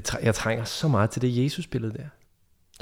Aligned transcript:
det, 0.00 0.16
jeg 0.22 0.34
trænger 0.34 0.64
så 0.64 0.88
meget 0.88 1.10
til 1.10 1.22
det 1.22 1.44
Jesus-billede 1.44 1.92
der. 1.92 2.08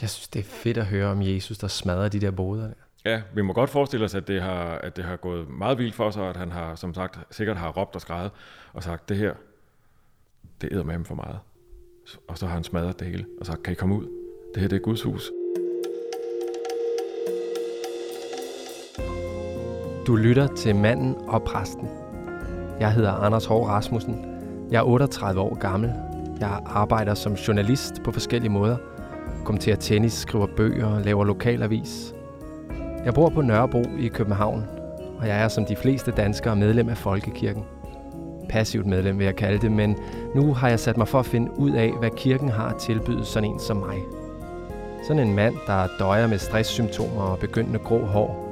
Jeg 0.01 0.11
synes, 0.11 0.29
det 0.29 0.39
er 0.39 0.45
fedt 0.45 0.79
at 0.79 0.87
høre 0.87 1.07
om 1.11 1.23
Jesus, 1.23 1.59
der 1.59 1.69
smadrer 1.69 2.09
de 2.09 2.21
der 2.21 2.31
boder 2.31 2.67
der. 2.67 2.75
Ja, 3.05 3.23
vi 3.35 3.43
må 3.43 3.53
godt 3.53 3.71
forestille 3.71 4.05
os, 4.05 4.15
at 4.15 4.29
det 4.29 4.43
har, 4.43 4.65
at 4.65 4.97
det 4.97 5.05
har 5.05 5.17
gået 5.17 5.49
meget 5.51 5.79
vildt 5.79 5.95
for 5.95 6.11
sig, 6.11 6.23
og 6.23 6.31
at 6.31 6.37
han 6.37 6.53
har, 6.53 6.75
som 6.75 6.95
sagt, 6.95 7.19
sikkert 7.31 7.57
har 7.57 7.71
råbt 7.71 7.95
og 7.95 8.01
skrevet 8.01 8.31
og 8.73 8.83
sagt, 8.83 9.09
det 9.09 9.17
her, 9.17 9.35
det 10.61 10.73
æder 10.73 10.85
med 10.85 10.95
ham 10.95 11.05
for 11.05 11.15
meget. 11.15 11.39
Og 12.29 12.39
så 12.39 12.47
har 12.47 12.55
han 12.55 12.65
smadret 12.65 12.99
det 12.99 13.07
hele 13.07 13.27
og 13.41 13.47
sagt, 13.47 13.63
kan 13.63 13.73
I 13.73 13.75
komme 13.75 13.95
ud? 13.95 14.07
Det 14.55 14.61
her, 14.61 14.69
det 14.69 14.77
er 14.77 14.81
Guds 14.81 15.03
hus. 15.03 15.31
Du 20.07 20.17
lytter 20.17 20.55
til 20.57 20.77
Manden 20.77 21.15
og 21.17 21.43
Præsten. 21.43 21.89
Jeg 22.81 22.93
hedder 22.93 23.13
Anders 23.13 23.45
Hård 23.45 23.69
Rasmussen. 23.69 24.25
Jeg 24.71 24.79
er 24.79 24.83
38 24.83 25.41
år 25.41 25.55
gammel. 25.55 25.93
Jeg 26.41 26.61
arbejder 26.67 27.15
som 27.15 27.33
journalist 27.33 28.03
på 28.05 28.13
forskellige 28.13 28.51
måder. 28.51 28.77
Kommenterer 29.45 29.77
tennis, 29.77 30.13
skriver 30.13 30.47
bøger, 30.57 30.99
laver 30.99 31.25
lokalavis. 31.25 32.15
Jeg 33.05 33.15
bor 33.15 33.29
på 33.29 33.43
Nørrebro 33.43 33.83
i 33.99 34.09
København, 34.09 34.65
og 35.19 35.29
jeg 35.29 35.43
er 35.43 35.49
som 35.49 35.65
de 35.65 35.77
fleste 35.77 36.11
danskere 36.11 36.57
medlem 36.57 36.89
af 36.89 36.97
Folkekirken. 36.97 37.65
Passivt 38.49 38.87
medlem 38.87 39.19
vil 39.19 39.25
jeg 39.25 39.37
kalde 39.37 39.59
det, 39.59 39.73
men 39.73 39.97
nu 40.35 40.55
har 40.55 40.69
jeg 40.69 40.81
sat 40.81 40.97
mig 40.97 41.09
for 41.09 41.19
at 41.19 41.27
finde 41.27 41.59
ud 41.59 41.71
af, 41.71 41.93
hvad 41.99 42.11
kirken 42.17 42.49
har 42.49 42.69
at 42.69 42.77
tilbyde 42.77 43.25
sådan 43.25 43.51
en 43.51 43.59
som 43.59 43.77
mig. 43.77 43.97
Sådan 45.07 45.27
en 45.27 45.35
mand, 45.35 45.55
der 45.67 45.87
døjer 45.99 46.27
med 46.27 46.39
stresssymptomer 46.39 47.23
og 47.23 47.39
begyndende 47.39 47.79
grå 47.79 48.05
hår, 48.05 48.47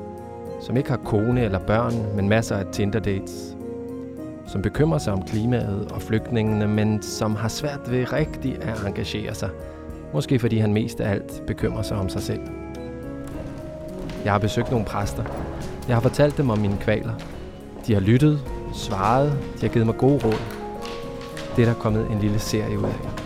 som 0.61 0.77
ikke 0.77 0.91
har 0.91 0.97
kone 0.97 1.45
eller 1.45 1.59
børn, 1.59 2.17
men 2.17 2.29
masser 2.29 2.57
af 2.57 2.65
Tinder-dates, 2.73 3.54
som 4.47 4.63
bekymrer 4.63 4.99
sig 4.99 5.13
om 5.13 5.23
klimaet 5.23 5.93
og 5.93 6.03
flygtningene, 6.03 6.69
men 6.69 7.03
som 7.03 7.37
har 7.37 7.49
svært 7.49 7.81
ved 7.91 8.13
rigtig 8.13 8.63
at 8.63 8.87
engagere 8.87 9.35
sig. 9.35 9.49
Måske 10.13 10.39
fordi 10.39 10.59
han 10.59 10.73
mest 10.73 11.01
af 11.01 11.11
alt 11.11 11.43
bekymrer 11.47 11.83
sig 11.83 11.97
om 11.97 12.09
sig 12.09 12.23
selv. 12.23 12.41
Jeg 14.25 14.33
har 14.33 14.39
besøgt 14.39 14.71
nogle 14.71 14.87
præster. 14.87 15.25
Jeg 15.89 15.97
har 15.97 16.01
fortalt 16.01 16.37
dem 16.37 16.51
om 16.51 16.59
mine 16.59 16.77
kvaler. 16.81 17.13
De 17.87 17.95
har 17.95 18.01
lyttet, 18.01 18.41
svaret, 18.75 19.33
de 19.61 19.67
har 19.67 19.69
givet 19.69 19.87
mig 19.87 19.97
gode 19.97 20.25
råd. 20.25 20.41
Det 21.57 21.63
er 21.63 21.67
der 21.67 21.75
kommet 21.75 22.07
en 22.11 22.19
lille 22.19 22.39
serie 22.39 22.79
ud 22.79 22.85
af. 22.85 23.25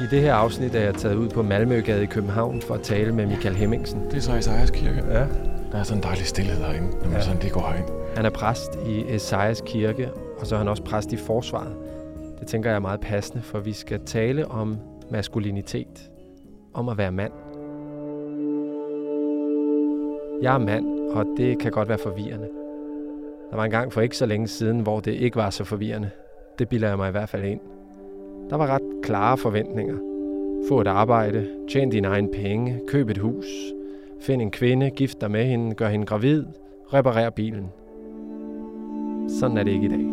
I 0.00 0.06
det 0.10 0.20
her 0.20 0.34
afsnit 0.34 0.74
er 0.74 0.80
jeg 0.80 0.94
taget 0.94 1.14
ud 1.14 1.28
på 1.28 1.42
Malmøgade 1.42 2.02
i 2.02 2.06
København 2.06 2.62
for 2.62 2.74
at 2.74 2.80
tale 2.80 3.12
med 3.12 3.26
Michael 3.26 3.56
Hemmingsen. 3.56 4.00
Det 4.10 4.16
er 4.16 4.20
så 4.20 4.32
Esajas 4.32 4.70
kirke. 4.70 5.02
Ja. 5.10 5.24
Der 5.72 5.78
er 5.78 5.82
sådan 5.82 5.98
en 5.98 6.02
dejlig 6.02 6.26
stillhed 6.26 6.60
derinde, 6.60 6.88
når 6.90 7.04
man 7.04 7.12
ja. 7.12 7.20
sådan 7.20 7.40
lige 7.40 7.52
går 7.52 7.60
herind. 7.60 7.86
Han 8.18 8.26
er 8.26 8.30
præst 8.30 8.78
i 8.86 9.04
Esajas 9.08 9.62
kirke, 9.66 10.10
og 10.38 10.46
så 10.46 10.54
er 10.54 10.58
han 10.58 10.68
også 10.68 10.82
præst 10.82 11.12
i 11.12 11.16
forsvaret. 11.16 11.76
Det 12.40 12.46
tænker 12.48 12.70
jeg 12.70 12.76
er 12.76 12.80
meget 12.80 13.00
passende, 13.00 13.42
for 13.42 13.58
vi 13.58 13.72
skal 13.72 14.00
tale 14.06 14.48
om 14.48 14.76
maskulinitet. 15.10 16.10
Om 16.74 16.88
at 16.88 16.98
være 16.98 17.12
mand. 17.12 17.32
Jeg 20.42 20.54
er 20.54 20.58
mand, 20.58 21.10
og 21.10 21.26
det 21.36 21.58
kan 21.58 21.70
godt 21.70 21.88
være 21.88 21.98
forvirrende. 21.98 22.48
Der 23.50 23.56
var 23.56 23.64
en 23.64 23.70
gang 23.70 23.92
for 23.92 24.00
ikke 24.00 24.16
så 24.16 24.26
længe 24.26 24.48
siden, 24.48 24.80
hvor 24.80 25.00
det 25.00 25.12
ikke 25.12 25.36
var 25.36 25.50
så 25.50 25.64
forvirrende. 25.64 26.10
Det 26.58 26.68
bilder 26.68 26.88
jeg 26.88 26.96
mig 26.96 27.08
i 27.08 27.12
hvert 27.12 27.28
fald 27.28 27.44
ind. 27.44 27.60
Der 28.50 28.56
var 28.56 28.66
ret 28.66 29.02
klare 29.02 29.38
forventninger. 29.38 29.96
Få 30.68 30.80
et 30.80 30.86
arbejde, 30.86 31.48
tjene 31.68 31.92
dine 31.92 32.08
egne 32.08 32.28
penge, 32.32 32.80
køb 32.88 33.08
et 33.08 33.18
hus, 33.18 33.46
find 34.20 34.42
en 34.42 34.50
kvinde, 34.50 34.90
gift 34.90 35.20
dig 35.20 35.30
med 35.30 35.44
hende, 35.44 35.74
gør 35.74 35.88
hende 35.88 36.06
gravid, 36.06 36.44
reparer 36.92 37.30
bilen. 37.30 37.70
Sådan 39.28 39.58
er 39.58 39.62
det 39.62 39.70
ikke 39.70 39.86
i 39.86 39.88
dag. 39.88 40.06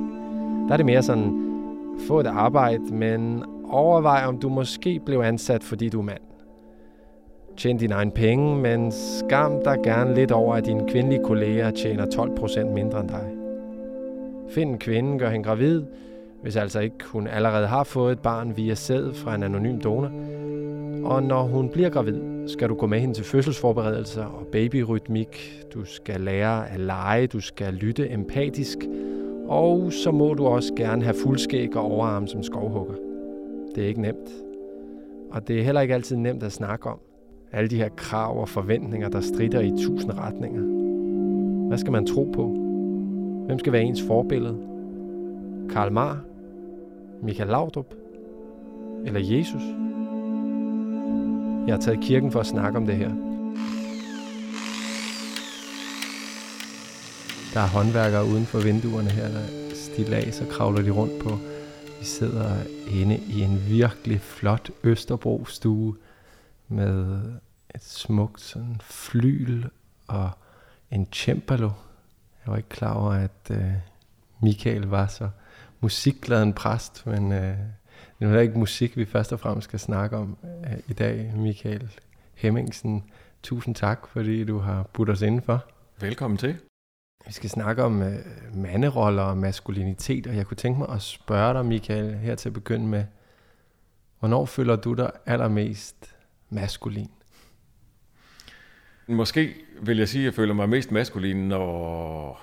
Der 0.68 0.74
er 0.74 0.78
det 0.78 0.86
mere 0.86 1.04
sådan, 1.04 1.42
få 2.08 2.20
et 2.20 2.28
arbejde, 2.28 2.84
men 2.92 3.44
overvej, 3.70 4.24
om 4.26 4.38
du 4.38 4.50
måske 4.50 5.00
blev 5.06 5.20
ansat, 5.20 5.64
fordi 5.64 5.90
du 5.90 6.00
er 6.00 6.04
mand. 6.04 6.22
Tjen 7.58 7.78
dine 7.78 7.94
egne 7.94 8.12
penge, 8.12 8.56
men 8.56 8.92
skam 8.92 9.52
dig 9.66 9.78
gerne 9.84 10.16
lidt 10.16 10.32
over, 10.32 10.56
at 10.56 10.66
dine 10.66 10.90
kvindelige 10.90 11.24
kolleger 11.24 11.72
tjener 11.72 12.06
12% 12.06 12.66
mindre 12.66 13.00
end 13.00 13.10
dig. 13.10 13.32
Find 14.50 14.70
en 14.70 14.78
kvinde, 14.78 15.20
gør 15.20 15.30
hende 15.30 15.46
gravid, 15.46 15.84
hvis 16.42 16.56
altså 16.56 16.80
ikke 16.80 17.06
hun 17.06 17.28
allerede 17.28 17.68
har 17.68 17.84
fået 17.84 18.12
et 18.12 18.20
barn 18.20 18.58
via 18.58 18.74
sæd 18.74 19.14
fra 19.14 19.36
en 19.36 19.44
anonym 19.44 19.80
donor. 19.80 20.12
Og 21.04 21.24
når 21.24 21.44
hun 21.44 21.70
bliver 21.70 21.90
gravid, 21.90 22.48
skal 22.48 22.70
du 22.70 22.76
gå 22.76 22.88
med 22.88 23.00
hende 23.00 23.14
til 23.14 23.26
fødselsforberedelser 23.26 24.26
og 24.26 24.48
babyrytmik. 24.52 25.62
Du 25.74 25.86
skal 25.86 26.22
lære 26.22 26.70
at 26.70 26.80
lege, 26.80 27.28
du 27.28 27.40
skal 27.40 27.74
lytte 27.74 28.12
empatisk, 28.12 28.78
og 29.48 29.94
så 29.94 30.12
må 30.12 30.34
du 30.34 30.46
også 30.46 30.74
gerne 30.74 31.04
have 31.04 31.16
fuldskæg 31.24 31.76
og 31.76 31.84
overarm 31.84 32.28
som 32.28 32.44
skovhugger. 32.44 32.96
Det 33.76 33.84
er 33.84 33.88
ikke 33.88 34.02
nemt. 34.02 34.30
Og 35.32 35.48
det 35.48 35.60
er 35.60 35.64
heller 35.64 35.82
ikke 35.82 35.94
altid 35.94 36.16
nemt 36.16 36.44
at 36.44 36.52
snakke 36.52 36.90
om. 36.90 37.00
Alle 37.52 37.70
de 37.70 37.78
her 37.78 37.90
krav 37.90 38.42
og 38.42 38.50
forventninger, 38.50 39.10
der 39.10 39.20
strider 39.22 39.60
i 39.60 39.72
tusind 39.78 40.12
retninger. 40.12 40.62
Hvad 41.68 41.78
skal 41.78 41.92
man 41.92 42.06
tro 42.06 42.32
på? 42.34 42.48
Hvem 43.46 43.60
skal 43.60 43.74
være 43.74 43.84
ens 43.84 44.02
forbillede? 44.02 44.58
Karl 45.70 45.92
Marr? 45.92 46.24
Michael 47.24 47.50
Laudrup? 47.50 47.94
Eller 49.06 49.20
Jesus? 49.20 49.62
Jeg 51.68 51.76
har 51.76 51.82
taget 51.82 52.00
kirken 52.00 52.32
for 52.32 52.40
at 52.40 52.46
snakke 52.46 52.78
om 52.78 52.86
det 52.86 52.96
her. 52.96 53.35
Der 57.56 57.62
er 57.62 57.68
håndværkere 57.68 58.26
uden 58.26 58.46
for 58.46 58.60
vinduerne 58.60 59.10
her, 59.10 59.28
der 59.28 59.46
stilag, 59.76 60.34
så 60.34 60.46
kravler 60.52 60.82
de 60.82 60.92
rundt 60.92 61.24
på. 61.24 61.30
Vi 62.00 62.06
sidder 62.06 62.64
inde 62.92 63.18
i 63.18 63.42
en 63.42 63.70
virkelig 63.70 64.22
flot 64.22 64.70
Østerbro-stue 64.84 65.96
med 66.68 67.22
et 67.76 67.84
smukt 67.84 68.42
sådan 68.42 68.78
flyl 68.82 69.64
og 70.08 70.30
en 70.92 71.08
cembalo. 71.14 71.70
Jeg 72.46 72.52
var 72.52 72.58
ikke 72.58 72.70
klar 72.70 72.94
over, 72.94 73.12
at 73.12 73.52
øh, 73.52 73.72
Michael 74.42 74.82
var 74.82 75.08
så 75.08 75.30
musikglad 75.82 76.44
en 76.44 76.54
præst, 76.54 77.08
men 77.08 77.32
øh, 77.32 77.58
det 78.20 78.36
er 78.36 78.40
ikke 78.40 78.60
musik, 78.60 78.98
vi 78.98 79.06
først 79.06 79.34
og 79.34 79.40
fremmest 79.40 79.68
skal 79.68 79.80
snakke 79.80 80.18
om 80.18 80.38
øh, 80.44 80.78
i 80.88 80.94
dag. 80.94 81.34
Michael 81.36 81.92
Hemmingsen, 82.34 83.04
tusind 83.44 83.76
tak, 83.76 84.08
fordi 84.08 84.44
du 84.44 84.60
har 84.60 84.84
budt 84.94 85.10
os 85.10 85.22
indenfor. 85.22 85.66
Velkommen 86.00 86.38
til. 86.38 86.58
Vi 87.26 87.32
skal 87.34 87.50
snakke 87.50 87.84
om 87.84 88.02
øh, 88.02 88.18
manderoller 88.54 89.24
og 89.24 89.38
maskulinitet, 89.38 90.28
og 90.28 90.36
jeg 90.36 90.46
kunne 90.46 90.58
tænke 90.58 90.80
mig 90.80 90.90
at 90.90 91.02
spørge 91.02 91.54
dig, 91.54 91.66
Michael, 91.66 92.14
her 92.16 92.36
til 92.36 92.50
at 92.50 92.54
begynde 92.54 92.88
med, 92.88 93.04
hvornår 94.20 94.46
føler 94.46 94.76
du 94.76 94.94
dig 94.94 95.12
allermest 95.26 96.16
maskulin? 96.50 97.10
Måske 99.08 99.56
vil 99.82 99.98
jeg 99.98 100.10
sige, 100.10 100.22
at 100.22 100.26
jeg 100.26 100.34
føler 100.34 100.54
mig 100.54 100.70
mest 100.70 100.92
maskulin, 100.92 101.48
når, 101.48 102.42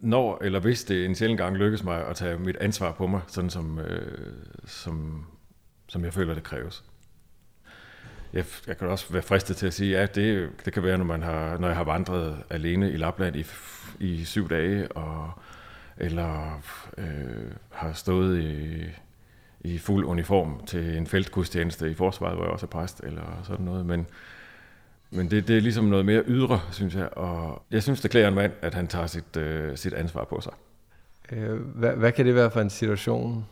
når 0.00 0.38
eller 0.42 0.60
hvis 0.60 0.84
det 0.84 1.04
en 1.04 1.14
sjældent 1.14 1.40
gang 1.40 1.56
lykkes 1.56 1.84
mig 1.84 2.06
at 2.06 2.16
tage 2.16 2.38
mit 2.38 2.56
ansvar 2.56 2.92
på 2.92 3.06
mig, 3.06 3.20
sådan 3.26 3.50
som, 3.50 3.78
øh, 3.78 4.32
som, 4.64 5.26
som 5.88 6.04
jeg 6.04 6.14
føler, 6.14 6.34
det 6.34 6.42
kræves. 6.42 6.84
Jeg, 8.32 8.44
jeg 8.66 8.78
kan 8.78 8.88
også 8.88 9.12
være 9.12 9.22
fristet 9.22 9.56
til 9.56 9.66
at 9.66 9.74
sige, 9.74 9.98
at 9.98 10.16
ja, 10.16 10.22
det, 10.22 10.50
det 10.64 10.72
kan 10.72 10.82
være, 10.82 10.98
når, 10.98 11.04
man 11.04 11.22
har, 11.22 11.58
når 11.58 11.68
jeg 11.68 11.76
har 11.76 11.84
vandret 11.84 12.42
alene 12.50 12.92
i 12.92 12.96
Lapland 12.96 13.36
i, 13.36 13.42
i 14.00 14.24
syv 14.24 14.48
dage, 14.48 14.92
og, 14.92 15.30
eller 15.96 16.62
øh, 16.98 17.50
har 17.70 17.92
stået 17.92 18.40
i, 18.40 18.84
i 19.60 19.78
fuld 19.78 20.04
uniform 20.04 20.66
til 20.66 20.96
en 20.96 21.06
feltgudstjeneste 21.06 21.90
i 21.90 21.94
forsvaret, 21.94 22.36
hvor 22.36 22.44
jeg 22.44 22.52
også 22.52 22.66
er 22.66 22.70
præst, 22.70 23.00
eller 23.04 23.40
sådan 23.44 23.64
noget. 23.64 23.86
Men, 23.86 24.06
men 25.10 25.30
det, 25.30 25.48
det 25.48 25.56
er 25.56 25.60
ligesom 25.60 25.84
noget 25.84 26.06
mere 26.06 26.22
ydre, 26.26 26.60
synes 26.70 26.94
jeg. 26.94 27.08
Og 27.12 27.62
jeg 27.70 27.82
synes, 27.82 28.00
det 28.00 28.10
klæder 28.10 28.28
en 28.28 28.34
mand, 28.34 28.52
at 28.62 28.74
han 28.74 28.86
tager 28.86 29.06
sit, 29.06 29.36
øh, 29.36 29.76
sit 29.76 29.92
ansvar 29.92 30.24
på 30.24 30.40
sig. 30.40 30.52
Øh, 31.32 31.60
hvad, 31.60 31.92
hvad 31.92 32.12
kan 32.12 32.26
det 32.26 32.34
være 32.34 32.50
for 32.50 32.60
en 32.60 32.70
situation? 32.70 33.46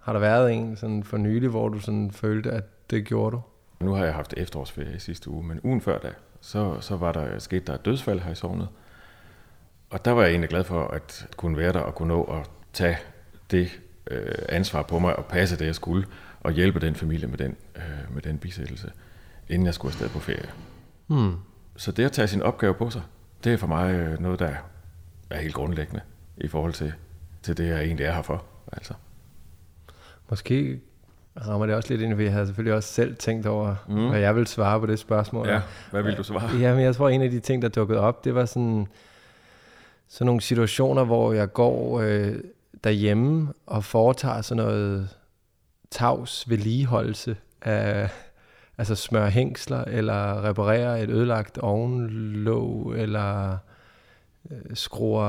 Har 0.00 0.12
der 0.12 0.20
været 0.20 0.52
en 0.52 0.76
sådan 0.76 1.04
for 1.04 1.16
nylig, 1.16 1.48
hvor 1.48 1.68
du 1.68 1.78
sådan 1.78 2.10
følte, 2.10 2.50
at 2.50 2.90
det 2.90 3.04
gjorde 3.04 3.36
du? 3.36 3.42
Nu 3.80 3.92
har 3.92 4.04
jeg 4.04 4.14
haft 4.14 4.34
efterårsferie 4.36 4.96
i 4.96 4.98
sidste 4.98 5.30
uge, 5.30 5.46
men 5.46 5.60
ugen 5.62 5.80
før 5.80 5.98
da, 5.98 6.10
så, 6.40 6.80
så 6.80 6.96
var 6.96 7.12
der 7.12 7.38
sket 7.38 7.66
der 7.66 7.74
et 7.74 7.84
dødsfald 7.84 8.20
her 8.20 8.32
i 8.32 8.34
sovnet. 8.34 8.68
Og 9.90 10.04
der 10.04 10.10
var 10.10 10.22
jeg 10.22 10.30
egentlig 10.30 10.50
glad 10.50 10.64
for 10.64 10.88
at 10.88 11.26
kunne 11.36 11.56
være 11.56 11.72
der 11.72 11.80
og 11.80 11.94
kunne 11.94 12.08
nå 12.08 12.22
at 12.22 12.50
tage 12.72 12.98
det 13.50 13.80
øh, 14.10 14.34
ansvar 14.48 14.82
på 14.82 14.98
mig 14.98 15.16
og 15.16 15.24
passe 15.24 15.58
det, 15.58 15.66
jeg 15.66 15.74
skulle, 15.74 16.06
og 16.40 16.52
hjælpe 16.52 16.80
den 16.80 16.94
familie 16.94 17.26
med 17.26 17.38
den, 17.38 17.56
øh, 17.76 18.14
med 18.14 18.22
den 18.22 18.38
bisættelse, 18.38 18.92
inden 19.48 19.66
jeg 19.66 19.74
skulle 19.74 19.90
afsted 19.90 20.08
på 20.08 20.18
ferie. 20.18 20.50
Hmm. 21.06 21.34
Så 21.76 21.92
det 21.92 22.04
at 22.04 22.12
tage 22.12 22.28
sin 22.28 22.42
opgave 22.42 22.74
på 22.74 22.90
sig, 22.90 23.02
det 23.44 23.52
er 23.52 23.56
for 23.56 23.66
mig 23.66 23.94
øh, 23.94 24.20
noget, 24.20 24.38
der 24.38 24.50
er 25.30 25.38
helt 25.38 25.54
grundlæggende 25.54 26.00
i 26.36 26.48
forhold 26.48 26.72
til, 26.72 26.92
til 27.42 27.56
det, 27.56 27.68
jeg 27.68 27.82
egentlig 27.82 28.06
er 28.06 28.12
her 28.12 28.22
for. 28.22 28.44
Altså. 28.72 28.94
Måske 30.30 30.80
rammer 31.46 31.66
det 31.66 31.74
også 31.74 31.90
lidt 31.90 32.02
ind, 32.02 32.14
for 32.14 32.22
jeg 32.22 32.32
havde 32.32 32.46
selvfølgelig 32.46 32.74
også 32.74 32.92
selv 32.92 33.16
tænkt 33.16 33.46
over, 33.46 33.76
mm. 33.88 34.08
hvad 34.08 34.20
jeg 34.20 34.36
vil 34.36 34.46
svare 34.46 34.80
på 34.80 34.86
det 34.86 34.98
spørgsmål. 34.98 35.48
Ja, 35.48 35.60
hvad 35.90 36.02
vil 36.02 36.16
du 36.16 36.22
svare? 36.22 36.56
Ja, 36.56 36.74
men 36.74 36.84
jeg 36.84 36.94
tror, 36.94 37.08
en 37.08 37.22
af 37.22 37.30
de 37.30 37.40
ting, 37.40 37.62
der 37.62 37.68
dukkede 37.68 38.00
op, 38.00 38.24
det 38.24 38.34
var 38.34 38.44
sådan, 38.44 38.86
sådan 40.08 40.26
nogle 40.26 40.40
situationer, 40.40 41.04
hvor 41.04 41.32
jeg 41.32 41.52
går 41.52 42.00
øh, 42.00 42.34
derhjemme 42.84 43.52
og 43.66 43.84
foretager 43.84 44.42
sådan 44.42 44.64
noget 44.64 45.16
tavs 45.90 46.50
vedligeholdelse 46.50 47.36
af, 47.62 48.10
altså 48.78 48.94
smøre 48.94 49.30
hængsler, 49.30 49.84
eller 49.84 50.44
reparere 50.44 51.02
et 51.02 51.10
ødelagt 51.10 51.58
ovenlåg, 51.58 52.94
eller 52.98 53.58
øh, 54.50 54.58
skruer 54.74 55.28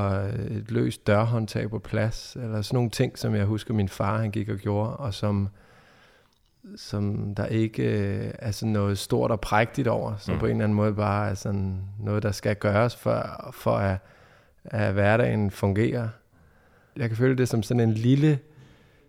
et 0.51 0.71
løst 0.71 1.07
dørhåndtag 1.07 1.69
på 1.69 1.79
plads, 1.79 2.35
eller 2.35 2.61
sådan 2.61 2.75
nogle 2.75 2.89
ting, 2.89 3.17
som 3.17 3.35
jeg 3.35 3.45
husker 3.45 3.73
min 3.73 3.89
far 3.89 4.17
han 4.17 4.31
gik 4.31 4.49
og 4.49 4.57
gjorde, 4.57 4.97
og 4.97 5.13
som, 5.13 5.49
som 6.75 7.35
der 7.35 7.45
ikke 7.45 7.83
øh, 7.83 8.31
er 8.39 8.51
sådan 8.51 8.73
noget 8.73 8.97
stort 8.97 9.31
og 9.31 9.41
prægtigt 9.41 9.87
over, 9.87 10.15
som 10.17 10.33
mm. 10.33 10.39
på 10.39 10.45
en 10.45 10.51
eller 10.51 10.63
anden 10.63 10.75
måde 10.75 10.93
bare 10.93 11.29
er 11.29 11.33
sådan 11.33 11.81
noget, 11.99 12.23
der 12.23 12.31
skal 12.31 12.55
gøres 12.55 12.95
for, 12.95 13.49
for 13.53 13.77
at, 13.77 13.97
at 14.71 14.93
hverdagen 14.93 15.51
fungerer. 15.51 16.07
Jeg 16.97 17.09
kan 17.09 17.17
føle 17.17 17.37
det 17.37 17.49
som 17.49 17.63
sådan 17.63 17.89
en 17.89 17.93
lille 17.93 18.39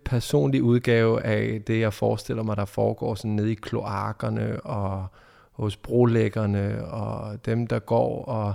personlig 0.04 0.62
udgave 0.62 1.22
af 1.22 1.62
det, 1.66 1.80
jeg 1.80 1.92
forestiller 1.92 2.42
mig, 2.42 2.56
der 2.56 2.64
foregår 2.64 3.14
sådan 3.14 3.30
nede 3.30 3.52
i 3.52 3.54
kloakkerne 3.54 4.60
og 4.60 5.06
hos 5.52 5.76
brolæggerne 5.76 6.84
og 6.84 7.46
dem, 7.46 7.66
der 7.66 7.78
går 7.78 8.24
og 8.24 8.54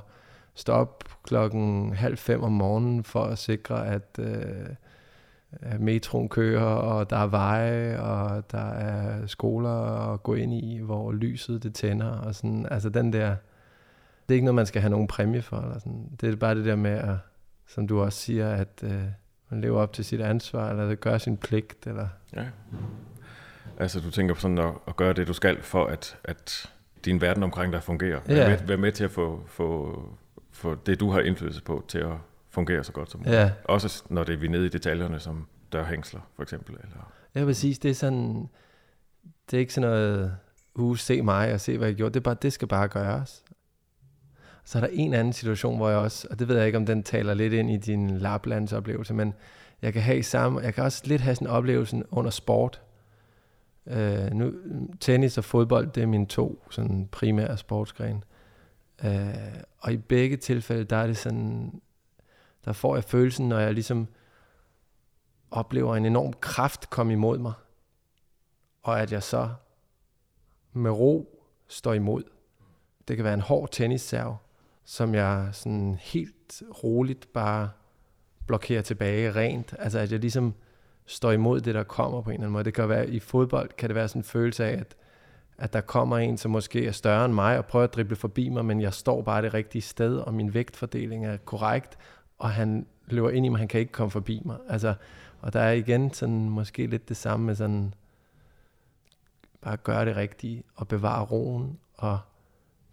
står 0.55 0.73
op 0.73 1.03
klokken 1.23 1.93
halv 1.93 2.17
fem 2.17 2.43
om 2.43 2.51
morgenen 2.51 3.03
for 3.03 3.23
at 3.23 3.37
sikre, 3.37 3.87
at, 3.87 4.19
øh, 4.19 4.65
at 5.61 5.81
metroen 5.81 6.29
kører, 6.29 6.65
og 6.65 7.09
der 7.09 7.17
er 7.17 7.27
veje, 7.27 7.99
og 7.99 8.51
der 8.51 8.69
er 8.71 9.27
skoler 9.27 10.13
at 10.13 10.23
gå 10.23 10.33
ind 10.33 10.53
i, 10.53 10.79
hvor 10.83 11.11
lyset 11.11 11.63
det 11.63 11.73
tænder, 11.73 12.11
og 12.11 12.35
sådan, 12.35 12.67
altså 12.71 12.89
den 12.89 13.13
der, 13.13 13.35
det 14.27 14.33
er 14.33 14.35
ikke 14.35 14.45
noget, 14.45 14.55
man 14.55 14.65
skal 14.65 14.81
have 14.81 14.91
nogen 14.91 15.07
præmie 15.07 15.41
for, 15.41 15.57
eller 15.57 15.79
sådan. 15.79 16.09
det 16.21 16.29
er 16.29 16.35
bare 16.35 16.55
det 16.55 16.65
der 16.65 16.75
med, 16.75 16.91
at, 16.91 17.15
som 17.67 17.87
du 17.87 18.01
også 18.01 18.19
siger, 18.19 18.49
at 18.49 18.83
øh, 18.83 19.03
man 19.49 19.61
lever 19.61 19.81
op 19.81 19.93
til 19.93 20.05
sit 20.05 20.21
ansvar, 20.21 20.69
eller 20.69 20.87
det 20.87 20.99
gør 20.99 21.17
sin 21.17 21.37
pligt, 21.37 21.87
eller... 21.87 22.07
Ja. 22.35 22.45
Altså 23.77 23.99
du 23.99 24.11
tænker 24.11 24.33
på 24.33 24.41
sådan 24.41 24.57
at, 24.57 24.73
at 24.87 24.95
gøre 24.95 25.13
det, 25.13 25.27
du 25.27 25.33
skal, 25.33 25.61
for 25.61 25.85
at, 25.85 26.17
at 26.23 26.71
din 27.05 27.21
verden 27.21 27.43
omkring 27.43 27.73
dig 27.73 27.83
fungerer. 27.83 28.19
Ja. 28.27 28.33
Vær, 28.33 28.49
med, 28.49 28.67
vær 28.67 28.77
med 28.77 28.91
til 28.91 29.03
at 29.03 29.11
få, 29.11 29.43
få, 29.47 29.99
få 30.51 30.75
det, 30.75 30.99
du 30.99 31.09
har 31.09 31.19
indflydelse 31.19 31.63
på, 31.63 31.85
til 31.87 31.97
at 31.97 32.13
fungere 32.49 32.83
så 32.83 32.91
godt 32.91 33.11
som 33.11 33.19
muligt. 33.19 33.35
Ja. 33.35 33.51
Også 33.63 34.03
når 34.09 34.23
det 34.23 34.33
er 34.33 34.37
vi 34.37 34.47
nede 34.47 34.65
i 34.65 34.69
detaljerne, 34.69 35.19
som 35.19 35.47
dørhængsler 35.73 36.21
for 36.35 36.43
eksempel. 36.43 36.75
Eller... 36.83 37.13
Ja, 37.35 37.45
præcis. 37.45 37.79
Det 37.79 37.91
er 37.91 37.95
sådan... 37.95 38.49
Det 39.51 39.57
er 39.57 39.59
ikke 39.59 39.73
sådan 39.73 39.89
noget, 39.89 40.37
uh, 40.75 40.97
se 40.97 41.21
mig 41.21 41.53
og 41.53 41.59
se, 41.59 41.77
hvad 41.77 41.87
jeg 41.87 41.95
gjorde. 41.95 42.13
Det, 42.13 42.19
er 42.19 42.23
bare, 42.23 42.37
det 42.41 42.53
skal 42.53 42.67
bare 42.67 42.87
gøres. 42.87 43.43
Så 44.65 44.77
er 44.77 44.79
der 44.79 44.89
en 44.91 45.13
anden 45.13 45.33
situation, 45.33 45.77
hvor 45.77 45.89
jeg 45.89 45.97
også, 45.97 46.27
og 46.31 46.39
det 46.39 46.47
ved 46.47 46.57
jeg 46.57 46.65
ikke, 46.65 46.77
om 46.77 46.85
den 46.85 47.03
taler 47.03 47.33
lidt 47.33 47.53
ind 47.53 47.71
i 47.71 47.77
din 47.77 48.17
Laplands 48.17 48.73
oplevelse, 48.73 49.13
men 49.13 49.33
jeg 49.81 49.93
kan 49.93 50.01
have 50.01 50.23
samme, 50.23 50.59
jeg 50.59 50.73
kan 50.73 50.83
også 50.83 51.01
lidt 51.05 51.21
have 51.21 51.35
sådan 51.35 51.47
en 51.47 51.53
oplevelse 51.53 52.03
under 52.11 52.31
sport. 52.31 52.81
Øh, 53.87 54.31
nu, 54.31 54.53
tennis 54.99 55.37
og 55.37 55.43
fodbold, 55.43 55.91
det 55.91 56.03
er 56.03 56.07
mine 56.07 56.25
to 56.25 56.63
sådan 56.69 57.07
primære 57.11 57.57
sportsgrene. 57.57 58.21
Øh, 59.03 59.61
og 59.77 59.93
i 59.93 59.97
begge 59.97 60.37
tilfælde, 60.37 60.83
der 60.83 60.95
er 60.95 61.07
det 61.07 61.17
sådan, 61.17 61.81
der 62.65 62.73
får 62.73 62.95
jeg 62.95 63.03
følelsen, 63.03 63.49
når 63.49 63.59
jeg 63.59 63.73
ligesom 63.73 64.07
oplever 65.51 65.95
en 65.95 66.05
enorm 66.05 66.33
kraft 66.33 66.89
komme 66.89 67.13
imod 67.13 67.37
mig, 67.37 67.53
og 68.83 69.01
at 69.01 69.11
jeg 69.11 69.23
så 69.23 69.49
med 70.73 70.91
ro 70.91 71.41
står 71.67 71.93
imod. 71.93 72.23
Det 73.07 73.15
kan 73.15 73.23
være 73.25 73.33
en 73.33 73.41
hård 73.41 73.69
tennisserv, 73.71 74.35
som 74.85 75.15
jeg 75.15 75.49
sådan 75.51 75.97
helt 76.01 76.63
roligt 76.83 77.33
bare 77.33 77.69
blokerer 78.47 78.81
tilbage 78.81 79.31
rent. 79.31 79.73
Altså 79.79 79.99
at 79.99 80.11
jeg 80.11 80.19
ligesom 80.19 80.53
står 81.05 81.31
imod 81.31 81.61
det, 81.61 81.75
der 81.75 81.83
kommer 81.83 82.21
på 82.21 82.29
en 82.29 82.33
eller 82.33 82.43
anden 82.43 82.53
måde. 82.53 82.63
Det 82.63 82.73
kan 82.73 82.89
være 82.89 83.09
i 83.09 83.19
fodbold, 83.19 83.69
kan 83.77 83.89
det 83.89 83.95
være 83.95 84.07
sådan 84.07 84.19
en 84.19 84.23
følelse 84.23 84.65
af, 84.65 84.79
at, 84.79 84.95
at 85.57 85.73
der 85.73 85.81
kommer 85.81 86.17
en, 86.17 86.37
som 86.37 86.51
måske 86.51 86.87
er 86.87 86.91
større 86.91 87.25
end 87.25 87.33
mig, 87.33 87.57
og 87.57 87.65
prøver 87.65 87.83
at 87.83 87.93
drible 87.93 88.15
forbi 88.15 88.49
mig, 88.49 88.65
men 88.65 88.81
jeg 88.81 88.93
står 88.93 89.21
bare 89.21 89.41
det 89.41 89.53
rigtige 89.53 89.81
sted, 89.81 90.17
og 90.17 90.33
min 90.33 90.53
vægtfordeling 90.53 91.25
er 91.25 91.37
korrekt, 91.37 91.97
og 92.37 92.49
han 92.49 92.85
løber 93.07 93.29
ind 93.29 93.45
i 93.45 93.49
mig, 93.49 93.59
han 93.59 93.67
kan 93.67 93.79
ikke 93.79 93.91
komme 93.91 94.11
forbi 94.11 94.41
mig. 94.45 94.57
Altså, 94.69 94.93
og 95.41 95.53
der 95.53 95.59
er 95.59 95.71
igen 95.71 96.13
sådan 96.13 96.49
måske 96.49 96.87
lidt 96.87 97.09
det 97.09 97.17
samme 97.17 97.45
med 97.45 97.55
sådan, 97.55 97.93
bare 99.61 99.77
gøre 99.77 100.05
det 100.05 100.15
rigtige, 100.15 100.63
og 100.75 100.87
bevare 100.87 101.25
roen, 101.25 101.79
og 101.93 102.19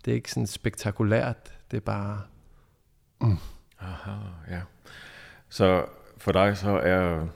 det 0.04 0.10
er 0.10 0.14
ikke 0.14 0.30
sådan 0.30 0.46
spektakulært, 0.46 1.58
det 1.72 1.76
er 1.76 1.80
bare... 1.80 2.20
Mm. 3.20 3.38
Aha, 3.80 4.10
ja. 4.50 4.60
Så 5.48 5.86
for 6.16 6.32
dig 6.32 6.56
så 6.56 6.70
er 6.70 7.26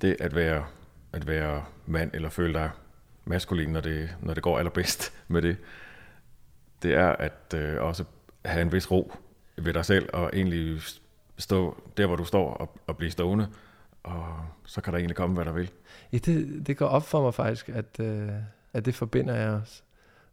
det 0.00 0.16
at 0.20 0.34
være, 0.34 0.66
at 1.12 1.26
være 1.26 1.64
mand, 1.86 2.10
eller 2.14 2.28
føle 2.28 2.54
dig 2.54 2.70
maskulin, 3.24 3.68
når 3.68 3.80
det, 3.80 4.16
når 4.20 4.34
det 4.34 4.42
går 4.42 4.58
allerbedst 4.58 5.12
med 5.28 5.42
det, 5.42 5.56
det 6.82 6.94
er 6.94 7.08
at 7.08 7.54
øh, 7.54 7.82
også 7.82 8.04
have 8.44 8.62
en 8.62 8.72
vis 8.72 8.90
ro 8.90 9.12
ved 9.56 9.74
dig 9.74 9.84
selv, 9.84 10.08
og 10.12 10.30
egentlig 10.32 10.80
stå 11.38 11.82
der, 11.96 12.06
hvor 12.06 12.16
du 12.16 12.24
står, 12.24 12.54
og, 12.54 12.78
og 12.86 12.96
blive 12.96 13.10
stående, 13.10 13.48
og 14.02 14.46
så 14.64 14.80
kan 14.80 14.92
der 14.92 14.98
egentlig 14.98 15.16
komme, 15.16 15.34
hvad 15.34 15.44
der 15.44 15.52
vil. 15.52 15.70
Ja, 16.12 16.18
det, 16.18 16.66
det 16.66 16.76
går 16.76 16.86
op 16.86 17.02
for 17.02 17.22
mig 17.22 17.34
faktisk, 17.34 17.68
at, 17.68 18.00
øh, 18.00 18.30
at 18.72 18.84
det 18.84 18.94
forbinder 18.94 19.34
jeg 19.34 19.50
også 19.50 19.82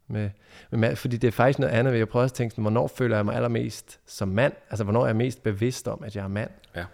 med, 0.07 0.29
med 0.71 0.79
mand, 0.79 0.95
fordi 0.95 1.17
det 1.17 1.27
er 1.27 1.31
faktisk 1.31 1.59
noget 1.59 1.73
andet, 1.73 1.97
jeg 1.97 2.09
prøver 2.09 2.25
at 2.25 2.33
tænke, 2.33 2.61
hvornår 2.61 2.87
føler 2.87 3.15
jeg 3.15 3.25
mig 3.25 3.35
allermest 3.35 3.99
som 4.05 4.27
mand? 4.27 4.53
Altså, 4.69 4.83
hvornår 4.83 5.01
er 5.01 5.05
jeg 5.05 5.15
mest 5.15 5.43
bevidst 5.43 5.87
om, 5.87 6.03
at 6.03 6.15
jeg 6.15 6.23
er 6.23 6.27
mand? 6.27 6.49
Ja. 6.75 6.85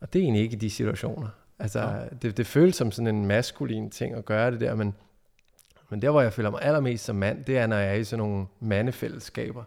Og 0.00 0.12
det 0.12 0.18
er 0.18 0.22
egentlig 0.22 0.42
ikke 0.42 0.56
i 0.56 0.58
de 0.58 0.70
situationer. 0.70 1.28
Altså, 1.58 1.80
ja. 1.80 2.04
det, 2.22 2.36
det 2.36 2.46
føles 2.46 2.76
som 2.76 2.92
sådan 2.92 3.14
en 3.14 3.26
maskulin 3.26 3.90
ting 3.90 4.14
at 4.14 4.24
gøre 4.24 4.50
det 4.50 4.60
der, 4.60 4.74
men, 4.74 4.94
men 5.90 6.02
der, 6.02 6.10
hvor 6.10 6.20
jeg 6.20 6.32
føler 6.32 6.50
mig 6.50 6.62
allermest 6.62 7.04
som 7.04 7.16
mand, 7.16 7.44
det 7.44 7.58
er, 7.58 7.66
når 7.66 7.76
jeg 7.76 7.90
er 7.90 7.94
i 7.94 8.04
sådan 8.04 8.18
nogle 8.18 8.46
mandefællesskaber. 8.60 9.64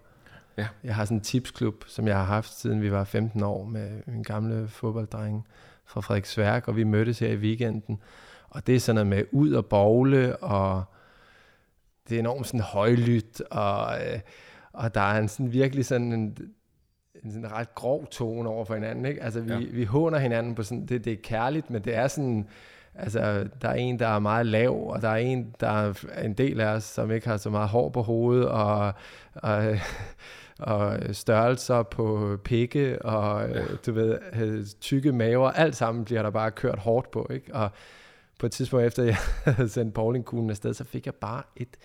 Ja. 0.57 0.67
Jeg 0.83 0.95
har 0.95 1.05
sådan 1.05 1.17
en 1.17 1.21
tipsklub, 1.21 1.83
som 1.87 2.07
jeg 2.07 2.15
har 2.15 2.23
haft, 2.23 2.59
siden 2.59 2.81
vi 2.81 2.91
var 2.91 3.03
15 3.03 3.43
år, 3.43 3.65
med 3.65 4.01
min 4.05 4.23
gamle 4.23 4.67
fodbolddreng 4.67 5.47
fra 5.85 6.01
Frederiksværk, 6.01 6.67
og 6.67 6.75
vi 6.75 6.83
mødtes 6.83 7.19
her 7.19 7.29
i 7.29 7.35
weekenden. 7.35 7.99
Og 8.49 8.67
det 8.67 8.75
er 8.75 8.79
sådan 8.79 8.95
noget 8.95 9.07
med 9.07 9.25
ud 9.31 9.53
og 9.53 9.65
bogle, 9.65 10.35
og 10.35 10.83
det 12.09 12.15
er 12.15 12.19
enormt 12.19 12.47
sådan 12.47 12.59
højlydt, 12.59 13.41
og, 13.41 13.97
øh, 13.97 14.19
og 14.73 14.95
der 14.95 15.01
er 15.01 15.19
en 15.19 15.27
sådan 15.27 15.53
virkelig 15.53 15.85
sådan 15.85 16.13
en, 16.13 16.37
en 17.23 17.31
sådan 17.31 17.51
ret 17.51 17.75
grov 17.75 18.07
tone 18.07 18.49
over 18.49 18.65
for 18.65 18.73
hinanden. 18.73 19.05
Ikke? 19.05 19.23
Altså 19.23 19.41
vi, 19.41 19.53
ja. 19.53 19.59
vi 19.71 19.83
håner 19.83 20.17
hinanden 20.17 20.55
på 20.55 20.63
sådan, 20.63 20.85
det, 20.85 21.05
det 21.05 21.13
er 21.13 21.17
kærligt, 21.23 21.69
men 21.69 21.81
det 21.81 21.95
er 21.95 22.07
sådan, 22.07 22.47
altså 22.95 23.47
der 23.61 23.69
er 23.69 23.73
en, 23.73 23.99
der 23.99 24.07
er 24.07 24.19
meget 24.19 24.45
lav, 24.45 24.87
og 24.87 25.01
der 25.01 25.09
er 25.09 25.15
en, 25.15 25.55
der 25.59 25.67
er 25.67 25.93
en 26.23 26.33
del 26.33 26.59
af 26.59 26.67
os, 26.67 26.83
som 26.83 27.11
ikke 27.11 27.27
har 27.27 27.37
så 27.37 27.49
meget 27.49 27.69
hår 27.69 27.89
på 27.89 28.01
hovedet, 28.01 28.47
og, 28.47 28.93
og, 29.33 29.77
og 30.59 30.97
størrelser 31.11 31.83
på 31.83 32.37
pikke, 32.43 33.05
og 33.05 33.49
ja. 33.49 33.63
du 33.85 33.91
ved, 33.91 34.79
tykke 34.79 35.11
maver, 35.11 35.51
alt 35.51 35.75
sammen 35.75 36.05
bliver 36.05 36.21
der 36.21 36.29
bare 36.29 36.51
kørt 36.51 36.79
hårdt 36.79 37.11
på, 37.11 37.27
ikke? 37.29 37.55
Og, 37.55 37.69
på 38.39 38.45
et 38.45 38.51
tidspunkt 38.51 38.85
efter 38.85 39.03
jeg 39.03 39.17
havde 39.55 39.69
sendt 39.69 39.93
bowlingkuglen 39.93 40.49
afsted, 40.49 40.73
så 40.73 40.83
fik 40.83 41.05
jeg 41.05 41.15
bare 41.15 41.43
et 41.55 41.77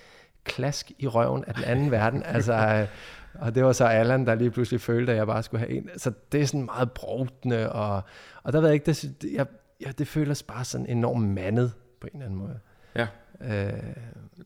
klask 0.45 0.93
i 0.99 1.07
røven 1.07 1.45
af 1.47 1.55
den 1.55 1.65
anden 1.65 1.91
verden. 1.91 2.23
Altså, 2.23 2.53
øh, 2.53 2.87
og 3.35 3.55
det 3.55 3.65
var 3.65 3.73
så 3.73 3.85
Allan, 3.85 4.27
der 4.27 4.35
lige 4.35 4.51
pludselig 4.51 4.81
følte, 4.81 5.13
at 5.13 5.19
jeg 5.19 5.27
bare 5.27 5.43
skulle 5.43 5.67
have 5.67 5.71
en. 5.71 5.91
Så 5.97 6.13
det 6.33 6.41
er 6.41 6.47
sådan 6.47 6.65
meget 6.65 6.93
brugtende, 6.93 7.73
og, 7.73 8.03
og 8.43 8.53
der 8.53 8.61
ved 8.61 8.69
jeg 8.69 8.75
ikke, 8.75 8.87
det, 8.87 9.15
jeg, 9.33 9.47
ja, 9.81 9.91
det 9.99 10.09
føles 10.09 10.43
bare 10.43 10.65
sådan 10.65 10.87
enormt 10.87 11.29
mandet 11.29 11.73
på 12.01 12.07
en 12.07 12.13
eller 12.23 12.27
anden 12.27 12.39
måde. 12.39 12.59
Ja. 12.97 13.07
Øh, 13.41 13.81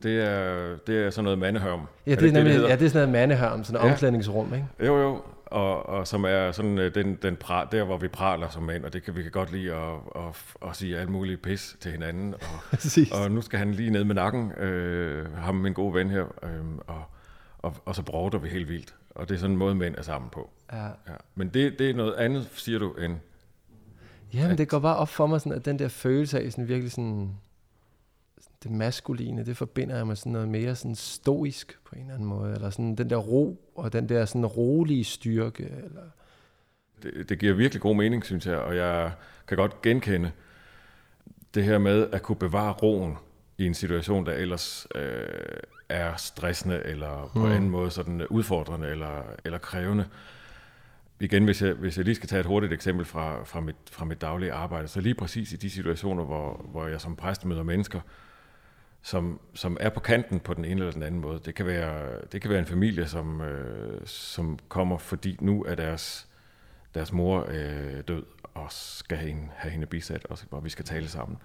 det, 0.03 0.21
er, 0.21 0.77
det 0.87 1.05
er 1.05 1.11
sådan 1.11 1.25
noget 1.25 1.39
mandehørm. 1.39 1.81
Ja, 2.07 2.11
det 2.11 2.17
er, 2.17 2.21
det, 2.21 2.33
nemlig, 2.33 2.55
det, 2.55 2.63
ja, 2.63 2.77
det 2.77 2.85
er 2.85 2.89
sådan 2.89 3.09
noget 3.09 3.09
mandehørm, 3.09 3.65
sådan 3.65 3.81
et 3.81 3.87
ja. 3.87 3.93
omklædningsrum, 3.93 4.55
ikke? 4.55 4.67
Jo, 4.81 5.01
jo, 5.01 5.23
og, 5.55 5.89
og 5.89 6.07
som 6.07 6.25
er 6.25 6.53
sådan 6.53 6.79
øh, 6.79 6.95
den, 6.95 7.19
den 7.23 7.37
pra, 7.37 7.69
der, 7.73 7.85
hvor 7.85 7.97
vi 7.97 8.09
praler 8.09 8.49
som 8.49 8.63
mænd, 8.63 8.85
og 8.85 8.93
det 8.93 9.03
kan 9.03 9.17
vi 9.17 9.23
kan 9.23 9.31
godt 9.31 9.53
lide 9.53 9.75
at, 9.75 9.99
at, 10.17 10.69
at 10.69 10.77
sige 10.77 10.99
alt 10.99 11.11
muligt 11.11 11.43
pis 11.43 11.77
til 11.81 11.93
hinanden. 11.93 12.35
Og, 12.35 12.79
og 13.23 13.31
nu 13.31 13.41
skal 13.41 13.59
han 13.59 13.75
lige 13.75 13.91
ned 13.91 14.05
med 14.05 14.15
nakken, 14.15 14.53
øh, 14.53 15.37
ham 15.37 15.55
min 15.55 15.73
gode 15.73 15.95
ven 15.95 16.11
her, 16.11 16.25
øh, 16.43 16.65
og, 16.87 17.05
og, 17.59 17.77
og 17.85 17.95
så 17.95 18.03
bråder 18.03 18.39
vi 18.39 18.49
helt 18.49 18.69
vildt. 18.69 18.95
Og 19.11 19.29
det 19.29 19.35
er 19.35 19.39
sådan 19.39 19.51
en 19.51 19.57
måde, 19.59 19.75
mænd 19.75 19.95
er 19.99 20.03
sammen 20.03 20.31
på. 20.31 20.51
Ja. 20.73 20.85
ja. 20.85 21.17
Men 21.35 21.49
det, 21.49 21.79
det 21.79 21.91
er 21.91 21.95
noget 21.95 22.15
andet, 22.15 22.49
siger 22.55 22.79
du, 22.79 22.93
end... 22.93 23.17
Jamen, 24.35 24.51
at... 24.51 24.59
det 24.59 24.69
går 24.69 24.79
bare 24.79 24.97
op 24.97 25.09
for 25.09 25.27
mig, 25.27 25.41
sådan, 25.41 25.53
at 25.53 25.65
den 25.65 25.79
der 25.79 25.89
følelse 25.89 26.41
af 26.41 26.53
sådan 26.53 26.69
virkelig 26.69 26.93
sådan 26.93 27.31
det 28.65 28.73
maskuline, 28.73 29.47
det 29.47 29.57
forbinder 29.57 29.97
jeg 29.97 30.07
med 30.07 30.17
sådan 30.17 30.33
noget 30.33 30.49
mere 30.49 30.75
sådan 30.75 30.95
stoisk 30.95 31.79
på 31.85 31.95
en 31.95 32.01
eller 32.01 32.15
anden 32.15 32.29
måde, 32.29 32.55
eller 32.55 32.71
sådan 32.71 32.95
den 32.95 33.11
der 33.11 33.17
ro, 33.17 33.73
og 33.75 33.93
den 33.93 34.09
der 34.09 34.25
sådan 34.25 34.47
rolige 34.47 35.05
styrke. 35.05 35.63
Eller... 35.85 36.03
Det, 37.03 37.29
det 37.29 37.39
giver 37.39 37.55
virkelig 37.55 37.83
god 37.83 37.97
mening, 37.97 38.25
synes 38.25 38.47
jeg, 38.47 38.57
og 38.57 38.77
jeg 38.77 39.13
kan 39.49 39.57
godt 39.57 39.83
genkende 39.83 40.31
det 41.55 41.65
her 41.65 41.79
med 41.79 42.09
at 42.13 42.23
kunne 42.23 42.37
bevare 42.37 42.73
roen 42.73 43.17
i 43.59 43.67
en 43.67 43.75
situation, 43.75 44.27
der 44.27 44.33
ellers 44.33 44.87
øh, 44.95 45.27
er 45.89 46.17
stressende, 46.17 46.83
eller 46.85 47.31
på 47.33 47.39
mm. 47.39 47.47
en 47.47 47.53
anden 47.53 47.71
måde 47.71 47.91
sådan 47.91 48.27
udfordrende, 48.27 48.89
eller, 48.89 49.23
eller 49.45 49.59
krævende. 49.59 50.07
igen, 51.21 51.45
hvis 51.45 51.63
jeg, 51.63 51.73
hvis 51.73 51.97
jeg 51.97 52.05
lige 52.05 52.15
skal 52.15 52.29
tage 52.29 52.41
et 52.41 52.47
hurtigt 52.47 52.73
eksempel 52.73 53.07
fra, 53.07 53.45
fra, 53.45 53.61
mit, 53.61 53.77
fra 53.91 54.05
mit 54.05 54.21
daglige 54.21 54.53
arbejde, 54.53 54.89
så 54.89 55.01
lige 55.01 55.15
præcis 55.15 55.53
i 55.53 55.57
de 55.57 55.71
situationer, 55.71 56.25
hvor, 56.25 56.67
hvor 56.71 56.87
jeg 56.87 57.01
som 57.01 57.17
præst 57.17 57.45
møder 57.45 57.63
mennesker, 57.63 58.01
som, 59.05 59.41
som 59.55 59.77
er 59.81 59.89
på 59.89 60.01
kanten 60.01 60.41
på 60.41 60.55
den 60.55 60.65
ene 60.65 60.81
eller 60.81 60.93
den 60.93 61.03
anden 61.03 61.21
måde. 61.21 61.41
Det 61.45 61.55
kan 61.55 61.67
være, 61.67 62.21
det 62.33 62.43
kan 62.43 62.51
være 62.51 62.59
en 62.59 62.67
familie, 62.67 63.07
som, 63.07 63.41
øh, 63.41 64.01
som 64.07 64.59
kommer, 64.69 64.99
fordi 64.99 65.37
nu 65.41 65.65
er 65.65 65.75
deres, 65.75 66.29
deres 66.95 67.13
mor 67.13 67.47
øh, 67.49 68.01
død, 68.09 68.25
og 68.55 68.67
skal 68.71 69.19
have 69.19 69.29
hende, 69.29 69.49
have 69.55 69.73
hende 69.73 69.87
bisat, 69.87 70.27
og, 70.27 70.39
og 70.51 70.65
vi 70.65 70.71
skal 70.71 70.85
tale 70.85 71.09
sammen. 71.09 71.39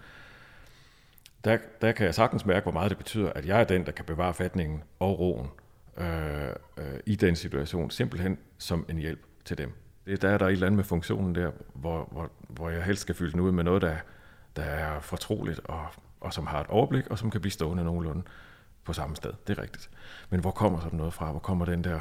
Der, 1.44 1.58
der 1.80 1.92
kan 1.92 2.06
jeg 2.06 2.14
sagtens 2.14 2.46
mærke, 2.46 2.62
hvor 2.62 2.72
meget 2.72 2.90
det 2.90 2.98
betyder, 2.98 3.32
at 3.32 3.46
jeg 3.46 3.60
er 3.60 3.64
den, 3.64 3.86
der 3.86 3.92
kan 3.92 4.04
bevare 4.04 4.34
fatningen 4.34 4.82
og 4.98 5.18
roen 5.18 5.48
øh, 5.96 6.48
øh, 6.76 7.00
i 7.06 7.16
den 7.16 7.36
situation, 7.36 7.90
simpelthen 7.90 8.38
som 8.58 8.86
en 8.88 8.98
hjælp 8.98 9.20
til 9.44 9.58
dem. 9.58 9.72
Det, 10.06 10.22
der 10.22 10.28
er 10.28 10.38
der 10.38 10.46
et 10.46 10.52
eller 10.52 10.66
andet 10.66 10.76
med 10.76 10.84
funktionen 10.84 11.34
der, 11.34 11.50
hvor, 11.74 12.08
hvor, 12.12 12.30
hvor 12.48 12.70
jeg 12.70 12.82
helst 12.82 13.02
skal 13.02 13.14
fylde 13.14 13.32
den 13.32 13.40
ud 13.40 13.52
med 13.52 13.64
noget, 13.64 13.82
der, 13.82 13.96
der 14.56 14.62
er 14.62 15.00
fortroligt, 15.00 15.60
og, 15.64 15.86
og 16.20 16.32
som 16.32 16.46
har 16.46 16.60
et 16.60 16.66
overblik, 16.66 17.06
og 17.06 17.18
som 17.18 17.30
kan 17.30 17.40
blive 17.40 17.52
stående 17.52 17.84
nogenlunde 17.84 18.22
på 18.84 18.92
samme 18.92 19.16
sted. 19.16 19.32
Det 19.46 19.58
er 19.58 19.62
rigtigt. 19.62 19.90
Men 20.30 20.40
hvor 20.40 20.50
kommer 20.50 20.80
sådan 20.80 20.96
noget 20.96 21.14
fra? 21.14 21.30
Hvor 21.30 21.40
kommer 21.40 21.64
den 21.64 21.84
der 21.84 22.00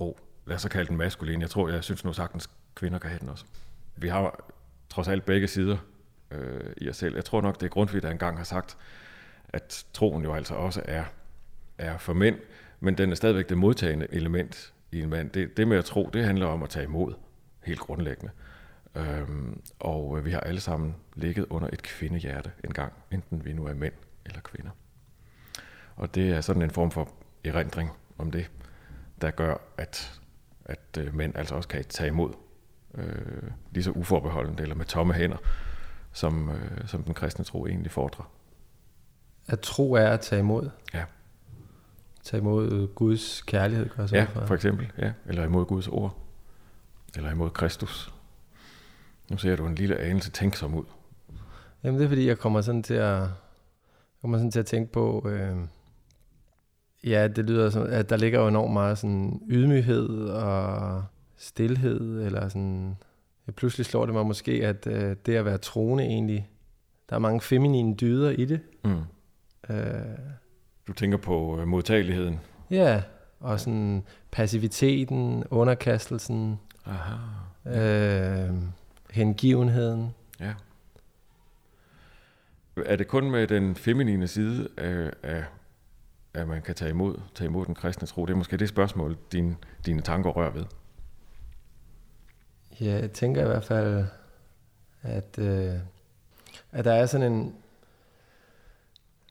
ro? 0.00 0.18
Lad 0.46 0.56
os 0.56 0.62
så 0.62 0.68
kalde 0.68 0.88
den 0.88 0.96
maskulin. 0.96 1.40
Jeg 1.40 1.50
tror, 1.50 1.68
jeg 1.68 1.84
synes 1.84 2.04
nu 2.04 2.12
sagtens, 2.12 2.50
kvinder 2.74 2.98
kan 2.98 3.10
have 3.10 3.20
den 3.20 3.28
også. 3.28 3.44
Vi 3.96 4.08
har 4.08 4.52
trods 4.88 5.08
alt 5.08 5.24
begge 5.24 5.48
sider 5.48 5.76
øh, 6.30 6.72
i 6.76 6.88
os 6.88 6.96
selv. 6.96 7.14
Jeg 7.14 7.24
tror 7.24 7.40
nok, 7.40 7.60
det 7.60 7.66
er 7.66 7.70
Grundtvig, 7.70 8.02
der 8.02 8.10
engang 8.10 8.36
har 8.36 8.44
sagt, 8.44 8.76
at 9.48 9.86
troen 9.92 10.22
jo 10.22 10.34
altså 10.34 10.54
også 10.54 10.82
er, 10.84 11.04
er 11.78 11.98
for 11.98 12.12
mænd, 12.12 12.38
men 12.80 12.98
den 12.98 13.10
er 13.10 13.14
stadigvæk 13.14 13.48
det 13.48 13.58
modtagende 13.58 14.06
element 14.10 14.72
i 14.92 15.02
en 15.02 15.10
mand. 15.10 15.30
Det, 15.30 15.56
det 15.56 15.68
med 15.68 15.76
at 15.78 15.84
tro, 15.84 16.10
det 16.12 16.24
handler 16.24 16.46
om 16.46 16.62
at 16.62 16.68
tage 16.68 16.84
imod, 16.84 17.14
helt 17.64 17.80
grundlæggende. 17.80 18.30
Øhm, 18.94 19.62
og 19.78 20.18
øh, 20.18 20.24
vi 20.24 20.30
har 20.30 20.40
alle 20.40 20.60
sammen 20.60 20.96
ligget 21.14 21.46
under 21.50 21.68
et 21.72 21.82
kvindehjerte 21.82 22.52
en 22.64 22.72
gang, 22.72 22.92
enten 23.10 23.44
vi 23.44 23.52
nu 23.52 23.66
er 23.66 23.74
mænd 23.74 23.92
eller 24.26 24.40
kvinder. 24.40 24.70
Og 25.96 26.14
det 26.14 26.30
er 26.30 26.40
sådan 26.40 26.62
en 26.62 26.70
form 26.70 26.90
for 26.90 27.08
erindring 27.44 27.90
om 28.18 28.30
det, 28.30 28.50
der 29.20 29.30
gør, 29.30 29.56
at, 29.76 30.20
at 30.64 30.98
øh, 30.98 31.14
mænd 31.14 31.36
altså 31.36 31.54
også 31.54 31.68
kan 31.68 31.84
tage 31.84 32.08
imod 32.08 32.32
øh, 32.94 33.50
lige 33.70 33.84
så 33.84 33.90
uforbeholdent 33.90 34.60
eller 34.60 34.74
med 34.74 34.84
tomme 34.84 35.14
hænder, 35.14 35.36
som, 36.12 36.50
øh, 36.50 36.88
som 36.88 37.02
den 37.02 37.14
kristne 37.14 37.44
tro 37.44 37.66
egentlig 37.66 37.90
fordrer. 37.90 38.32
At 39.48 39.60
tro 39.60 39.92
er 39.92 40.08
at 40.08 40.20
tage 40.20 40.40
imod? 40.40 40.70
Ja 40.94 41.04
tage 42.22 42.40
imod 42.40 42.94
Guds 42.94 43.42
kærlighed, 43.42 43.88
gør 43.88 44.06
Ja, 44.12 44.24
for 44.24 44.54
eksempel. 44.54 44.92
Ja. 44.98 45.12
Eller 45.26 45.44
imod 45.44 45.64
Guds 45.64 45.88
ord. 45.88 46.16
Eller 47.16 47.30
imod 47.30 47.50
Kristus. 47.50 48.14
Nu 49.30 49.36
ser 49.36 49.56
du 49.56 49.66
en 49.66 49.74
lille 49.74 49.96
anelse 49.96 50.30
tænksom 50.30 50.74
ud. 50.74 50.84
Jamen 51.84 51.98
det 51.98 52.04
er 52.04 52.08
fordi, 52.08 52.26
jeg 52.26 52.38
kommer 52.38 52.60
sådan 52.60 52.82
til 52.82 52.94
at, 52.94 53.22
kommer 54.20 54.38
sådan 54.38 54.50
til 54.50 54.60
at 54.60 54.66
tænke 54.66 54.92
på, 54.92 55.26
øh, 55.28 55.56
ja, 57.04 57.28
det 57.28 57.44
lyder 57.44 57.70
som, 57.70 57.86
at 57.88 58.10
der 58.10 58.16
ligger 58.16 58.40
jo 58.40 58.48
enormt 58.48 58.72
meget 58.72 58.98
sådan 58.98 59.42
ydmyghed 59.48 60.08
og 60.28 61.04
stillhed, 61.36 62.26
eller 62.26 62.48
sådan, 62.48 62.96
ja, 63.46 63.52
pludselig 63.52 63.86
slår 63.86 64.06
det 64.06 64.14
mig 64.14 64.26
måske, 64.26 64.52
at 64.52 64.86
øh, 64.86 65.16
det 65.26 65.34
at 65.34 65.44
være 65.44 65.58
troende 65.58 66.04
egentlig, 66.04 66.48
der 67.10 67.16
er 67.16 67.20
mange 67.20 67.40
feminine 67.40 67.94
dyder 67.94 68.30
i 68.30 68.44
det. 68.44 68.60
Mm. 68.84 69.00
Øh, 69.70 70.18
du 70.88 70.92
tænker 70.92 71.18
på 71.18 71.60
øh, 71.60 71.68
modtageligheden? 71.68 72.40
Ja, 72.70 73.02
og 73.40 73.60
sådan 73.60 74.02
passiviteten, 74.30 75.44
underkastelsen, 75.50 76.60
Aha. 76.86 77.16
Øh, 77.66 78.54
hengivenheden. 79.12 80.14
Ja. 80.40 80.54
Er 82.76 82.96
det 82.96 83.08
kun 83.08 83.30
med 83.30 83.46
den 83.46 83.76
feminine 83.76 84.28
side 84.28 84.68
af, 84.76 85.10
af 85.22 85.44
at 86.34 86.48
man 86.48 86.62
kan 86.62 86.74
tage 86.74 86.90
imod, 86.90 87.20
tage 87.34 87.48
imod 87.48 87.66
den 87.66 87.74
kristne 87.74 88.06
tro? 88.06 88.26
Det 88.26 88.32
er 88.32 88.36
måske 88.36 88.56
det 88.56 88.68
spørgsmål, 88.68 89.18
din, 89.32 89.56
dine 89.86 90.02
tanker 90.02 90.30
rører 90.30 90.50
ved. 90.50 90.64
Ja, 92.80 92.92
jeg 92.92 93.12
tænker 93.12 93.42
i 93.42 93.46
hvert 93.46 93.64
fald, 93.64 94.04
at, 95.02 95.38
øh, 95.38 95.74
at 96.72 96.84
der 96.84 96.92
er 96.92 97.06
sådan 97.06 97.32
en, 97.32 97.54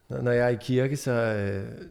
når 0.08 0.32
jeg 0.32 0.46
er 0.46 0.50
i 0.50 0.58
kirke, 0.62 0.98
så 0.98 1.12
øh, 1.12 1.82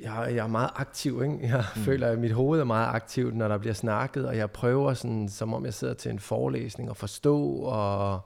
jeg, 0.00 0.26
jeg 0.28 0.44
er 0.44 0.46
meget 0.46 0.70
aktiv. 0.76 1.22
Ikke? 1.22 1.38
Jeg 1.48 1.64
mm. 1.76 1.82
føler, 1.82 2.08
at 2.08 2.18
mit 2.18 2.32
hoved 2.32 2.60
er 2.60 2.64
meget 2.64 2.94
aktivt, 2.94 3.36
når 3.36 3.48
der 3.48 3.58
bliver 3.58 3.74
snakket, 3.74 4.26
og 4.26 4.36
jeg 4.36 4.50
prøver, 4.50 4.94
sådan, 4.94 5.28
som 5.28 5.54
om 5.54 5.64
jeg 5.64 5.74
sidder 5.74 5.94
til 5.94 6.10
en 6.10 6.18
forelæsning, 6.18 6.90
og 6.90 6.96
forstå, 6.96 7.54
og, 7.56 8.20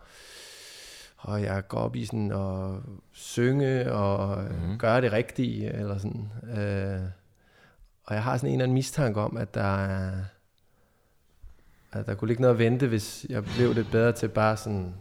og 1.17 1.43
jeg 1.43 1.69
går 1.69 1.79
op 1.79 1.97
i 1.97 2.05
sådan 2.05 2.33
at 2.33 2.81
synge, 3.13 3.93
og 3.93 4.43
mm. 4.43 4.79
gøre 4.79 5.01
det 5.01 5.13
rigtige, 5.13 5.73
eller 5.73 5.99
sådan. 5.99 6.31
Øh, 6.57 7.01
og 8.05 8.15
jeg 8.15 8.23
har 8.23 8.37
sådan 8.37 8.49
en 8.49 8.55
eller 8.55 8.65
anden 8.65 8.75
mistanke 8.75 9.21
om, 9.21 9.37
at 9.37 9.55
der 9.55 9.85
er, 9.85 10.13
at 11.93 12.07
der 12.07 12.15
kunne 12.15 12.29
ligge 12.29 12.41
noget 12.41 12.55
at 12.55 12.59
vente, 12.59 12.87
hvis 12.87 13.27
jeg 13.29 13.45
blev 13.45 13.75
lidt 13.75 13.91
bedre 13.91 14.13
til 14.13 14.29
bare 14.29 14.57
sådan 14.57 14.95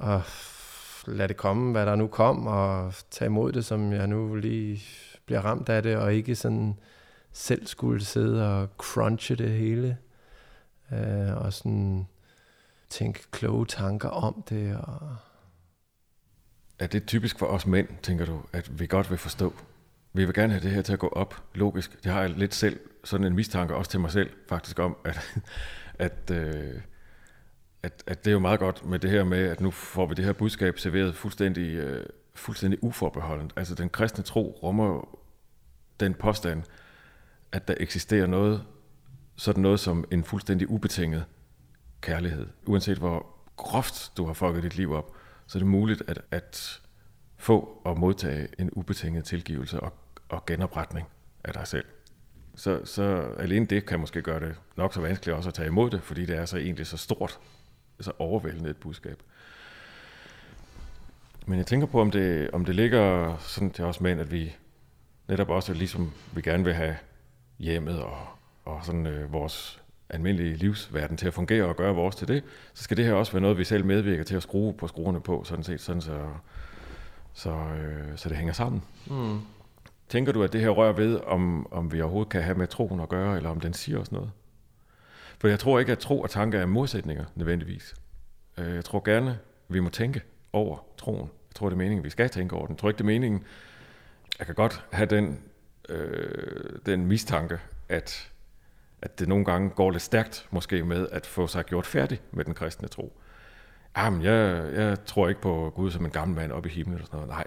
at 0.00 0.20
lade 1.06 1.28
det 1.28 1.36
komme, 1.36 1.72
hvad 1.72 1.86
der 1.86 1.96
nu 1.96 2.06
kom, 2.06 2.46
og 2.46 2.94
tage 3.10 3.26
imod 3.26 3.52
det, 3.52 3.64
som 3.64 3.92
jeg 3.92 4.06
nu 4.06 4.34
lige 4.34 4.82
bliver 5.26 5.40
ramt 5.40 5.68
af 5.68 5.82
det, 5.82 5.96
og 5.96 6.14
ikke 6.14 6.34
sådan 6.34 6.78
selv 7.32 7.66
skulle 7.66 8.04
sidde 8.04 8.60
og 8.60 8.68
crunche 8.78 9.36
det 9.36 9.50
hele, 9.50 9.98
øh, 10.92 11.36
og 11.36 11.52
sådan 11.52 12.06
tænke 12.88 13.20
kloge 13.30 13.66
tanker 13.66 14.08
om 14.08 14.44
det. 14.48 14.76
Og 14.76 15.16
er 16.78 16.86
det 16.86 17.06
typisk 17.06 17.38
for 17.38 17.46
os 17.46 17.66
mænd, 17.66 17.88
tænker 18.02 18.24
du, 18.24 18.40
at 18.52 18.80
vi 18.80 18.86
godt 18.86 19.10
vil 19.10 19.18
forstå? 19.18 19.54
Vi 20.12 20.24
vil 20.24 20.34
gerne 20.34 20.52
have 20.52 20.62
det 20.62 20.70
her 20.70 20.82
til 20.82 20.92
at 20.92 20.98
gå 20.98 21.08
op 21.08 21.42
logisk. 21.54 22.04
Det 22.04 22.12
har 22.12 22.20
jeg 22.20 22.30
lidt 22.30 22.54
selv 22.54 22.80
sådan 23.04 23.26
en 23.26 23.34
mistanke 23.34 23.74
også 23.74 23.90
til 23.90 24.00
mig 24.00 24.10
selv, 24.10 24.30
faktisk 24.48 24.78
om, 24.78 24.96
at, 25.04 25.40
at 25.98 26.30
øh, 26.30 26.80
at, 27.84 28.04
at 28.06 28.24
det 28.24 28.30
er 28.30 28.32
jo 28.32 28.38
meget 28.38 28.60
godt 28.60 28.86
med 28.86 28.98
det 28.98 29.10
her 29.10 29.24
med, 29.24 29.46
at 29.46 29.60
nu 29.60 29.70
får 29.70 30.06
vi 30.06 30.14
det 30.14 30.24
her 30.24 30.32
budskab 30.32 30.78
serveret 30.78 31.14
fuldstændig, 31.14 31.74
øh, 31.74 32.06
fuldstændig 32.34 32.84
uforbeholdent. 32.84 33.52
Altså 33.56 33.74
den 33.74 33.88
kristne 33.88 34.24
tro 34.24 34.58
rummer 34.62 35.18
den 36.00 36.14
påstand, 36.14 36.62
at 37.52 37.68
der 37.68 37.74
eksisterer 37.80 38.26
noget, 38.26 38.64
sådan 39.36 39.62
noget 39.62 39.80
som 39.80 40.04
en 40.10 40.24
fuldstændig 40.24 40.70
ubetinget 40.70 41.24
kærlighed. 42.00 42.46
Uanset 42.66 42.98
hvor 42.98 43.26
groft 43.56 44.12
du 44.16 44.26
har 44.26 44.32
fucket 44.32 44.62
dit 44.62 44.76
liv 44.76 44.92
op, 44.92 45.16
så 45.46 45.58
er 45.58 45.60
det 45.60 45.66
muligt 45.66 46.02
at, 46.06 46.20
at 46.30 46.80
få 47.36 47.80
og 47.84 47.98
modtage 47.98 48.48
en 48.58 48.70
ubetinget 48.72 49.24
tilgivelse 49.24 49.80
og, 49.80 49.92
og 50.28 50.46
genopretning 50.46 51.08
af 51.44 51.52
dig 51.52 51.66
selv. 51.66 51.84
Så, 52.56 52.80
så 52.84 53.34
alene 53.38 53.66
det 53.66 53.86
kan 53.86 54.00
måske 54.00 54.22
gøre 54.22 54.40
det 54.40 54.60
nok 54.76 54.94
så 54.94 55.00
vanskeligt 55.00 55.36
også 55.36 55.48
at 55.48 55.54
tage 55.54 55.68
imod 55.68 55.90
det, 55.90 56.02
fordi 56.02 56.26
det 56.26 56.36
er 56.36 56.44
så 56.44 56.56
egentlig 56.56 56.86
så 56.86 56.96
stort 56.96 57.38
så 58.00 58.12
overvældende 58.18 58.70
et 58.70 58.76
budskab. 58.76 59.22
Men 61.46 61.58
jeg 61.58 61.66
tænker 61.66 61.86
på, 61.86 62.00
om 62.00 62.10
det, 62.10 62.50
om 62.50 62.64
det 62.64 62.74
ligger 62.74 63.36
sådan 63.38 63.70
til 63.70 63.84
os 63.84 64.00
mænd, 64.00 64.20
at 64.20 64.32
vi 64.32 64.56
netop 65.28 65.48
også, 65.48 65.74
ligesom 65.74 66.12
vi 66.34 66.42
gerne 66.42 66.64
vil 66.64 66.74
have 66.74 66.96
hjemmet 67.58 68.02
og, 68.02 68.18
og 68.64 68.80
sådan 68.84 69.06
øh, 69.06 69.32
vores 69.32 69.82
almindelige 70.08 70.54
livsverden 70.54 71.16
til 71.16 71.26
at 71.26 71.34
fungere 71.34 71.64
og 71.64 71.76
gøre 71.76 71.94
vores 71.94 72.16
til 72.16 72.28
det, 72.28 72.44
så 72.74 72.84
skal 72.84 72.96
det 72.96 73.04
her 73.04 73.12
også 73.12 73.32
være 73.32 73.42
noget, 73.42 73.58
vi 73.58 73.64
selv 73.64 73.84
medvirker 73.84 74.24
til 74.24 74.36
at 74.36 74.42
skrue 74.42 74.74
på 74.74 74.88
skruerne 74.88 75.20
på, 75.20 75.44
sådan 75.44 75.64
set, 75.64 75.80
sådan 75.80 76.02
så, 76.02 76.28
så, 77.32 77.50
øh, 77.50 78.16
så 78.16 78.28
det 78.28 78.36
hænger 78.36 78.52
sammen. 78.52 78.82
Mm. 79.06 79.40
Tænker 80.08 80.32
du, 80.32 80.42
at 80.42 80.52
det 80.52 80.60
her 80.60 80.68
rører 80.68 80.92
ved, 80.92 81.20
om, 81.26 81.72
om 81.72 81.92
vi 81.92 82.00
overhovedet 82.00 82.30
kan 82.32 82.42
have 82.42 82.58
med 82.58 82.66
troen 82.66 83.00
at 83.00 83.08
gøre, 83.08 83.36
eller 83.36 83.50
om 83.50 83.60
den 83.60 83.72
siger 83.72 83.98
os 83.98 84.12
noget? 84.12 84.30
For 85.38 85.48
jeg 85.48 85.58
tror 85.58 85.78
ikke, 85.78 85.92
at 85.92 85.98
tro 85.98 86.20
og 86.20 86.30
tanke 86.30 86.58
er 86.58 86.66
modsætninger 86.66 87.24
nødvendigvis. 87.34 87.94
Øh, 88.58 88.74
jeg 88.74 88.84
tror 88.84 89.04
gerne, 89.04 89.38
vi 89.68 89.80
må 89.80 89.88
tænke 89.88 90.22
over 90.54 90.78
troen. 90.96 91.20
Jeg 91.20 91.54
tror, 91.54 91.68
det 91.68 91.74
er 91.74 91.78
meningen, 91.78 92.04
vi 92.04 92.10
skal 92.10 92.30
tænke 92.30 92.56
over 92.56 92.66
den. 92.66 92.72
Jeg 92.74 92.78
tror 92.78 92.88
ikke, 92.88 92.98
det 92.98 93.04
er 93.04 93.06
meningen. 93.06 93.44
Jeg 94.38 94.46
kan 94.46 94.54
godt 94.54 94.84
have 94.92 95.06
den, 95.06 95.40
øh, 95.88 96.78
den 96.86 97.06
mistanke, 97.06 97.58
at, 97.88 98.32
at 99.02 99.18
det 99.18 99.28
nogle 99.28 99.44
gange 99.44 99.70
går 99.70 99.90
lidt 99.90 100.02
stærkt, 100.02 100.48
måske 100.50 100.84
med 100.84 101.08
at 101.12 101.26
få 101.26 101.46
sig 101.46 101.64
gjort 101.64 101.86
færdig 101.86 102.20
med 102.32 102.44
den 102.44 102.54
kristne 102.54 102.88
tro. 102.88 103.20
Jamen, 103.96 104.22
jeg, 104.22 104.70
jeg 104.74 105.04
tror 105.06 105.28
ikke 105.28 105.40
på 105.40 105.72
Gud 105.76 105.90
som 105.90 106.04
en 106.04 106.10
gammel 106.10 106.36
mand 106.36 106.52
oppe 106.52 106.68
i 106.68 106.72
himlen 106.72 106.94
eller 106.94 107.06
sådan 107.06 107.16
noget. 107.16 107.28
Nej, 107.28 107.46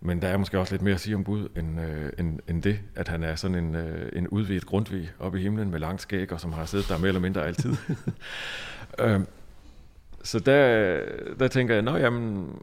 men 0.00 0.22
der 0.22 0.28
er 0.28 0.36
måske 0.36 0.58
også 0.58 0.74
lidt 0.74 0.82
mere 0.82 0.94
at 0.94 1.00
sige 1.00 1.14
om 1.16 1.24
Gud, 1.24 1.48
end, 1.56 1.80
øh, 1.80 2.12
end, 2.18 2.40
end 2.48 2.62
det, 2.62 2.80
at 2.94 3.08
han 3.08 3.22
er 3.22 3.34
sådan 3.34 3.54
en, 3.54 3.74
øh, 3.74 4.08
en 4.12 4.28
udvidet 4.28 4.66
grundvig 4.66 5.10
oppe 5.18 5.38
i 5.38 5.42
himlen 5.42 5.70
med 5.70 5.78
langt 5.78 6.02
skæg, 6.02 6.32
og 6.32 6.40
som 6.40 6.52
har 6.52 6.64
siddet 6.64 6.88
der 6.88 6.98
mere 6.98 7.08
eller 7.08 7.20
mindre 7.20 7.46
altid. 7.46 7.76
øh, 9.00 9.20
så 10.26 10.38
der, 10.38 11.00
der 11.38 11.48
tænker 11.48 11.74
jeg, 11.74 11.82
nå 11.82 11.96
jamen, 11.96 12.58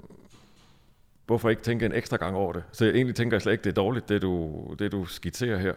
hvorfor 1.26 1.50
ikke 1.50 1.62
tænke 1.62 1.86
en 1.86 1.94
ekstra 1.94 2.18
gang 2.18 2.36
over 2.36 2.54
det? 2.54 2.64
Så 2.72 2.86
jeg 2.86 2.94
egentlig 2.94 3.16
tænker 3.16 3.36
jeg 3.36 3.42
slet 3.42 3.52
ikke, 3.52 3.64
det 3.64 3.70
er 3.70 3.74
dårligt, 3.74 4.10
det 4.10 4.22
du, 4.22 4.64
det 4.80 4.92
du 4.92 5.06
skitserer 5.06 5.58
her. 5.58 5.74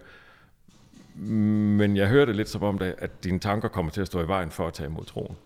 Men 1.79 1.97
jeg 1.97 2.09
hører 2.09 2.25
det 2.25 2.37
lidt 2.37 2.49
som 2.49 2.63
om, 2.63 2.79
det, 2.79 2.95
at 2.99 3.25
dine 3.25 3.39
tanker 3.39 3.69
kommer 3.69 3.93
til 3.93 4.01
at 4.01 4.07
stå 4.07 4.23
i 4.23 4.29
vejen 4.29 4.51
for 4.51 4.67
at 4.67 4.75
tage 4.75 4.87
imod 4.87 5.05
troen. 5.05 5.37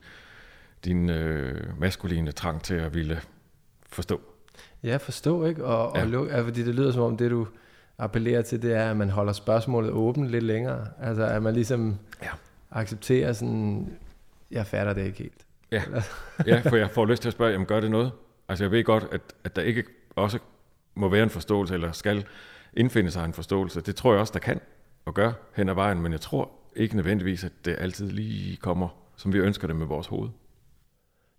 Din 0.84 1.10
øh, 1.10 1.80
maskuline 1.80 2.32
trang 2.32 2.62
til 2.62 2.74
at 2.74 2.94
ville 2.94 3.20
forstå. 3.88 4.20
Ja, 4.82 4.96
forstå, 4.96 5.44
ikke? 5.44 5.64
Og, 5.64 5.96
ja. 5.96 6.02
og 6.02 6.08
luk, 6.08 6.26
altså, 6.26 6.44
fordi 6.44 6.62
det 6.62 6.74
lyder 6.74 6.92
som 6.92 7.02
om, 7.02 7.16
det 7.16 7.30
du 7.30 7.46
appellerer 7.98 8.42
til, 8.42 8.62
det 8.62 8.74
er, 8.74 8.90
at 8.90 8.96
man 8.96 9.10
holder 9.10 9.32
spørgsmålet 9.32 9.90
åbent 9.90 10.28
lidt 10.28 10.44
længere. 10.44 10.86
Altså, 11.00 11.24
at 11.24 11.42
man 11.42 11.54
ligesom 11.54 11.98
ja. 12.22 12.30
accepterer 12.70 13.32
sådan, 13.32 13.92
jeg 14.50 14.66
fatter 14.66 14.92
det 14.92 15.06
ikke 15.06 15.18
helt. 15.18 15.46
Ja. 15.72 15.82
ja, 16.46 16.60
for 16.60 16.76
jeg 16.76 16.90
får 16.90 17.06
lyst 17.06 17.22
til 17.22 17.28
at 17.28 17.32
spørge, 17.32 17.52
jamen 17.52 17.66
gør 17.66 17.80
det 17.80 17.90
noget? 17.90 18.12
Altså 18.48 18.64
jeg 18.64 18.70
ved 18.70 18.84
godt, 18.84 19.06
at, 19.12 19.20
at 19.44 19.56
der 19.56 19.62
ikke 19.62 19.84
også 20.16 20.38
må 20.94 21.08
være 21.08 21.22
en 21.22 21.30
forståelse, 21.30 21.74
eller 21.74 21.92
skal 21.92 22.26
indfinde 22.76 23.10
sig 23.10 23.24
en 23.24 23.32
forståelse. 23.32 23.80
Det 23.80 23.96
tror 23.96 24.12
jeg 24.12 24.20
også, 24.20 24.32
der 24.32 24.38
kan 24.38 24.60
og 25.04 25.14
gør 25.14 25.32
hen 25.56 25.68
ad 25.68 25.74
vejen, 25.74 26.02
men 26.02 26.12
jeg 26.12 26.20
tror 26.20 26.50
ikke 26.76 26.96
nødvendigvis, 26.96 27.44
at 27.44 27.52
det 27.64 27.76
altid 27.78 28.10
lige 28.10 28.56
kommer, 28.56 28.88
som 29.16 29.32
vi 29.32 29.38
ønsker 29.38 29.66
det 29.66 29.76
med 29.76 29.86
vores 29.86 30.06
hoved. 30.06 30.28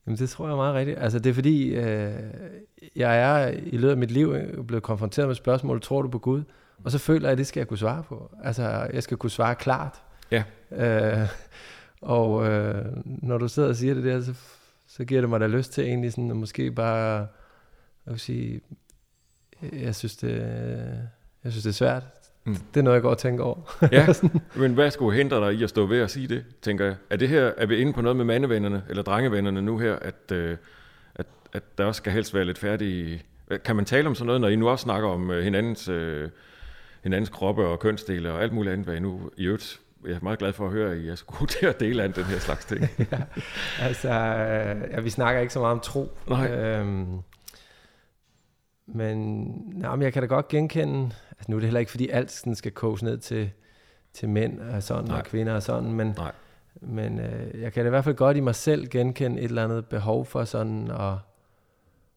Jamen 0.08 0.18
det 0.18 0.30
tror 0.30 0.46
jeg 0.46 0.52
er 0.52 0.56
meget 0.56 0.76
rigtigt. 0.76 1.00
Altså 1.00 1.20
det 1.20 1.30
er 1.30 1.34
fordi, 1.34 1.76
øh, 1.76 2.14
jeg 2.96 3.22
er 3.22 3.48
i 3.48 3.78
løbet 3.78 3.92
af 3.92 3.98
mit 3.98 4.12
liv 4.12 4.36
blevet 4.68 4.84
konfronteret 4.84 5.28
med 5.28 5.36
spørgsmålet, 5.36 5.84
tror 5.84 6.02
du 6.02 6.08
på 6.08 6.20
Gud? 6.20 6.44
Og 6.84 6.92
så 6.92 6.98
føler 6.98 7.28
jeg, 7.28 7.32
at 7.32 7.38
det 7.38 7.48
skal 7.48 7.60
jeg 7.60 7.68
kunne 7.68 7.78
svare 7.78 8.04
på. 8.04 8.32
Altså 8.44 8.88
jeg 8.94 9.04
skal 9.04 9.18
kunne 9.18 9.30
svare 9.30 9.56
klart. 9.56 10.02
Ja. 10.32 10.44
Øh, 10.72 11.28
og 12.02 12.48
øh, 12.48 12.86
når 13.06 13.38
du 13.38 13.48
sidder 13.48 13.70
og 13.70 13.76
siger 13.76 13.94
det 13.94 14.04
der, 14.04 14.22
så, 14.22 14.34
så 14.88 15.06
giver 15.06 15.22
det 15.22 15.30
mig 15.30 15.40
da 15.40 15.48
lyst 15.48 15.72
til 15.72 15.84
egentlig 15.84 16.12
sådan, 16.12 16.32
at 16.32 16.38
måske 16.38 16.72
bare, 16.72 17.28
jeg 18.06 18.12
vil 18.14 18.20
sige, 18.20 18.62
jeg 19.74 19.96
synes 19.96 20.18
det, 20.18 20.38
jeg 21.44 21.52
synes 21.52 21.64
det 21.64 21.70
er 21.70 21.74
svært. 21.74 22.04
Mm. 22.46 22.56
Det 22.56 22.80
er 22.80 22.84
noget, 22.84 22.96
jeg 22.96 23.02
går 23.02 23.10
og 23.10 23.18
tænker 23.18 23.44
over. 23.44 23.88
ja, 23.92 24.08
men 24.62 24.74
hvad 24.74 24.92
skulle 24.92 25.18
hindre 25.18 25.46
dig 25.46 25.60
i 25.60 25.64
at 25.64 25.70
stå 25.70 25.86
ved 25.86 26.02
og 26.02 26.10
sige 26.10 26.28
det, 26.28 26.46
tænker 26.62 26.86
jeg? 26.86 26.96
Er 27.10 27.16
det 27.16 27.30
her, 27.30 27.52
er 27.58 27.66
vi 27.66 27.78
inde 27.78 27.94
på 27.94 28.02
noget 28.02 28.16
med 28.16 28.26
mandevennerne, 28.26 28.84
eller 28.90 29.04
drengevennerne 29.04 29.62
nu 29.62 29.78
her, 29.78 29.96
at, 29.96 30.32
øh, 30.32 30.58
at, 31.16 31.26
at 31.54 31.64
der 31.78 31.86
også 31.86 31.98
skal 31.98 32.14
helst 32.14 32.34
være 32.34 32.46
lidt 32.46 32.58
færdige... 32.58 33.24
Kan 33.66 33.76
man 33.76 33.86
tale 33.86 34.08
om 34.08 34.16
sådan 34.16 34.26
noget, 34.26 34.42
når 34.42 34.48
I 34.48 34.56
nu 34.56 34.70
også 34.70 34.84
snakker 34.84 35.10
om 35.10 35.32
øh, 35.32 35.44
hinandens, 35.44 35.90
øh, 35.90 36.30
hinandens 37.04 37.30
kroppe 37.30 37.68
og 37.68 37.80
kønsdele 37.80 38.32
og 38.32 38.44
alt 38.44 38.54
muligt 38.54 38.74
andet, 38.74 38.86
hvad 38.88 38.96
I 38.96 39.00
nu 39.00 39.32
i 39.38 39.46
øvrigt 39.46 39.80
jeg 40.06 40.14
er 40.14 40.20
meget 40.22 40.40
glad 40.40 40.54
for 40.54 40.66
at 40.66 40.72
høre, 40.72 40.92
at 40.92 40.98
I 40.98 41.08
er 41.08 41.16
så 41.16 41.26
gode 41.26 41.52
til 41.60 41.66
at 41.66 41.80
dele 41.80 42.04
af 42.04 42.14
den 42.14 42.24
her 42.24 42.40
slags 42.40 42.66
ting. 42.66 42.82
ja, 43.12 43.22
altså, 43.80 44.10
ja, 44.92 45.00
vi 45.00 45.10
snakker 45.10 45.42
ikke 45.42 45.54
så 45.54 45.60
meget 45.60 45.72
om 45.72 45.80
tro. 45.80 46.18
Nej. 46.28 46.52
Øhm, 46.52 47.20
men, 48.86 49.18
nej, 49.74 49.96
men 49.96 50.02
jeg 50.02 50.14
kan 50.14 50.22
da 50.22 50.28
godt 50.28 50.48
genkende, 50.48 51.04
altså 51.32 51.46
nu 51.48 51.56
er 51.56 51.60
det 51.60 51.68
heller 51.68 51.80
ikke, 51.80 51.92
fordi 51.92 52.10
alt 52.10 52.32
sådan 52.32 52.56
skal 52.56 52.72
koges 52.72 53.04
ned 53.04 53.18
til, 53.18 53.52
til 54.14 54.30
mænd 54.30 54.60
og 54.60 54.84
sådan, 54.84 55.06
nej. 55.06 55.18
og 55.18 55.24
kvinder 55.24 55.54
og 55.54 55.64
sådan, 55.64 55.92
men, 55.92 56.14
nej. 56.18 56.32
men 56.82 57.20
øh, 57.20 57.62
jeg 57.62 57.74
kan 57.74 57.84
da 57.84 57.88
i 57.88 57.90
hvert 57.90 58.04
fald 58.04 58.16
godt 58.16 58.38
i 58.38 58.40
mig 58.40 58.56
selv 58.56 58.88
genkende 58.88 59.42
et 59.42 59.44
eller 59.44 59.64
andet 59.64 59.86
behov 59.86 60.26
for 60.26 60.44
sådan 60.44 60.92
at, 60.92 61.14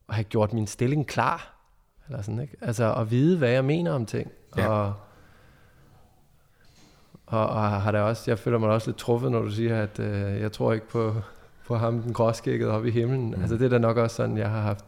at 0.09 0.15
have 0.15 0.25
gjort 0.25 0.53
min 0.53 0.67
stilling 0.67 1.07
klar. 1.07 1.51
Eller 2.09 2.23
sådan, 2.23 2.41
ikke? 2.41 2.57
Altså 2.61 2.95
at 2.95 3.11
vide, 3.11 3.39
hvad 3.39 3.51
jeg 3.51 3.65
mener 3.65 3.93
om 3.93 4.07
ting. 4.07 4.33
Ja. 4.57 4.69
Og, 4.69 4.95
og, 7.35 7.47
og 7.47 7.83
har 7.83 7.91
det 7.91 8.01
også, 8.01 8.31
jeg 8.31 8.39
føler 8.39 8.59
mig 8.59 8.69
også 8.69 8.89
lidt 8.89 8.97
truffet, 8.97 9.33
når 9.33 9.43
du 9.43 9.51
siger, 9.51 9.83
at 9.83 9.99
øh, 9.99 10.41
jeg 10.41 10.53
tror 10.53 10.73
ikke 10.73 10.89
på, 10.89 11.15
på 11.67 11.77
ham, 11.77 12.03
den 12.03 12.13
gråskægget 12.13 12.69
oppe 12.69 12.89
i 12.89 12.91
himlen. 12.91 13.27
Mm. 13.27 13.41
Altså 13.41 13.57
det 13.57 13.65
er 13.65 13.69
da 13.69 13.79
nok 13.79 13.97
også 13.97 14.17
sådan, 14.17 14.39
jeg 14.39 14.51
har 14.51 14.61
haft, 14.61 14.85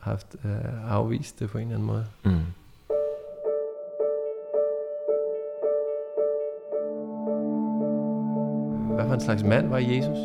haft 0.00 0.36
øh, 0.44 0.92
afvist 0.92 1.40
det 1.40 1.50
på 1.50 1.58
en 1.58 1.64
eller 1.64 1.74
anden 1.74 1.86
måde. 1.86 2.06
Mm. 2.24 2.40
Hvad 8.94 9.06
for 9.06 9.14
en 9.14 9.20
slags 9.20 9.44
mand 9.44 9.68
var 9.68 9.78
Jesus? 9.78 10.18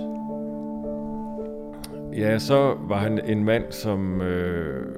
Ja, 2.18 2.40
så 2.40 2.76
var 2.80 2.98
han 2.98 3.26
en 3.26 3.44
mand, 3.44 3.72
som, 3.72 4.22
øh, 4.22 4.96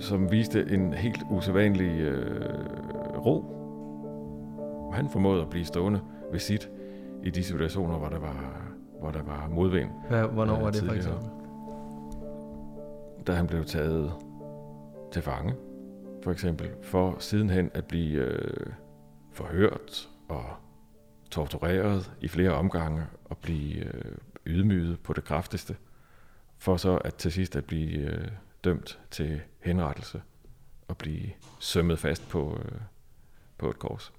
som 0.00 0.30
viste 0.30 0.66
en 0.70 0.92
helt 0.92 1.22
usædvanlig 1.30 2.00
øh, 2.00 3.26
ro 3.26 3.61
han 4.92 5.10
formåede 5.10 5.42
at 5.42 5.50
blive 5.50 5.64
stående 5.64 6.00
ved 6.30 6.40
sit 6.40 6.70
i 7.22 7.30
de 7.30 7.44
situationer, 7.44 7.98
hvor 7.98 8.08
der 8.08 8.18
var, 8.18 8.62
hvor 9.00 9.10
der 9.10 9.22
var 9.22 9.48
modvind. 9.48 9.90
Ja, 10.10 10.26
hvornår 10.26 10.60
var 10.60 10.70
det 10.70 10.82
for 10.84 10.92
eksempel? 10.92 11.28
Da 13.26 13.32
han 13.32 13.46
blev 13.46 13.64
taget 13.64 14.12
til 15.12 15.22
fange, 15.22 15.54
for 16.22 16.32
eksempel, 16.32 16.70
for 16.82 17.16
sidenhen 17.18 17.70
at 17.74 17.84
blive 17.84 18.24
øh, 18.24 18.66
forhørt 19.32 20.10
og 20.28 20.44
tortureret 21.30 22.12
i 22.20 22.28
flere 22.28 22.50
omgange 22.50 23.02
og 23.24 23.38
blive 23.38 23.84
øh, 23.84 24.14
ydmyget 24.46 25.00
på 25.00 25.12
det 25.12 25.24
kraftigste, 25.24 25.76
for 26.58 26.76
så 26.76 26.96
at 26.96 27.14
til 27.14 27.32
sidst 27.32 27.56
at 27.56 27.64
blive 27.64 27.98
øh, 27.98 28.28
dømt 28.64 29.00
til 29.10 29.40
henrettelse 29.60 30.22
og 30.88 30.96
blive 30.96 31.30
sømmet 31.58 31.98
fast 31.98 32.28
på, 32.28 32.58
øh, 32.64 32.80
på 33.58 33.70
et 33.70 33.78
kors 33.78 34.12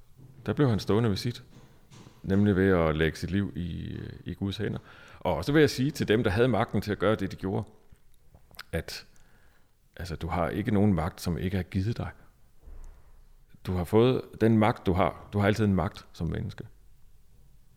der 0.45 0.53
blev 0.53 0.69
han 0.69 0.79
stående 0.79 1.09
ved 1.09 1.17
sit. 1.17 1.43
Nemlig 2.23 2.55
ved 2.55 2.69
at 2.69 2.95
lægge 2.95 3.17
sit 3.17 3.31
liv 3.31 3.53
i, 3.55 3.99
i 4.25 4.33
Guds 4.33 4.57
hænder. 4.57 4.79
Og 5.19 5.45
så 5.45 5.51
vil 5.51 5.59
jeg 5.59 5.69
sige 5.69 5.91
til 5.91 6.07
dem, 6.07 6.23
der 6.23 6.31
havde 6.31 6.47
magten 6.47 6.81
til 6.81 6.91
at 6.91 6.99
gøre 6.99 7.15
det, 7.15 7.31
de 7.31 7.35
gjorde, 7.35 7.63
at 8.71 9.05
altså, 9.95 10.15
du 10.15 10.27
har 10.27 10.49
ikke 10.49 10.71
nogen 10.71 10.93
magt, 10.93 11.21
som 11.21 11.37
ikke 11.37 11.57
er 11.57 11.63
givet 11.63 11.97
dig. 11.97 12.09
Du 13.67 13.73
har 13.73 13.83
fået 13.83 14.21
den 14.41 14.57
magt, 14.57 14.85
du 14.85 14.93
har. 14.93 15.27
Du 15.33 15.39
har 15.39 15.47
altid 15.47 15.65
en 15.65 15.75
magt 15.75 16.05
som 16.13 16.27
menneske. 16.27 16.67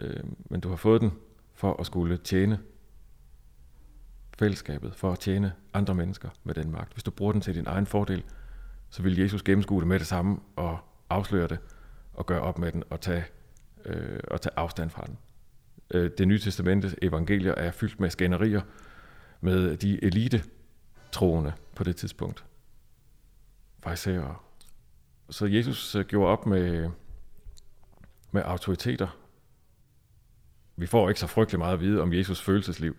Øh, 0.03 0.25
men 0.51 0.61
du 0.61 0.69
har 0.69 0.77
fået 0.77 1.01
den 1.01 1.13
for 1.55 1.81
at 1.81 1.87
skulle 1.87 2.17
tjene 2.17 2.59
fællesskabet, 4.39 4.95
for 4.95 5.13
at 5.13 5.19
tjene 5.19 5.53
andre 5.75 5.95
mennesker 5.95 6.29
med 6.45 6.55
den 6.55 6.71
magt. 6.71 6.93
Hvis 6.93 7.03
du 7.03 7.11
bruger 7.11 7.33
den 7.33 7.41
til 7.41 7.55
din 7.55 7.67
egen 7.67 7.87
fordel, 7.87 8.25
så 8.91 9.03
vil 9.03 9.19
Jesus 9.19 9.43
gennemskue 9.43 9.81
det 9.81 9.89
med 9.89 9.99
det 9.99 10.07
samme 10.07 10.39
og 10.57 10.79
afsløre 11.11 11.49
det 11.49 11.59
at 12.19 12.27
gøre 12.27 12.41
op 12.41 12.59
med 12.59 12.73
den 12.73 12.83
og 12.91 13.01
tage, 13.01 13.25
øh, 13.85 14.21
og 14.29 14.41
tage 14.41 14.53
afstand 14.57 14.91
fra 14.91 15.05
den. 15.07 15.19
Øh, 15.91 16.11
det 16.19 16.29
nye 16.29 16.39
testamente 16.39 16.95
evangelier 17.03 17.55
er 17.55 17.71
fyldt 17.71 18.01
med 18.01 18.11
skænderier 18.11 18.61
med 19.41 19.77
de 19.77 20.05
elite 20.05 20.45
troende 21.13 21.53
på 21.75 21.85
det 21.85 21.97
tidspunkt. 21.97 22.45
Fariserer. 23.83 24.45
Så 25.31 25.47
Jesus 25.47 25.95
øh, 25.95 26.05
gjorde 26.05 26.31
op 26.31 26.47
med, 26.47 26.91
med 28.31 28.43
autoriteter. 28.45 29.19
Vi 30.77 30.87
får 30.87 31.09
ikke 31.09 31.21
så 31.21 31.27
frygtelig 31.27 31.59
meget 31.59 31.73
at 31.73 31.81
vide 31.81 32.03
om 32.03 32.13
Jesus 32.13 32.43
følelsesliv. 32.43 32.97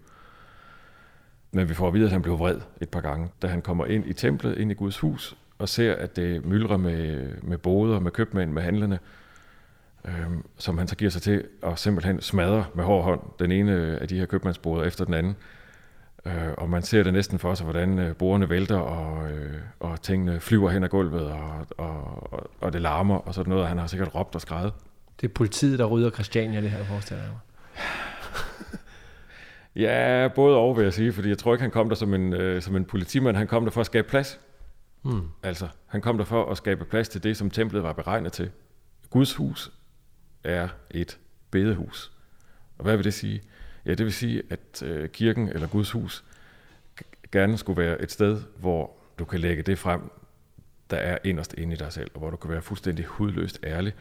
Men 1.52 1.70
vi 1.70 1.74
får 1.74 1.88
at 1.88 1.94
vide, 1.94 2.06
at 2.06 2.12
han 2.12 2.22
blev 2.22 2.40
vred 2.40 2.62
et 2.82 2.90
par 2.90 3.02
gange, 3.02 3.32
da 3.42 3.48
han 3.48 3.62
kommer 3.62 3.86
ind 3.86 4.06
i 4.06 4.14
templet, 4.14 4.58
ind 4.58 4.72
i 4.72 4.74
Guds 4.74 5.00
hus, 5.00 5.38
og 5.60 5.70
ser, 5.70 5.96
at 5.96 6.16
det 6.16 6.46
myldrer 6.46 6.78
med, 6.78 7.28
med 7.42 7.58
boder, 7.58 8.00
med 8.00 8.12
købmænd, 8.12 8.52
med 8.52 8.62
handlerne, 8.62 9.00
øhm, 10.06 10.46
som 10.58 10.78
han 10.78 10.88
så 10.88 10.96
giver 10.96 11.12
sig 11.12 11.22
til 11.22 11.44
at 11.64 11.80
simpelthen 11.80 12.22
smadre 12.22 12.66
med 12.76 12.84
hård 12.84 13.04
hånd 13.04 13.22
den 13.40 13.52
ene 13.52 13.98
af 14.02 14.08
de 14.08 14.20
her 14.20 14.26
købmandsboder 14.26 14.84
efter 14.84 15.06
den 15.06 15.14
anden. 15.14 15.36
Øh, 16.26 16.54
og 16.58 16.70
man 16.70 16.82
ser 16.82 17.04
det 17.04 17.14
næsten 17.14 17.40
for 17.40 17.54
sig, 17.54 17.64
hvordan 17.64 18.00
øh, 18.00 18.16
bordene 18.16 18.50
vælter, 18.50 18.78
og, 18.78 19.32
øh, 19.32 19.54
og 19.80 20.02
tingene 20.02 20.40
flyver 20.40 20.70
hen 20.70 20.84
ad 20.84 20.90
gulvet, 20.90 21.26
og, 21.26 21.68
og, 21.78 22.34
og, 22.34 22.50
og 22.62 22.74
det 22.74 22.82
larmer, 22.82 23.16
og 23.16 23.34
sådan 23.34 23.50
noget, 23.50 23.64
og 23.64 23.70
han 23.70 23.78
har 23.78 23.88
sikkert 23.88 24.16
råbt 24.16 24.36
og 24.36 24.42
skrevet. 24.42 24.74
Det 25.22 25.28
er 25.28 25.34
politiet, 25.34 25.80
der 25.80 25.86
rydder 25.86 26.10
Christiania, 26.10 26.62
det 26.62 26.70
her 26.70 26.84
forestiller 26.84 27.24
jeg 27.24 27.32
mig. 27.32 27.40
Ja, 29.76 30.28
både 30.36 30.58
og 30.58 30.78
vil 30.78 30.84
jeg 30.84 30.94
sige, 30.94 31.14
fordi 31.14 31.30
jeg 31.30 31.38
tror 31.38 31.54
ikke, 31.54 31.62
han 31.62 31.72
kom 31.72 31.90
der 31.90 31.96
som 31.96 32.14
en, 32.14 32.34
øh, 32.34 32.62
som 32.62 32.76
en 32.76 32.86
politimand, 32.86 33.38
han 33.38 33.48
kom 33.48 33.64
der 33.64 33.72
for 33.72 33.82
at 33.82 33.86
skabe 33.86 34.08
plads. 34.08 34.40
Mm. 35.04 35.28
Altså, 35.44 35.68
han 35.86 36.02
kom 36.02 36.18
der 36.18 36.26
for 36.26 36.52
at 36.52 36.58
skabe 36.58 36.86
plads 36.86 37.10
til 37.10 37.24
det, 37.24 37.38
som 37.38 37.52
templet 37.52 37.84
var 37.84 37.94
beregnet 37.94 38.34
til. 38.34 38.52
Guds 39.10 39.36
hus 39.36 39.72
er 40.44 40.68
et 40.92 41.20
bedehus. 41.52 42.12
Og 42.78 42.84
hvad 42.84 42.96
vil 42.96 43.06
det 43.06 43.14
sige? 43.14 43.42
Ja, 43.86 43.94
det 43.94 44.06
vil 44.06 44.14
sige, 44.14 44.44
at 44.50 44.84
øh, 44.84 45.10
kirken 45.10 45.50
eller 45.50 45.68
Guds 45.68 45.92
hus 45.92 46.26
gerne 47.32 47.58
skulle 47.58 47.82
være 47.82 48.02
et 48.02 48.12
sted, 48.12 48.42
hvor 48.60 48.98
du 49.20 49.26
kan 49.26 49.40
lægge 49.40 49.64
det 49.64 49.80
frem, 49.80 50.12
der 50.90 50.98
er 50.98 51.18
inderst 51.24 51.54
inde 51.54 51.74
i 51.74 51.78
dig 51.78 51.94
selv, 51.94 52.12
og 52.14 52.20
hvor 52.20 52.30
du 52.30 52.38
kan 52.38 52.52
være 52.52 52.62
fuldstændig 52.62 53.06
hudløst 53.06 53.60
ærlig, 53.64 53.94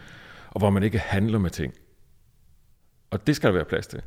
og 0.51 0.59
hvor 0.59 0.71
man 0.71 0.83
ikke 0.83 0.99
handler 0.99 1.39
med 1.39 1.51
ting. 1.51 1.75
Og 3.11 3.27
det 3.27 3.37
skal 3.37 3.49
der 3.49 3.55
være 3.55 3.65
plads 3.65 3.87
til. 3.87 4.03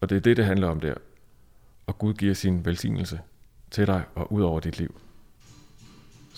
Og 0.00 0.10
det 0.10 0.16
er 0.16 0.20
det, 0.20 0.36
det 0.36 0.44
handler 0.44 0.68
om 0.68 0.80
der. 0.80 0.94
Og 1.86 1.98
Gud 1.98 2.14
giver 2.14 2.34
sin 2.34 2.64
velsignelse 2.64 3.20
til 3.70 3.86
dig 3.86 4.04
og 4.14 4.32
ud 4.32 4.42
over 4.42 4.60
dit 4.60 4.78
liv 4.78 5.00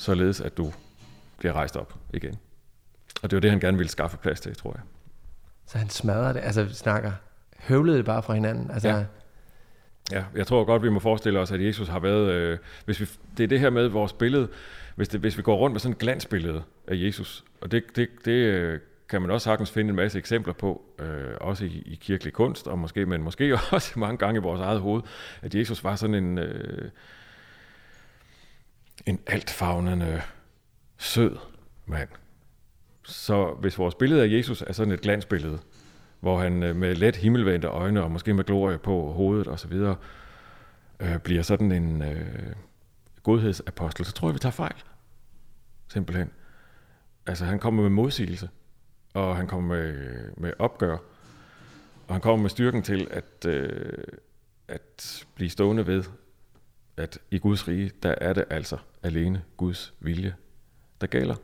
således 0.01 0.41
at 0.41 0.57
du 0.57 0.73
bliver 1.39 1.53
rejst 1.53 1.77
op 1.77 1.95
igen. 2.15 2.39
Og 3.23 3.31
det 3.31 3.37
var 3.37 3.41
det, 3.41 3.51
han 3.51 3.61
gerne 3.61 3.77
ville 3.77 3.91
skaffe 3.91 4.17
plads 4.17 4.41
til, 4.41 4.55
tror 4.55 4.73
jeg. 4.73 4.83
Så 5.67 5.79
han 5.79 5.89
smadrer 5.89 6.33
det, 6.33 6.41
altså 6.41 6.69
snakker, 6.69 7.13
høvlede 7.59 7.97
det 7.97 8.05
bare 8.05 8.23
fra 8.23 8.35
hinanden? 8.35 8.71
Altså, 8.71 8.89
ja. 8.89 9.05
Ja, 10.13 10.25
jeg 10.35 10.47
tror 10.47 10.65
godt, 10.65 10.83
vi 10.83 10.91
må 10.91 11.01
forestille 11.01 11.39
os, 11.39 11.53
at 11.53 11.65
Jesus 11.65 11.89
har 11.89 11.99
været... 11.99 12.33
Øh, 12.33 12.59
hvis 12.85 13.01
vi, 13.01 13.07
det 13.37 13.45
er 13.45 13.49
det 13.49 13.61
her 13.61 13.71
med 13.71 13.89
vores 13.89 14.13
billede. 14.13 14.49
Hvis, 14.97 15.09
det, 15.09 15.21
hvis 15.21 15.37
vi 15.37 15.43
går 15.43 15.57
rundt 15.57 15.75
med 15.75 15.81
sådan 15.81 15.93
et 15.93 15.99
glansbillede 15.99 16.63
af 16.87 16.95
Jesus, 16.95 17.45
og 17.61 17.71
det, 17.71 17.97
det, 17.97 18.09
det 18.25 18.31
øh, 18.31 18.81
kan 19.09 19.23
man 19.23 19.31
også 19.31 19.45
sagtens 19.45 19.71
finde 19.71 19.91
en 19.91 19.97
masse 19.97 20.19
eksempler 20.19 20.53
på, 20.53 20.83
øh, 20.99 21.35
også 21.41 21.65
i, 21.65 21.83
i 21.87 21.99
kirkelig 22.01 22.33
kunst, 22.33 22.69
og 22.69 22.79
måske, 22.79 23.07
men 23.07 23.23
måske 23.23 23.55
også 23.73 23.99
mange 23.99 24.17
gange 24.17 24.39
i 24.39 24.43
vores 24.43 24.61
eget 24.61 24.81
hoved, 24.81 25.03
at 25.43 25.55
Jesus 25.55 25.85
var 25.85 25.97
sådan 25.97 26.15
en, 26.15 26.39
øh, 26.39 26.91
en 29.07 29.21
altfavnende, 29.27 30.23
sød 30.99 31.37
mand. 31.87 32.09
Så 33.03 33.55
hvis 33.61 33.79
vores 33.79 33.95
billede 33.95 34.23
af 34.23 34.29
Jesus 34.29 34.63
er 34.63 34.73
sådan 34.73 34.93
et 34.93 35.01
glansbillede, 35.01 35.59
hvor 36.21 36.39
han 36.39 36.63
øh, 36.63 36.77
med 36.77 36.95
let 36.95 37.17
himmelvendte 37.17 37.69
øjne 37.69 38.03
og 38.03 38.11
måske 38.11 38.35
med 38.35 38.45
glorie 38.45 38.79
på 38.79 39.13
hovedet 39.13 39.49
osv., 39.49 39.73
øh, 41.01 41.19
bliver 41.19 41.43
sådan 41.43 41.73
en 41.73 42.03
øh, 42.03 42.55
godhedsapostel, 43.23 44.05
så 44.05 44.13
tror 44.13 44.29
jeg, 44.29 44.35
vi 44.35 44.39
tager 44.39 44.53
fejl. 44.53 44.83
Simpelthen. 45.89 46.31
Altså, 47.27 47.45
han 47.45 47.59
kommer 47.59 47.83
med 47.83 47.91
modsigelse, 47.91 48.49
og 49.15 49.37
han 49.37 49.47
kommer 49.47 49.77
med, 49.77 49.95
med 50.37 50.53
opgør, 50.59 50.97
og 52.09 52.15
han 52.15 52.21
kommer 52.21 52.43
med 52.43 52.51
styrken 52.51 52.83
til 52.83 53.09
at, 53.11 53.47
øh, 53.47 54.05
at 54.69 55.27
blive 55.35 55.51
stående 55.51 55.87
ved, 55.87 56.05
at 57.01 57.19
i 57.31 57.39
Guds 57.39 57.69
rige, 57.69 57.91
der 58.03 58.15
er 58.21 58.33
det 58.33 58.45
altså 58.51 58.77
alene 59.03 59.43
Guds 59.57 59.95
vilje, 60.01 60.35
der 61.01 61.07
gælder. 61.07 61.35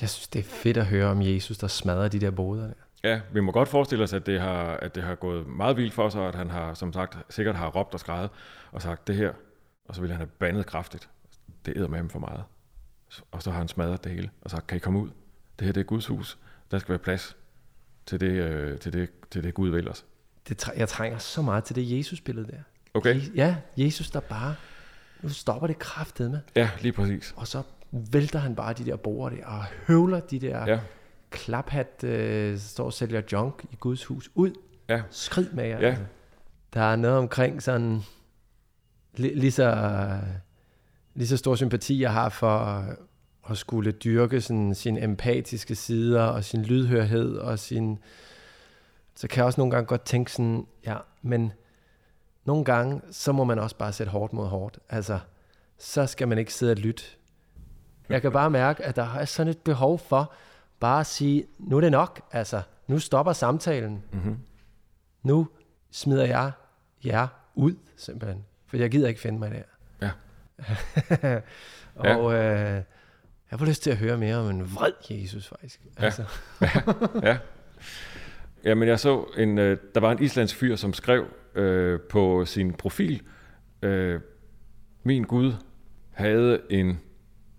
Jeg 0.00 0.08
synes, 0.10 0.28
det 0.28 0.38
er 0.38 0.42
fedt 0.44 0.76
at 0.76 0.86
høre 0.86 1.06
om 1.10 1.22
Jesus, 1.22 1.58
der 1.58 1.66
smadrer 1.66 2.08
de 2.08 2.18
der 2.18 2.30
boder 2.30 2.66
der. 2.66 2.74
Ja, 3.04 3.20
vi 3.32 3.40
må 3.40 3.52
godt 3.52 3.68
forestille 3.68 4.04
os, 4.04 4.12
at 4.12 4.26
det 4.26 4.40
har, 4.40 4.64
at 4.76 4.94
det 4.94 5.02
har 5.02 5.14
gået 5.14 5.46
meget 5.46 5.76
vildt 5.76 5.92
for 5.94 6.08
sig, 6.08 6.28
at 6.28 6.34
han 6.34 6.50
har, 6.50 6.74
som 6.74 6.92
sagt, 6.92 7.18
sikkert 7.34 7.56
har 7.56 7.68
råbt 7.68 7.94
og 7.94 8.00
skrevet 8.00 8.30
og 8.72 8.82
sagt 8.82 9.06
det 9.06 9.14
her, 9.16 9.32
og 9.84 9.94
så 9.94 10.00
ville 10.00 10.12
han 10.14 10.20
have 10.20 10.28
bandet 10.38 10.66
kraftigt. 10.66 11.08
Det 11.66 11.76
æder 11.76 11.88
med 11.88 11.98
ham 11.98 12.10
for 12.10 12.18
meget. 12.18 12.42
Og 13.30 13.42
så 13.42 13.50
har 13.50 13.58
han 13.58 13.68
smadret 13.68 14.04
det 14.04 14.12
hele 14.12 14.30
og 14.42 14.50
sagt, 14.50 14.66
kan 14.66 14.76
I 14.76 14.78
komme 14.78 14.98
ud? 15.00 15.08
Det 15.58 15.64
her 15.64 15.72
det 15.72 15.80
er 15.80 15.84
Guds 15.84 16.06
hus. 16.06 16.38
Der 16.70 16.78
skal 16.78 16.88
være 16.88 16.98
plads 16.98 17.36
til 18.06 18.20
det, 18.20 18.30
øh, 18.30 18.78
til 18.78 18.92
det, 18.92 19.10
til 19.30 19.42
det 19.44 19.54
Gud 19.54 19.68
vil 19.68 19.88
os. 19.88 20.04
Det, 20.48 20.62
træ- 20.68 20.78
jeg 20.78 20.88
trænger 20.88 21.18
så 21.18 21.42
meget 21.42 21.64
til 21.64 21.76
det 21.76 21.96
Jesus-billede 21.98 22.46
der. 22.46 22.58
Okay? 22.94 23.20
Je- 23.20 23.32
Ja, 23.34 23.56
Jesus 23.76 24.10
der 24.10 24.20
bare, 24.20 24.54
nu 25.22 25.28
stopper 25.28 25.66
det 25.66 25.78
kraftet 25.78 26.30
med, 26.30 26.40
Ja, 26.56 26.70
lige 26.80 26.92
præcis. 26.92 27.34
og 27.36 27.46
så 27.46 27.62
vælter 27.90 28.38
han 28.38 28.54
bare 28.54 28.72
de 28.72 28.84
der 28.86 28.96
borer 28.96 29.30
der, 29.30 29.46
og 29.46 29.64
høvler 29.86 30.20
de 30.20 30.38
der 30.38 30.64
ja. 30.66 30.80
Klaphat, 31.30 32.04
øh, 32.04 32.58
står 32.58 32.84
og 32.84 32.92
sælger 32.92 33.22
junk 33.32 33.64
i 33.72 33.76
Guds 33.80 34.04
hus 34.04 34.30
ud. 34.34 34.50
ja, 34.88 35.02
Skrid 35.10 35.50
med 35.52 35.64
jer. 35.64 35.80
Ja. 35.80 35.86
altså. 35.88 36.04
Der 36.74 36.80
er 36.80 36.96
noget 36.96 37.18
omkring 37.18 37.62
sådan, 37.62 37.98
li- 39.18 39.34
lige 39.38 39.52
så, 39.52 39.98
lige 41.14 41.28
så 41.28 41.36
stor 41.36 41.54
sympati, 41.54 42.02
jeg 42.02 42.12
har 42.12 42.28
for 42.28 42.84
at 43.50 43.58
skulle 43.58 43.92
dyrke 43.92 44.40
sådan 44.40 44.74
sine 44.74 45.02
empatiske 45.02 45.74
sider, 45.74 46.22
og 46.22 46.44
sin 46.44 46.62
lydhørhed, 46.62 47.36
og 47.36 47.58
sin, 47.58 47.98
så 49.14 49.28
kan 49.28 49.36
jeg 49.38 49.44
også 49.46 49.60
nogle 49.60 49.70
gange 49.70 49.86
godt 49.86 50.04
tænke 50.04 50.32
sådan, 50.32 50.66
ja, 50.86 50.96
men 51.22 51.52
nogle 52.48 52.64
gange, 52.64 53.00
så 53.10 53.32
må 53.32 53.44
man 53.44 53.58
også 53.58 53.76
bare 53.76 53.92
sætte 53.92 54.10
hårdt 54.10 54.32
mod 54.32 54.46
hårdt. 54.46 54.78
Altså, 54.88 55.18
så 55.78 56.06
skal 56.06 56.28
man 56.28 56.38
ikke 56.38 56.54
sidde 56.54 56.72
og 56.72 56.76
lytte. 56.76 57.02
Jeg 58.08 58.22
kan 58.22 58.32
bare 58.32 58.50
mærke, 58.50 58.84
at 58.84 58.96
der 58.96 59.14
er 59.14 59.24
sådan 59.24 59.50
et 59.50 59.58
behov 59.58 59.98
for 59.98 60.32
bare 60.80 61.00
at 61.00 61.06
sige, 61.06 61.46
nu 61.58 61.76
er 61.76 61.80
det 61.80 61.90
nok. 61.90 62.20
Altså, 62.32 62.62
nu 62.86 62.98
stopper 62.98 63.32
samtalen. 63.32 64.02
mm-hmm. 64.12 64.38
Nu 65.22 65.48
smider 65.90 66.24
jeg 66.24 66.52
jer 67.04 67.28
ud, 67.54 67.74
simpelthen. 67.96 68.44
For 68.66 68.76
jeg 68.76 68.90
gider 68.90 69.08
ikke 69.08 69.20
finde 69.20 69.38
mig 69.38 69.50
der. 69.50 69.62
Ja. 70.06 71.40
og 72.14 72.34
øh, 72.34 72.82
jeg 73.50 73.58
får 73.58 73.66
lyst 73.66 73.82
til 73.82 73.90
at 73.90 73.96
høre 73.96 74.18
mere 74.18 74.36
om 74.36 74.50
en 74.50 74.74
vred 74.74 74.92
Jesus, 75.10 75.48
faktisk. 75.48 75.80
Ja. 75.98 76.04
Altså, 76.04 76.24
ja. 77.22 77.38
Jamen, 78.64 78.88
jeg 78.88 79.00
så 79.00 79.24
en, 79.36 79.58
øh, 79.58 79.78
der 79.94 80.00
var 80.00 80.12
en 80.12 80.22
islandsk 80.22 80.56
fyr, 80.56 80.76
som 80.76 80.92
skrev 80.92 81.26
øh, 81.54 82.00
på 82.00 82.44
sin 82.44 82.72
profil, 82.72 83.22
øh, 83.82 84.20
min 85.02 85.24
Gud 85.24 85.52
havde 86.10 86.60
en 86.70 87.00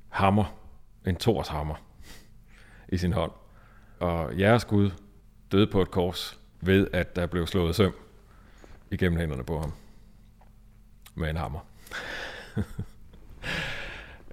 hammer, 0.10 0.60
en 1.08 1.16
Thors 1.16 1.48
hammer, 1.48 1.76
i 2.90 2.98
sin 2.98 3.14
hånd. 3.14 3.32
Og 4.00 4.40
jeres 4.40 4.66
Gud 4.66 4.92
døde 5.52 5.68
på 5.68 5.82
et 5.82 5.92
kors 5.92 6.40
ved, 6.62 6.88
at 6.94 7.16
der 7.16 7.26
blev 7.26 7.48
slået 7.48 7.76
søm 7.76 7.94
igennem 8.92 9.20
hænderne 9.20 9.44
på 9.44 9.60
ham 9.60 9.72
med 11.16 11.30
en 11.30 11.38
hammer. 11.38 11.60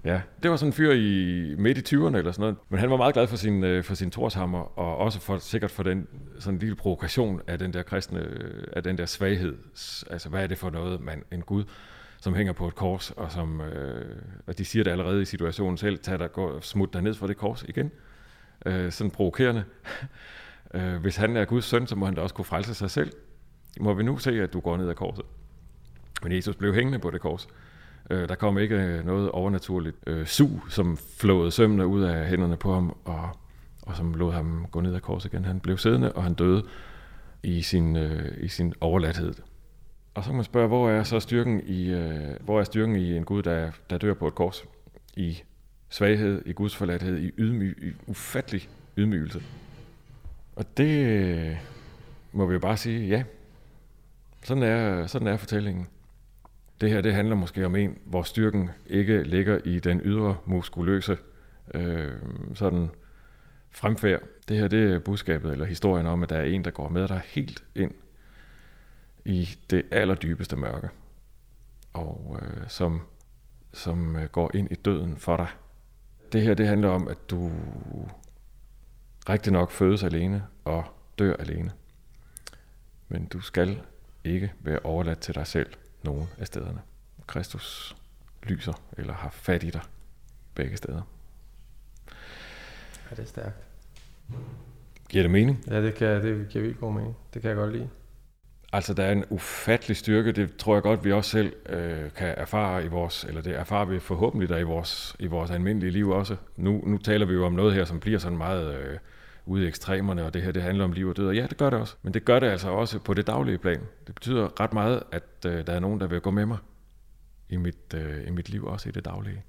Ja, 0.05 0.21
det 0.43 0.51
var 0.51 0.57
sådan 0.57 0.69
en 0.69 0.73
fyr 0.73 0.91
i 0.91 1.55
midt 1.57 1.77
i 1.77 1.95
20'erne 1.95 2.17
eller 2.17 2.31
sådan 2.31 2.41
noget. 2.41 2.55
Men 2.69 2.79
han 2.79 2.89
var 2.89 2.97
meget 2.97 3.13
glad 3.13 3.27
for 3.27 3.35
sin, 3.35 3.63
øh, 3.63 3.83
for 3.83 3.95
sin 3.95 4.11
torshammer, 4.11 4.79
og 4.79 4.97
også 4.97 5.19
for, 5.19 5.37
sikkert 5.37 5.71
for 5.71 5.83
den 5.83 6.07
sådan 6.39 6.55
en 6.55 6.59
lille 6.59 6.75
provokation 6.75 7.41
af 7.47 7.59
den 7.59 7.73
der 7.73 7.83
kristne, 7.83 8.27
af 8.73 8.83
den 8.83 8.97
der 8.97 9.05
svaghed. 9.05 9.55
Altså, 10.09 10.29
hvad 10.29 10.43
er 10.43 10.47
det 10.47 10.57
for 10.57 10.69
noget, 10.69 11.01
man, 11.01 11.23
en 11.31 11.41
Gud, 11.41 11.63
som 12.21 12.35
hænger 12.35 12.53
på 12.53 12.67
et 12.67 12.75
kors, 12.75 13.11
og 13.11 13.31
som, 13.31 13.61
øh, 13.61 14.21
og 14.47 14.57
de 14.57 14.65
siger 14.65 14.83
det 14.83 14.91
allerede 14.91 15.21
i 15.21 15.25
situationen 15.25 15.77
selv, 15.77 15.99
tag 15.99 16.19
dig, 16.19 16.31
gå, 16.31 16.61
smut 16.61 16.93
dig 16.93 17.01
ned 17.01 17.13
fra 17.13 17.27
det 17.27 17.37
kors 17.37 17.65
igen. 17.67 17.91
Øh, 18.65 18.91
sådan 18.91 19.11
provokerende. 19.11 19.63
Øh, 20.73 20.95
hvis 20.95 21.15
han 21.15 21.37
er 21.37 21.45
Guds 21.45 21.65
søn, 21.65 21.87
så 21.87 21.95
må 21.95 22.05
han 22.05 22.15
da 22.15 22.21
også 22.21 22.35
kunne 22.35 22.45
frelse 22.45 22.73
sig 22.73 22.91
selv. 22.91 23.11
Må 23.79 23.93
vi 23.93 24.03
nu 24.03 24.17
se, 24.17 24.43
at 24.43 24.53
du 24.53 24.59
går 24.59 24.77
ned 24.77 24.89
ad 24.89 24.95
korset. 24.95 25.25
Men 26.23 26.31
Jesus 26.31 26.55
blev 26.55 26.73
hængende 26.73 26.99
på 26.99 27.11
det 27.11 27.21
kors. 27.21 27.47
Øh, 27.47 27.66
Øh, 28.09 28.29
der 28.29 28.35
kom 28.35 28.57
ikke 28.57 28.75
øh, 28.75 29.05
noget 29.05 29.31
overnaturligt 29.31 29.97
øh, 30.07 30.25
sug, 30.25 30.61
som 30.69 30.97
flåede 30.97 31.51
sømmene 31.51 31.87
ud 31.87 32.03
af 32.03 32.27
hænderne 32.27 32.57
på 32.57 32.73
ham, 32.73 32.95
og, 33.05 33.29
og 33.81 33.95
som 33.95 34.13
lod 34.13 34.33
ham 34.33 34.65
gå 34.71 34.81
ned 34.81 34.93
af 34.95 35.01
kors 35.01 35.25
igen. 35.25 35.45
Han 35.45 35.59
blev 35.59 35.77
siddende, 35.77 36.11
og 36.11 36.23
han 36.23 36.33
døde 36.33 36.63
i 37.43 37.61
sin, 37.61 37.95
øh, 37.95 38.33
i 38.37 38.47
sin 38.47 38.73
overladthed. 38.81 39.33
Og 40.13 40.23
så 40.23 40.29
kan 40.29 40.35
man 40.35 40.45
spørge, 40.45 40.67
hvor 40.67 40.89
er 40.89 41.03
så 41.03 41.19
styrken 41.19 41.61
i, 41.65 41.89
øh, 41.89 42.35
hvor 42.41 42.59
er 42.59 42.63
styrken 42.63 42.95
i 42.95 43.17
en 43.17 43.25
Gud, 43.25 43.43
der, 43.43 43.71
der 43.89 43.97
dør 43.97 44.13
på 44.13 44.27
et 44.27 44.35
kors? 44.35 44.65
I 45.15 45.41
svaghed, 45.89 46.41
i 46.45 46.53
Guds 46.53 46.75
forladthed, 46.75 47.17
i, 47.19 47.31
ydmy, 47.37 47.87
i 47.87 47.93
ufattelig 48.07 48.69
ydmygelse. 48.97 49.41
Og 50.55 50.77
det 50.77 51.05
øh, 51.05 51.57
må 52.31 52.45
vi 52.45 52.53
jo 52.53 52.59
bare 52.59 52.77
sige, 52.77 53.07
ja, 53.07 53.23
sådan 54.43 54.63
er, 54.63 55.07
sådan 55.07 55.27
er 55.27 55.37
fortællingen. 55.37 55.87
Det 56.81 56.89
her 56.89 57.01
det 57.01 57.13
handler 57.13 57.35
måske 57.35 57.65
om 57.65 57.75
en, 57.75 57.97
hvor 58.05 58.23
styrken 58.23 58.69
ikke 58.87 59.23
ligger 59.23 59.59
i 59.65 59.79
den 59.79 60.01
ydre 60.03 60.37
muskuløse 60.45 61.17
øh, 61.73 62.11
sådan 62.53 62.89
fremfærd. 63.71 64.21
Det 64.47 64.57
her 64.57 64.67
det 64.67 64.93
er 64.93 64.99
budskabet 64.99 65.51
eller 65.51 65.65
historien 65.65 66.05
om, 66.05 66.23
at 66.23 66.29
der 66.29 66.37
er 66.37 66.43
en, 66.43 66.63
der 66.63 66.71
går 66.71 66.89
med 66.89 67.07
dig 67.07 67.21
helt 67.25 67.63
ind 67.75 67.91
i 69.25 69.49
det 69.69 69.83
allerdybeste 69.91 70.55
mørke, 70.55 70.89
og 71.93 72.39
øh, 72.41 72.67
som, 72.67 73.01
som 73.73 74.15
øh, 74.15 74.25
går 74.25 74.51
ind 74.53 74.71
i 74.71 74.75
døden 74.75 75.17
for 75.17 75.37
dig. 75.37 75.47
Det 76.31 76.41
her 76.41 76.53
det 76.53 76.67
handler 76.67 76.89
om, 76.89 77.07
at 77.07 77.29
du 77.29 77.51
rigtig 79.29 79.53
nok 79.53 79.71
fødes 79.71 80.03
alene 80.03 80.43
og 80.65 80.83
dør 81.19 81.35
alene. 81.35 81.71
Men 83.07 83.25
du 83.25 83.39
skal 83.39 83.81
ikke 84.23 84.53
være 84.59 84.79
overladt 84.79 85.19
til 85.19 85.35
dig 85.35 85.47
selv 85.47 85.69
nogen 86.03 86.27
af 86.37 86.47
stederne. 86.47 86.81
Kristus 87.27 87.95
lyser 88.43 88.73
eller 88.97 89.13
har 89.13 89.29
fat 89.29 89.63
i 89.63 89.69
dig 89.69 89.81
begge 90.55 90.77
steder. 90.77 91.01
ja, 93.09 93.15
det 93.15 93.23
er 93.23 93.27
stærkt. 93.27 93.55
Giver 95.09 95.23
det 95.23 95.31
mening? 95.31 95.63
Ja, 95.67 95.81
det, 95.81 95.95
kan, 95.95 96.23
det 96.23 96.49
giver 96.49 96.63
vildt 96.63 96.79
god 96.79 96.93
mening. 96.93 97.17
Det 97.33 97.41
kan 97.41 97.49
jeg 97.49 97.57
godt 97.57 97.71
lide. 97.71 97.89
Altså, 98.73 98.93
der 98.93 99.03
er 99.03 99.11
en 99.11 99.25
ufattelig 99.29 99.97
styrke. 99.97 100.31
Det 100.31 100.57
tror 100.57 100.73
jeg 100.73 100.83
godt, 100.83 101.05
vi 101.05 101.11
også 101.11 101.29
selv 101.29 101.53
øh, 101.69 102.11
kan 102.15 102.33
erfare 102.37 102.85
i 102.85 102.87
vores, 102.87 103.23
eller 103.23 103.41
det 103.41 103.55
erfarer 103.55 103.85
vi 103.85 103.99
forhåbentlig 103.99 104.49
der 104.49 104.57
i 104.57 104.63
vores, 104.63 105.15
i 105.19 105.27
vores 105.27 105.51
almindelige 105.51 105.91
liv 105.91 106.09
også. 106.09 106.35
Nu, 106.55 106.81
nu 106.85 106.97
taler 106.97 107.25
vi 107.25 107.33
jo 107.33 107.45
om 107.45 107.53
noget 107.53 107.73
her, 107.73 107.85
som 107.85 107.99
bliver 107.99 108.19
sådan 108.19 108.37
meget 108.37 108.75
øh, 108.75 108.97
ude 109.47 109.65
i 109.65 109.67
ekstremerne, 109.67 110.25
og 110.25 110.33
det 110.33 110.41
her, 110.41 110.51
det 110.51 110.63
handler 110.63 110.83
om 110.83 110.91
liv 110.91 111.07
og 111.07 111.17
død. 111.17 111.27
Og 111.27 111.35
ja, 111.35 111.47
det 111.49 111.57
gør 111.57 111.69
det 111.69 111.79
også. 111.79 111.95
Men 112.01 112.13
det 112.13 112.25
gør 112.25 112.39
det 112.39 112.47
altså 112.47 112.69
også 112.69 112.99
på 112.99 113.13
det 113.13 113.27
daglige 113.27 113.57
plan. 113.57 113.81
Det 114.07 114.15
betyder 114.15 114.61
ret 114.61 114.73
meget, 114.73 115.03
at 115.11 115.23
øh, 115.45 115.67
der 115.67 115.73
er 115.73 115.79
nogen, 115.79 115.99
der 115.99 116.07
vil 116.07 116.21
gå 116.21 116.31
med 116.31 116.45
mig 116.45 116.57
i 117.49 117.57
mit, 117.57 117.93
øh, 117.95 118.27
i 118.27 118.29
mit 118.29 118.49
liv, 118.49 118.65
også 118.65 118.89
i 118.89 118.91
det 118.91 119.05
daglige. 119.05 119.43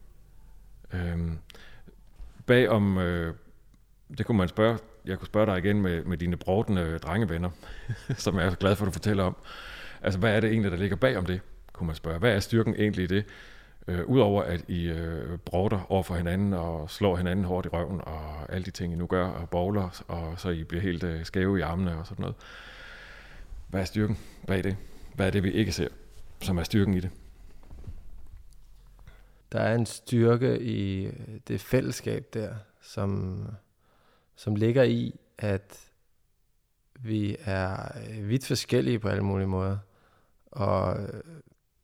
Øhm, 0.92 1.38
bag 2.46 2.68
om, 2.68 2.98
øh, 2.98 3.34
det 4.18 4.26
kunne 4.26 4.38
man 4.38 4.48
spørge, 4.48 4.78
jeg 5.04 5.18
kunne 5.18 5.26
spørge 5.26 5.46
dig 5.46 5.58
igen 5.58 5.82
med, 5.82 6.04
med 6.04 6.18
dine 6.18 6.36
brodende 6.36 6.98
drengevenner, 6.98 7.50
som 8.16 8.36
jeg 8.38 8.46
er 8.46 8.50
så 8.50 8.56
glad 8.56 8.76
for, 8.76 8.84
at 8.84 8.86
du 8.86 8.92
fortæller 8.92 9.24
om. 9.24 9.36
Altså, 10.02 10.20
hvad 10.20 10.36
er 10.36 10.40
det 10.40 10.50
egentlig, 10.50 10.70
der 10.70 10.78
ligger 10.78 10.96
bag 10.96 11.16
om 11.16 11.26
det, 11.26 11.40
kunne 11.72 11.86
man 11.86 11.96
spørge. 11.96 12.18
Hvad 12.18 12.32
er 12.32 12.40
styrken 12.40 12.74
egentlig 12.74 13.04
i 13.04 13.06
det? 13.06 13.24
Øh, 13.88 14.06
Udover 14.06 14.42
at 14.42 14.64
I 14.68 14.88
øh, 14.88 15.38
broder 15.38 15.86
over 15.88 16.02
for 16.02 16.14
hinanden 16.14 16.52
og 16.52 16.90
slår 16.90 17.16
hinanden 17.16 17.44
hårdt 17.44 17.66
i 17.66 17.68
røven 17.68 18.00
og 18.00 18.52
alle 18.52 18.64
de 18.64 18.70
ting, 18.70 18.92
I 18.92 18.96
nu 18.96 19.06
gør 19.06 19.26
og 19.26 19.50
bowler, 19.50 20.04
og 20.08 20.40
så 20.40 20.50
I 20.50 20.64
bliver 20.64 20.82
helt 20.82 21.04
øh, 21.04 21.24
skæve 21.24 21.58
i 21.58 21.62
armene 21.62 21.98
og 21.98 22.06
sådan 22.06 22.20
noget. 22.20 22.36
Hvad 23.68 23.80
er 23.80 23.84
styrken 23.84 24.18
bag 24.46 24.64
det? 24.64 24.76
Hvad 25.14 25.26
er 25.26 25.30
det, 25.30 25.42
vi 25.42 25.52
ikke 25.52 25.72
ser, 25.72 25.88
som 26.40 26.58
er 26.58 26.62
styrken 26.62 26.94
i 26.94 27.00
det? 27.00 27.10
Der 29.52 29.60
er 29.60 29.74
en 29.74 29.86
styrke 29.86 30.60
i 30.60 31.04
øh, 31.06 31.40
det 31.48 31.60
fællesskab 31.60 32.26
der, 32.34 32.54
som, 32.80 33.42
som 34.36 34.56
ligger 34.56 34.82
i, 34.82 35.20
at 35.38 35.90
vi 37.00 37.36
er 37.44 37.98
øh, 38.10 38.28
vidt 38.28 38.46
forskellige 38.46 38.98
på 38.98 39.08
alle 39.08 39.24
mulige 39.24 39.48
måder, 39.48 39.78
og 40.46 41.02
øh, 41.02 41.20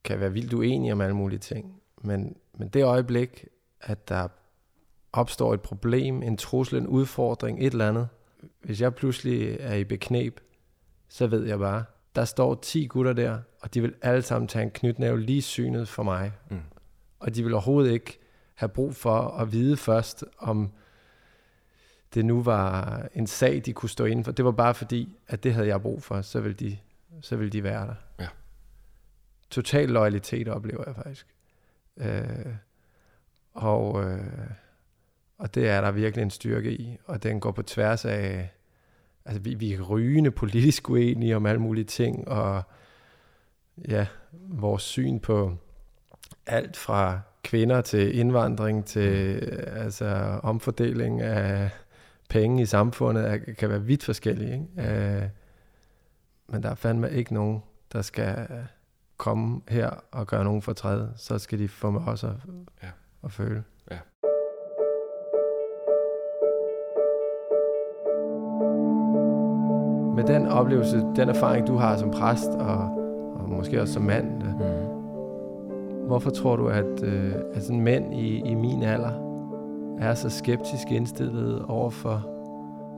kan 0.05 0.21
være 0.21 0.33
vildt 0.33 0.53
uenige 0.53 0.93
om 0.93 1.01
alle 1.01 1.17
mulige 1.17 1.39
ting. 1.39 1.81
Men, 2.05 2.37
men 2.55 2.69
det 2.69 2.85
øjeblik, 2.85 3.47
at 3.81 4.09
der 4.09 4.29
opstår 5.13 5.55
et 5.55 5.61
problem, 5.61 6.23
en 6.23 6.37
trussel, 6.37 6.79
en 6.79 6.87
udfordring, 6.87 7.59
et 7.59 7.73
eller 7.73 7.89
andet, 7.89 8.09
hvis 8.63 8.81
jeg 8.81 8.95
pludselig 8.95 9.57
er 9.61 9.75
i 9.75 9.85
beknep, 9.85 10.41
så 11.09 11.27
ved 11.27 11.45
jeg 11.45 11.59
bare, 11.59 11.85
der 12.15 12.25
står 12.25 12.55
10 12.55 12.87
gutter 12.87 13.13
der, 13.13 13.39
og 13.61 13.75
de 13.75 13.81
vil 13.81 13.95
alle 14.03 14.23
sammen 14.23 14.49
tage 14.49 14.63
en 14.63 14.71
knytnæve 14.71 15.21
lige 15.21 15.43
synet 15.43 15.89
for 15.89 16.03
mig. 16.03 16.33
Mm. 16.51 16.61
Og 17.21 17.35
de 17.35 17.43
vil 17.43 17.53
overhovedet 17.53 17.93
ikke 17.93 18.19
have 18.55 18.69
brug 18.69 18.95
for 18.95 19.21
at 19.21 19.53
vide 19.53 19.77
først, 19.77 20.25
om 20.39 20.73
det 22.15 22.25
nu 22.25 22.43
var 22.43 23.03
en 23.15 23.27
sag, 23.27 23.63
de 23.67 23.73
kunne 23.73 23.91
stå 23.91 24.05
inden 24.05 24.25
for. 24.25 24.33
Det 24.33 24.45
var 24.45 24.51
bare 24.51 24.75
fordi, 24.75 25.17
at 25.29 25.45
det 25.45 25.55
havde 25.55 25.67
jeg 25.67 25.83
brug 25.83 26.03
for, 26.03 26.23
så 26.23 26.41
ville 26.41 26.55
de, 26.55 26.79
så 27.21 27.37
ville 27.37 27.51
de 27.51 27.63
være 27.63 27.87
der. 27.87 27.95
Ja. 28.21 28.29
Total 29.51 29.89
loyalitet 29.89 30.49
oplever 30.49 30.85
jeg 30.87 30.95
faktisk. 30.95 31.34
Øh, 31.97 32.55
og, 33.55 34.05
øh, 34.05 34.51
og 35.39 35.55
det 35.55 35.69
er 35.69 35.81
der 35.81 35.91
virkelig 35.91 36.23
en 36.23 36.31
styrke 36.31 36.73
i, 36.73 36.99
og 37.05 37.23
den 37.23 37.41
går 37.41 37.51
på 37.51 37.63
tværs 37.63 38.05
af, 38.05 38.53
altså 39.25 39.43
vi, 39.43 39.55
vi 39.55 39.73
er 39.73 39.83
rygende 39.83 40.31
politisk 40.31 40.91
uenige 40.91 41.37
om 41.37 41.47
alle 41.47 41.61
mulige 41.61 41.85
ting, 41.85 42.29
og 42.29 42.63
ja, 43.89 44.07
vores 44.33 44.83
syn 44.83 45.19
på 45.19 45.57
alt 46.47 46.77
fra 46.77 47.21
kvinder 47.43 47.81
til 47.81 48.19
indvandring 48.19 48.85
til 48.85 49.35
mm. 49.43 49.77
altså 49.77 50.41
omfordeling 50.43 51.23
af 51.23 51.71
penge 52.29 52.63
i 52.63 52.67
samfundet 52.67 53.31
er, 53.31 53.37
kan 53.59 53.69
være 53.71 53.83
vidt 53.83 54.05
forskellige. 54.05 54.53
Ikke? 54.53 54.91
Øh, 54.91 55.29
men 56.49 56.63
der 56.63 56.71
er 56.71 56.75
fandme 56.75 57.11
ikke 57.11 57.35
nogen, 57.35 57.63
der 57.93 58.03
skal 58.03 58.49
komme 59.17 59.61
her 59.69 59.91
og 60.13 60.27
gøre 60.27 60.45
nogen 60.45 60.63
fortræd. 60.63 61.07
Så 61.17 61.39
skal 61.39 61.59
de 61.59 61.69
få 61.69 61.91
mig 61.91 62.03
også 62.07 62.27
at, 62.27 62.35
ja. 62.83 62.89
at 63.25 63.33
føle. 63.33 63.65
Ja. 63.91 63.99
Med 70.17 70.25
den 70.25 70.47
oplevelse, 70.47 70.97
den 71.17 71.29
erfaring, 71.29 71.67
du 71.67 71.77
har 71.77 71.97
som 71.97 72.11
præst 72.11 72.51
og, 72.51 72.79
og 73.35 73.49
måske 73.49 73.81
også 73.81 73.95
som 73.95 74.03
mand, 74.03 74.43
mm. 74.43 76.07
hvorfor 76.07 76.31
tror 76.31 76.57
du, 76.57 76.69
at, 76.69 77.03
øh, 77.03 77.35
at 77.55 77.63
sådan 77.63 77.81
mænd 77.81 78.15
i, 78.15 78.43
i 78.51 78.55
min 78.55 78.83
alder 78.83 79.25
er 79.99 80.15
så 80.15 80.31
skeptisk 80.31 80.91
indstillet 80.91 81.65
over 81.65 81.91
for, 81.91 82.27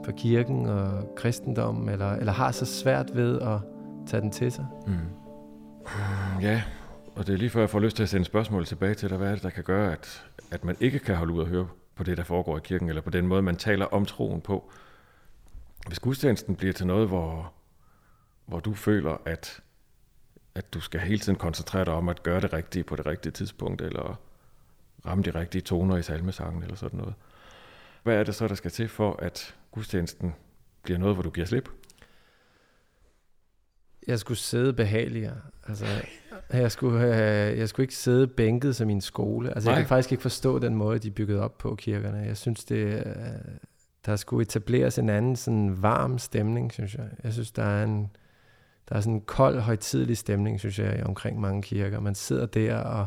for 0.05 0.13
kirken 0.13 0.67
og 0.67 0.89
kristendommen, 1.17 1.89
eller, 1.89 2.13
eller 2.13 2.33
har 2.33 2.51
så 2.51 2.65
svært 2.65 3.17
ved 3.17 3.41
at 3.41 3.59
tage 4.07 4.21
den 4.21 4.31
til 4.31 4.53
sig? 4.53 4.67
Mm. 4.87 5.26
Mm, 5.87 6.41
ja, 6.41 6.63
og 7.17 7.27
det 7.27 7.33
er 7.33 7.37
lige 7.37 7.51
før, 7.51 7.61
jeg 7.61 7.71
får 7.71 7.81
lyst 7.81 7.97
til 7.97 8.03
at 8.03 8.09
sende 8.09 8.25
spørgsmål 8.25 8.67
tilbage 8.67 8.95
til 8.95 9.11
dig. 9.11 9.19
Hvad 9.19 9.29
er 9.29 9.35
det, 9.35 9.43
der 9.43 9.51
kan 9.51 9.65
gøre, 9.65 9.93
at, 9.93 10.27
at 10.51 10.65
man 10.65 10.77
ikke 10.81 10.99
kan 10.99 11.17
holde 11.17 11.33
ud 11.33 11.41
og 11.41 11.47
høre 11.47 11.69
på 11.95 12.05
det, 12.05 12.17
der 12.17 12.25
foregår 12.25 12.57
i 12.57 12.61
kirken, 12.65 12.89
eller 12.89 13.03
på 13.03 13.11
den 13.11 13.27
måde, 13.27 13.43
man 13.43 13.57
taler 13.57 13.87
om 13.87 14.07
troen 14.07 14.41
på? 14.41 14.71
Hvis 15.87 15.99
gudstjenesten 15.99 16.57
bliver 16.57 16.73
til 16.73 16.87
noget, 16.87 17.09
hvor, 17.09 17.53
hvor 18.47 18.61
du 18.61 18.75
føler, 18.75 19.17
at, 19.25 19.61
at 20.55 20.75
du 20.75 20.81
skal 20.81 21.01
hele 21.01 21.19
tiden 21.19 21.39
koncentrere 21.39 21.85
dig 21.85 21.95
om 21.95 22.09
at 22.09 22.23
gøre 22.23 22.41
det 22.41 22.53
rigtige 22.53 22.85
på 22.85 22.97
det 22.97 23.07
rigtige 23.07 23.33
tidspunkt, 23.33 23.83
eller 23.83 24.21
ramme 25.07 25.25
de 25.25 25.31
rigtige 25.31 25.63
toner 25.63 25.97
i 25.97 26.03
salmesangen 26.03 26.63
eller 26.63 26.77
sådan 26.77 26.99
noget. 26.99 27.15
Hvad 28.03 28.17
er 28.17 28.25
det 28.25 28.35
så, 28.35 28.49
der 28.49 28.55
skal 28.55 28.71
til 28.71 28.89
for, 28.89 29.17
at 29.19 29.55
gudstjenesten 29.71 30.35
bliver 30.83 30.99
noget, 30.99 31.17
hvor 31.17 31.23
du 31.23 31.31
giver 31.31 31.47
slip? 31.47 31.69
Jeg 34.07 34.19
skulle 34.19 34.39
sidde 34.39 34.73
behageligere. 34.73 35.37
Altså, 35.69 35.87
jeg 36.53 36.73
skulle, 36.73 37.05
øh, 37.05 37.59
jeg 37.59 37.69
skulle 37.69 37.85
ikke 37.85 37.95
sidde 37.95 38.27
bænket 38.27 38.77
som 38.77 38.87
min 38.87 39.01
skole. 39.01 39.55
Altså, 39.55 39.69
Nej. 39.69 39.75
jeg 39.75 39.85
kan 39.85 39.89
faktisk 39.89 40.13
ikke 40.13 40.23
forstå 40.23 40.59
den 40.59 40.75
måde, 40.75 40.99
de 40.99 41.11
bygget 41.11 41.41
op 41.41 41.59
på 41.59 41.75
kirkerne. 41.75 42.19
Jeg 42.19 42.37
synes, 42.37 42.65
det, 42.65 42.77
øh, 42.77 43.13
der 44.07 44.17
skulle 44.17 44.43
etableres 44.43 44.99
en 44.99 45.09
anden 45.09 45.37
sådan 45.37 45.83
varm 45.83 46.19
stemning, 46.19 46.73
synes 46.73 46.95
jeg. 46.95 47.09
Jeg 47.25 47.33
synes, 47.33 47.51
der 47.51 47.63
er 47.63 47.85
en, 47.85 48.11
der 48.89 48.97
er 48.97 49.01
sådan 49.01 49.15
en 49.15 49.21
kold, 49.21 49.61
højtidlig 49.61 50.19
stemning, 50.19 50.61
synes 50.61 50.79
jeg, 50.79 51.03
omkring 51.05 51.41
mange 51.41 51.63
kirker. 51.63 52.01
Man 52.01 52.15
sidder 52.15 52.47
der 52.47 52.77
og 52.77 53.07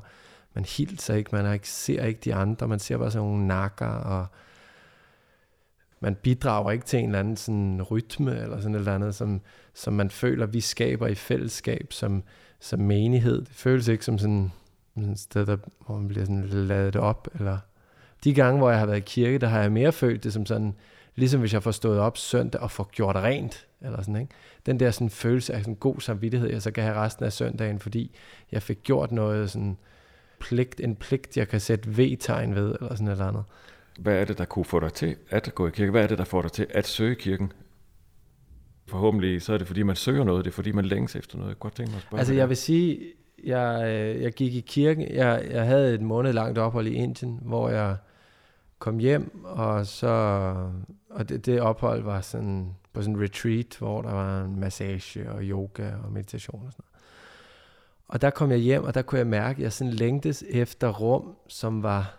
man 0.53 0.65
hilser 0.65 1.15
ikke, 1.15 1.29
man 1.33 1.53
ikke, 1.53 1.69
ser 1.69 2.05
ikke 2.05 2.19
de 2.25 2.35
andre, 2.35 2.67
man 2.67 2.79
ser 2.79 2.97
bare 2.97 3.11
sådan 3.11 3.27
nogle 3.27 3.47
nakker, 3.47 3.85
og 3.85 4.27
man 5.99 6.15
bidrager 6.15 6.71
ikke 6.71 6.85
til 6.85 6.99
en 6.99 7.05
eller 7.05 7.19
anden 7.19 7.37
sådan 7.37 7.81
rytme, 7.81 8.41
eller 8.41 8.59
sådan 8.59 8.75
et 8.75 8.79
eller 8.79 8.95
andet, 8.95 9.15
som, 9.15 9.41
som 9.73 9.93
man 9.93 10.09
føler, 10.09 10.45
vi 10.45 10.61
skaber 10.61 11.07
i 11.07 11.15
fællesskab 11.15 11.87
som, 11.93 12.23
som 12.59 12.79
menighed. 12.79 13.41
Det 13.41 13.55
føles 13.55 13.87
ikke 13.87 14.05
som 14.05 14.17
sådan, 14.17 14.51
sådan 14.95 15.11
et 15.11 15.19
sted, 15.19 15.45
der, 15.45 15.57
hvor 15.85 15.95
man 15.95 16.07
bliver 16.07 16.25
sådan 16.25 16.45
ladet 16.45 16.95
op, 16.95 17.27
eller 17.39 17.57
de 18.23 18.33
gange, 18.33 18.57
hvor 18.57 18.69
jeg 18.69 18.79
har 18.79 18.85
været 18.85 18.97
i 18.97 19.03
kirke, 19.05 19.37
der 19.37 19.47
har 19.47 19.61
jeg 19.61 19.71
mere 19.71 19.91
følt 19.91 20.23
det 20.23 20.33
som 20.33 20.45
sådan, 20.45 20.75
ligesom 21.15 21.39
hvis 21.39 21.53
jeg 21.53 21.63
får 21.63 21.71
stået 21.71 21.99
op 21.99 22.17
søndag 22.17 22.61
og 22.61 22.71
får 22.71 22.89
gjort 22.91 23.15
rent, 23.15 23.67
eller 23.81 24.01
sådan, 24.01 24.15
ikke? 24.15 24.33
Den 24.65 24.79
der 24.79 24.91
sådan 24.91 25.09
følelse 25.09 25.53
af 25.53 25.61
sådan 25.61 25.75
god 25.75 25.99
samvittighed, 25.99 26.49
jeg 26.49 26.61
så 26.61 26.71
kan 26.71 26.83
have 26.83 26.95
resten 26.95 27.25
af 27.25 27.33
søndagen, 27.33 27.79
fordi 27.79 28.15
jeg 28.51 28.61
fik 28.61 28.83
gjort 28.83 29.11
noget 29.11 29.51
sådan, 29.51 29.77
pligt, 30.39 30.79
en 30.79 30.95
pligt, 30.95 31.37
jeg 31.37 31.47
kan 31.47 31.59
sætte 31.59 31.89
V-tegn 31.89 32.55
ved, 32.55 32.75
eller 32.81 32.95
sådan 32.95 33.07
et 33.07 33.11
eller 33.11 33.27
andet. 33.27 33.43
Hvad 34.01 34.15
er 34.15 34.25
det, 34.25 34.37
der 34.37 34.45
kunne 34.45 34.65
få 34.65 34.79
dig 34.79 34.93
til 34.93 35.15
at 35.29 35.55
gå 35.55 35.67
i 35.67 35.71
kirke? 35.71 35.91
Hvad 35.91 36.03
er 36.03 36.07
det, 36.07 36.17
der 36.17 36.23
får 36.23 36.41
dig 36.41 36.51
til 36.51 36.67
at 36.69 36.87
søge 36.87 37.15
kirken? 37.15 37.51
Forhåbentlig 38.87 39.41
så 39.41 39.53
er 39.53 39.57
det, 39.57 39.67
fordi 39.67 39.83
man 39.83 39.95
søger 39.95 40.23
noget, 40.23 40.45
det 40.45 40.51
er, 40.51 40.55
fordi 40.55 40.71
man 40.71 40.85
længes 40.85 41.15
efter 41.15 41.37
noget. 41.37 41.49
Jeg 41.49 41.59
godt 41.59 41.75
tænke 41.75 41.91
mig 41.91 41.97
at 41.97 42.01
spørge 42.01 42.19
Altså, 42.19 42.33
jeg 42.33 42.49
vil 42.49 42.57
sige, 42.57 42.99
jeg, 43.43 43.83
øh, 43.87 44.21
jeg 44.21 44.33
gik 44.33 44.55
i 44.55 44.59
kirken, 44.59 45.13
jeg, 45.13 45.47
jeg 45.51 45.65
havde 45.65 45.93
et 45.93 46.01
måned 46.01 46.33
langt 46.33 46.57
ophold 46.57 46.87
i 46.87 46.93
Indien, 46.93 47.39
hvor 47.41 47.69
jeg 47.69 47.97
kom 48.79 48.97
hjem, 48.97 49.43
og 49.45 49.85
så, 49.85 50.07
og 51.09 51.29
det, 51.29 51.45
det 51.45 51.61
ophold 51.61 52.03
var 52.03 52.21
sådan, 52.21 52.75
på 52.93 53.01
sådan 53.01 53.15
en 53.15 53.21
retreat, 53.21 53.77
hvor 53.79 54.01
der 54.01 54.13
var 54.13 54.43
en 54.43 54.59
massage 54.59 55.31
og 55.31 55.41
yoga 55.43 55.91
og 56.03 56.11
meditation 56.11 56.65
og 56.65 56.71
sådan 56.71 56.83
noget. 56.83 56.89
Og 58.07 58.21
der 58.21 58.29
kom 58.29 58.51
jeg 58.51 58.59
hjem, 58.59 58.83
og 58.83 58.93
der 58.93 59.01
kunne 59.01 59.19
jeg 59.19 59.27
mærke, 59.27 59.57
at 59.57 59.63
jeg 59.63 59.73
sådan 59.73 59.93
længtes 59.93 60.43
efter 60.49 60.89
rum, 60.89 61.35
som 61.47 61.83
var, 61.83 62.18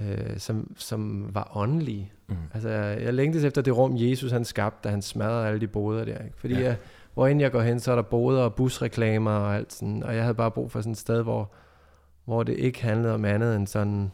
øh, 0.00 0.38
som, 0.38 0.74
som 0.76 1.30
var 1.34 1.52
åndelige. 1.54 2.12
Mm. 2.28 2.36
Altså, 2.54 2.68
jeg 2.68 3.14
længtes 3.14 3.44
efter 3.44 3.62
det 3.62 3.76
rum, 3.76 3.92
Jesus 3.96 4.32
han 4.32 4.44
skabte, 4.44 4.88
da 4.88 4.90
han 4.90 5.02
smadrede 5.02 5.46
alle 5.46 5.60
de 5.60 5.66
boder 5.66 6.04
der. 6.04 6.18
Ikke? 6.18 6.36
Fordi 6.36 6.54
ja. 6.54 6.60
jeg, 6.60 6.76
hvor 7.14 7.26
end 7.26 7.40
jeg 7.40 7.52
går 7.52 7.60
hen, 7.60 7.80
så 7.80 7.92
er 7.92 7.96
der 7.96 8.02
boder 8.02 8.42
og 8.42 8.54
busreklamer 8.54 9.30
og 9.30 9.56
alt 9.56 9.72
sådan. 9.72 10.02
Og 10.02 10.14
jeg 10.14 10.22
havde 10.22 10.34
bare 10.34 10.50
brug 10.50 10.70
for 10.70 10.80
sådan 10.80 10.92
et 10.92 10.98
sted, 10.98 11.22
hvor, 11.22 11.52
hvor 12.24 12.42
det 12.42 12.56
ikke 12.56 12.82
handlede 12.82 13.14
om 13.14 13.24
andet 13.24 13.56
end 13.56 13.66
sådan 13.66 14.12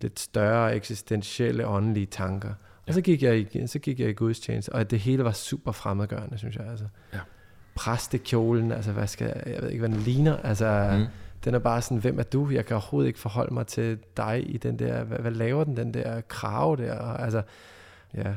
lidt 0.00 0.20
større 0.20 0.76
eksistentielle 0.76 1.66
åndelige 1.66 2.06
tanker. 2.06 2.52
Og 2.86 2.94
så 2.94 3.00
gik 3.00 3.22
jeg 3.22 3.38
i, 3.38 3.66
så 3.66 3.78
gik 3.78 4.00
jeg 4.00 4.08
i 4.08 4.12
gudstjeneste, 4.12 4.72
og 4.72 4.90
det 4.90 4.98
hele 4.98 5.24
var 5.24 5.32
super 5.32 5.72
fremmedgørende, 5.72 6.38
synes 6.38 6.56
jeg. 6.56 6.66
Altså. 6.66 6.84
Ja 7.12 7.18
præstekjolen, 7.78 8.72
altså 8.72 8.92
hvad 8.92 9.06
skal, 9.06 9.42
jeg 9.46 9.62
ved 9.62 9.68
ikke, 9.68 9.78
hvad 9.78 9.88
den 9.88 9.98
ligner, 9.98 10.36
altså 10.36 10.96
mm. 10.98 11.04
Den 11.44 11.54
er 11.54 11.58
bare 11.58 11.82
sådan, 11.82 11.98
hvem 11.98 12.18
er 12.18 12.22
du? 12.22 12.50
Jeg 12.50 12.66
kan 12.66 12.74
overhovedet 12.74 13.08
ikke 13.08 13.18
forholde 13.18 13.54
mig 13.54 13.66
til 13.66 13.98
dig 14.16 14.54
i 14.54 14.56
den 14.56 14.78
der, 14.78 15.04
hvad, 15.04 15.18
hvad 15.18 15.30
laver 15.30 15.64
den, 15.64 15.76
den 15.76 15.94
der 15.94 16.20
krav 16.20 16.76
der, 16.76 16.94
og, 16.98 17.22
altså, 17.22 17.42
ja. 18.14 18.34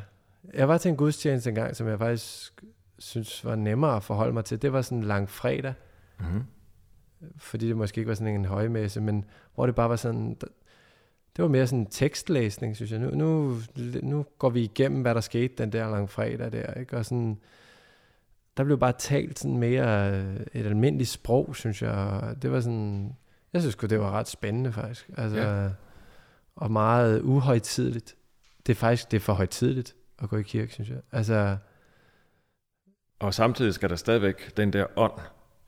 Jeg 0.54 0.68
var 0.68 0.78
til 0.78 0.90
en 0.90 0.98
gudstjeneste 0.98 1.50
engang, 1.50 1.76
som 1.76 1.88
jeg 1.88 2.00
faktisk 2.00 2.54
synes 3.00 3.46
var 3.46 3.56
nemmere 3.56 3.96
at 3.96 4.04
forholde 4.04 4.34
mig 4.34 4.46
til. 4.46 4.62
Det 4.62 4.74
var 4.74 4.82
sådan 4.82 4.98
en 4.98 5.04
lang 5.04 5.30
fredag, 5.30 5.74
mm. 6.20 6.44
fordi 7.38 7.68
det 7.68 7.78
måske 7.78 8.00
ikke 8.00 8.10
var 8.10 8.16
sådan 8.16 8.36
en 8.36 8.46
højmesse, 8.46 9.02
men 9.02 9.26
hvor 9.56 9.66
det 9.66 9.76
bare 9.76 9.90
var 9.90 9.96
sådan, 9.96 10.38
det 11.36 11.44
var 11.44 11.48
mere 11.48 11.68
sådan 11.68 11.80
en 11.80 11.86
tekstlæsning, 11.86 12.76
synes 12.76 12.92
jeg. 12.92 13.00
Nu, 13.00 13.10
nu, 13.10 13.58
nu 14.04 14.26
går 14.38 14.50
vi 14.50 14.62
igennem, 14.62 15.02
hvad 15.02 15.16
der 15.16 15.22
skete 15.22 15.54
den 15.58 15.72
der 15.72 15.90
lang 15.90 16.10
fredag 16.10 16.52
der, 16.52 16.74
ikke? 16.74 16.98
Og 16.98 17.06
sådan, 17.06 17.38
der 18.58 18.64
blev 18.64 18.80
bare 18.80 18.94
talt 18.94 19.40
sådan 19.40 19.58
mere 19.58 20.12
øh, 20.12 20.40
et 20.54 20.66
almindeligt 20.66 21.10
sprog, 21.10 21.56
synes 21.56 21.82
jeg. 21.82 22.36
Det 22.42 22.52
var 22.52 22.60
sådan, 22.60 23.16
jeg 23.54 23.62
synes 23.62 23.76
det 23.76 24.00
var 24.00 24.12
ret 24.12 24.28
spændende 24.28 24.74
faktisk. 24.74 25.10
Altså, 25.18 25.38
ja. 25.38 25.70
Og 26.56 26.72
meget 26.72 27.22
uhøjtidligt. 27.22 28.16
Det 28.68 28.74
er 28.74 28.78
faktisk 28.78 29.12
det 29.12 29.18
er 29.18 29.22
for 29.22 29.34
højtidligt 29.34 29.96
at 30.22 30.30
gå 30.30 30.38
i 30.38 30.42
kirke, 30.42 30.74
synes 30.74 30.90
jeg. 30.90 31.00
Altså, 31.12 31.58
og 33.20 33.34
samtidig 33.34 33.74
skal 33.74 33.90
der 33.90 33.96
stadigvæk 33.96 34.58
den 34.58 34.74
der 34.74 34.86
ånd, 34.96 35.20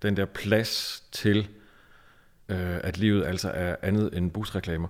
den 0.02 0.18
der 0.18 0.26
plads 0.26 1.04
til, 1.12 1.50
øh, 2.50 2.80
at 2.84 2.98
livet 2.98 3.26
altså 3.26 3.50
er 3.50 3.76
andet 3.82 4.18
end 4.18 4.32
busreklamer. 4.32 4.88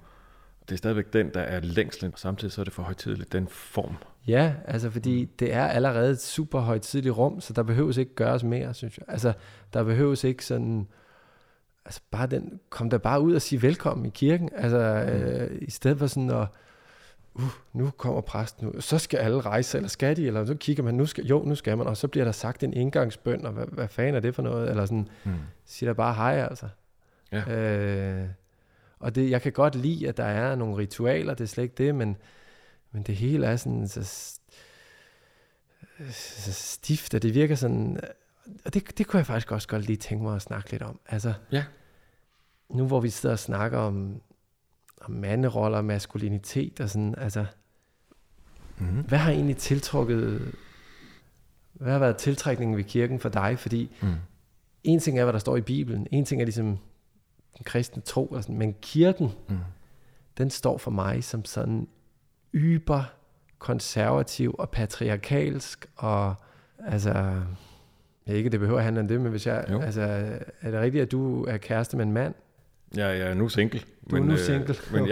Det 0.70 0.72
er 0.72 0.78
stadigvæk 0.78 1.14
den, 1.14 1.34
der 1.34 1.42
er 1.42 1.60
længslen. 1.60 2.14
Samtidig 2.16 2.52
så 2.52 2.62
er 2.62 2.64
det 2.64 2.74
for 2.74 2.84
højtidligt, 2.84 3.32
den 3.32 3.48
form 3.48 3.98
Ja, 4.28 4.54
altså 4.66 4.90
fordi 4.90 5.26
det 5.26 5.54
er 5.54 5.66
allerede 5.66 6.12
et 6.12 6.22
super 6.22 6.60
højtidligt 6.60 7.18
rum, 7.18 7.42
så 7.42 7.54
der 7.54 7.64
behøves 7.64 7.98
ikke 7.98 8.16
gøres 8.16 8.44
mere, 8.44 8.74
synes 8.74 8.98
jeg. 8.98 9.06
Altså, 9.08 9.34
der 9.74 9.84
behøves 9.84 10.24
ikke 10.24 10.46
sådan, 10.46 10.88
altså 11.86 12.02
bare 12.12 12.28
den, 12.28 12.60
kom 12.70 12.90
der 12.90 12.98
bare 12.98 13.22
ud 13.22 13.36
og 13.36 13.42
sige 13.42 13.62
velkommen 13.62 14.06
i 14.06 14.10
kirken, 14.10 14.50
altså 14.56 15.04
mm. 15.08 15.14
øh, 15.14 15.58
i 15.62 15.72
stedet 15.72 16.00
for 16.00 16.08
sådan 16.08 16.30
at 16.30 16.48
uh, 17.34 17.44
nu 17.74 17.90
kommer 17.98 18.22
præsten, 18.22 18.68
nu, 18.68 18.82
så 18.82 18.98
skal 18.98 19.18
alle 19.18 19.42
rejse, 19.42 19.78
eller 19.78 19.90
skal 19.90 20.16
de, 20.18 20.28
eller 20.28 20.46
så 20.46 20.56
kigger 20.56 20.84
man, 20.84 20.94
nu 20.94 21.06
skal, 21.06 21.26
jo, 21.26 21.44
nu 21.46 21.56
skal 21.56 21.78
man, 21.78 21.88
og 21.88 21.98
så 21.98 22.08
bliver 22.08 22.26
der 22.26 22.32
sagt 22.32 22.64
en 22.64 22.74
indgangsbøn, 22.74 23.46
og 23.46 23.52
hvad, 23.52 23.66
hvad 23.66 23.88
fanden 23.88 24.16
er 24.16 24.20
det 24.20 24.36
for 24.36 24.42
noget, 24.42 24.70
eller 24.70 24.86
sådan, 24.86 25.08
mm. 25.24 25.32
siger 25.66 25.90
der 25.90 25.94
bare 25.94 26.14
hej, 26.14 26.48
altså. 26.50 26.68
Ja. 27.32 27.60
Øh, 27.60 28.28
og 29.00 29.16
det, 29.16 29.30
jeg 29.30 29.42
kan 29.42 29.52
godt 29.52 29.76
lide, 29.76 30.10
at 30.10 30.18
der 30.18 30.24
er 30.24 30.56
nogle 30.56 30.78
ritualer, 30.78 31.34
det 31.34 31.44
er 31.44 31.48
slet 31.48 31.64
ikke 31.64 31.76
det, 31.78 31.96
men, 31.96 32.18
men 32.94 33.04
det 33.04 33.16
hele 33.16 33.46
er 33.48 33.56
sådan, 33.56 33.88
så, 33.88 34.04
så 36.10 36.54
stift, 36.54 37.14
og 37.14 37.22
det 37.22 37.34
virker 37.34 37.56
sådan, 37.56 38.00
og 38.66 38.74
det, 38.74 38.98
det 38.98 39.08
kunne 39.08 39.18
jeg 39.18 39.26
faktisk 39.26 39.52
også 39.52 39.68
godt 39.68 39.86
lige 39.86 39.98
tænke 39.98 40.24
mig 40.24 40.36
at 40.36 40.42
snakke 40.42 40.72
lidt 40.72 40.82
om. 40.82 41.00
Altså, 41.06 41.34
ja. 41.52 41.66
nu 42.70 42.88
hvor 42.88 43.00
vi 43.00 43.10
sidder 43.10 43.34
og 43.34 43.40
snakker 43.40 43.78
om, 43.78 44.22
om 45.02 45.12
manderoller 45.12 45.78
og 45.78 45.86
maskulinitet 45.86 46.80
og 46.80 46.90
sådan, 46.90 47.16
altså, 47.18 47.46
mm-hmm. 48.78 49.02
hvad 49.02 49.18
har 49.18 49.32
egentlig 49.32 49.58
tiltrukket, 49.58 50.54
hvad 51.74 51.92
har 51.92 52.00
været 52.00 52.18
tiltrækningen 52.18 52.78
ved 52.78 52.84
kirken 52.84 53.20
for 53.20 53.30
dig? 53.30 53.60
Fordi 53.60 53.96
mm. 54.02 54.14
en 54.84 55.00
ting 55.00 55.20
er, 55.20 55.24
hvad 55.24 55.34
der 55.34 55.40
står 55.40 55.58
i 55.58 55.62
Bibelen, 55.62 56.08
en 56.12 56.26
ting 56.26 56.42
er 56.42 56.46
ligesom 56.46 56.78
den 57.58 57.64
kristne 57.64 58.02
tro, 58.02 58.26
og 58.26 58.44
sådan, 58.44 58.58
men 58.58 58.76
kirken, 58.82 59.32
mm. 59.50 59.58
den 60.38 60.50
står 60.50 60.78
for 60.78 60.92
mig 60.92 61.24
som 61.24 61.46
sådan 61.46 61.88
yber 62.54 63.04
konservativ 63.60 64.56
og 64.60 64.70
patriarkalsk, 64.70 65.86
og 65.96 66.36
altså, 66.88 67.42
Ja, 68.28 68.34
ikke 68.34 68.50
det 68.50 68.60
behøver 68.60 68.80
at 68.80 68.86
handle 68.86 69.02
om 69.02 69.08
det, 69.08 69.22
men 69.22 69.32
hvis 69.32 69.48
jeg, 69.48 69.66
altså, 69.82 70.02
er 70.62 70.72
det 70.72 70.80
rigtigt, 70.80 71.02
at 71.02 71.12
du 71.12 71.44
er 71.44 71.58
kæreste 71.58 71.98
med 71.98 72.06
en 72.06 72.12
mand? 72.12 72.34
Ja, 72.98 73.08
jeg 73.08 73.28
er 73.28 73.34
nu 73.34 73.50
single. 73.50 73.80
Du 73.80 74.16
men, 74.16 74.24
er 74.24 74.28
nu 74.28 74.34
øh, 74.34 74.40
single? 74.40 74.76
Øh, 74.94 74.94
men 74.94 75.08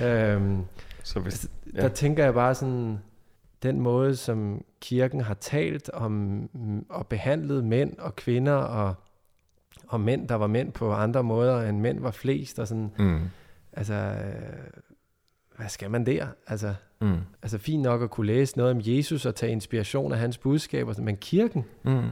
ja. 0.00 0.34
øhm, 0.34 0.64
så 1.02 1.20
hvis, 1.20 1.48
ja. 1.74 1.80
Der 1.80 1.88
tænker 1.88 2.24
jeg 2.24 2.34
bare 2.34 2.54
sådan, 2.54 2.98
den 3.62 3.80
måde, 3.80 4.16
som 4.16 4.64
kirken 4.80 5.20
har 5.20 5.34
talt 5.34 5.90
om 5.90 6.84
og 6.88 7.06
behandlet 7.06 7.64
mænd 7.64 7.98
og 7.98 8.16
kvinder 8.16 8.52
og, 8.52 8.94
og 9.88 10.00
mænd, 10.00 10.28
der 10.28 10.34
var 10.34 10.46
mænd 10.46 10.72
på 10.72 10.92
andre 10.92 11.22
måder, 11.22 11.68
end 11.68 11.80
mænd 11.80 12.00
var 12.00 12.10
flest, 12.10 12.58
og 12.58 12.68
sådan, 12.68 12.90
mm. 12.98 13.20
altså, 13.72 14.14
hvad 15.60 15.68
skal 15.68 15.90
man 15.90 16.06
der? 16.06 16.26
Altså, 16.46 16.74
mm. 17.00 17.18
altså 17.42 17.58
fint 17.58 17.82
nok 17.82 18.02
at 18.02 18.10
kunne 18.10 18.26
læse 18.26 18.56
noget 18.56 18.74
om 18.74 18.80
Jesus 18.84 19.26
og 19.26 19.34
tage 19.34 19.52
inspiration 19.52 20.12
af 20.12 20.18
hans 20.18 20.38
budskaber, 20.38 20.94
men 21.00 21.16
kirken, 21.16 21.64
mm. 21.82 22.08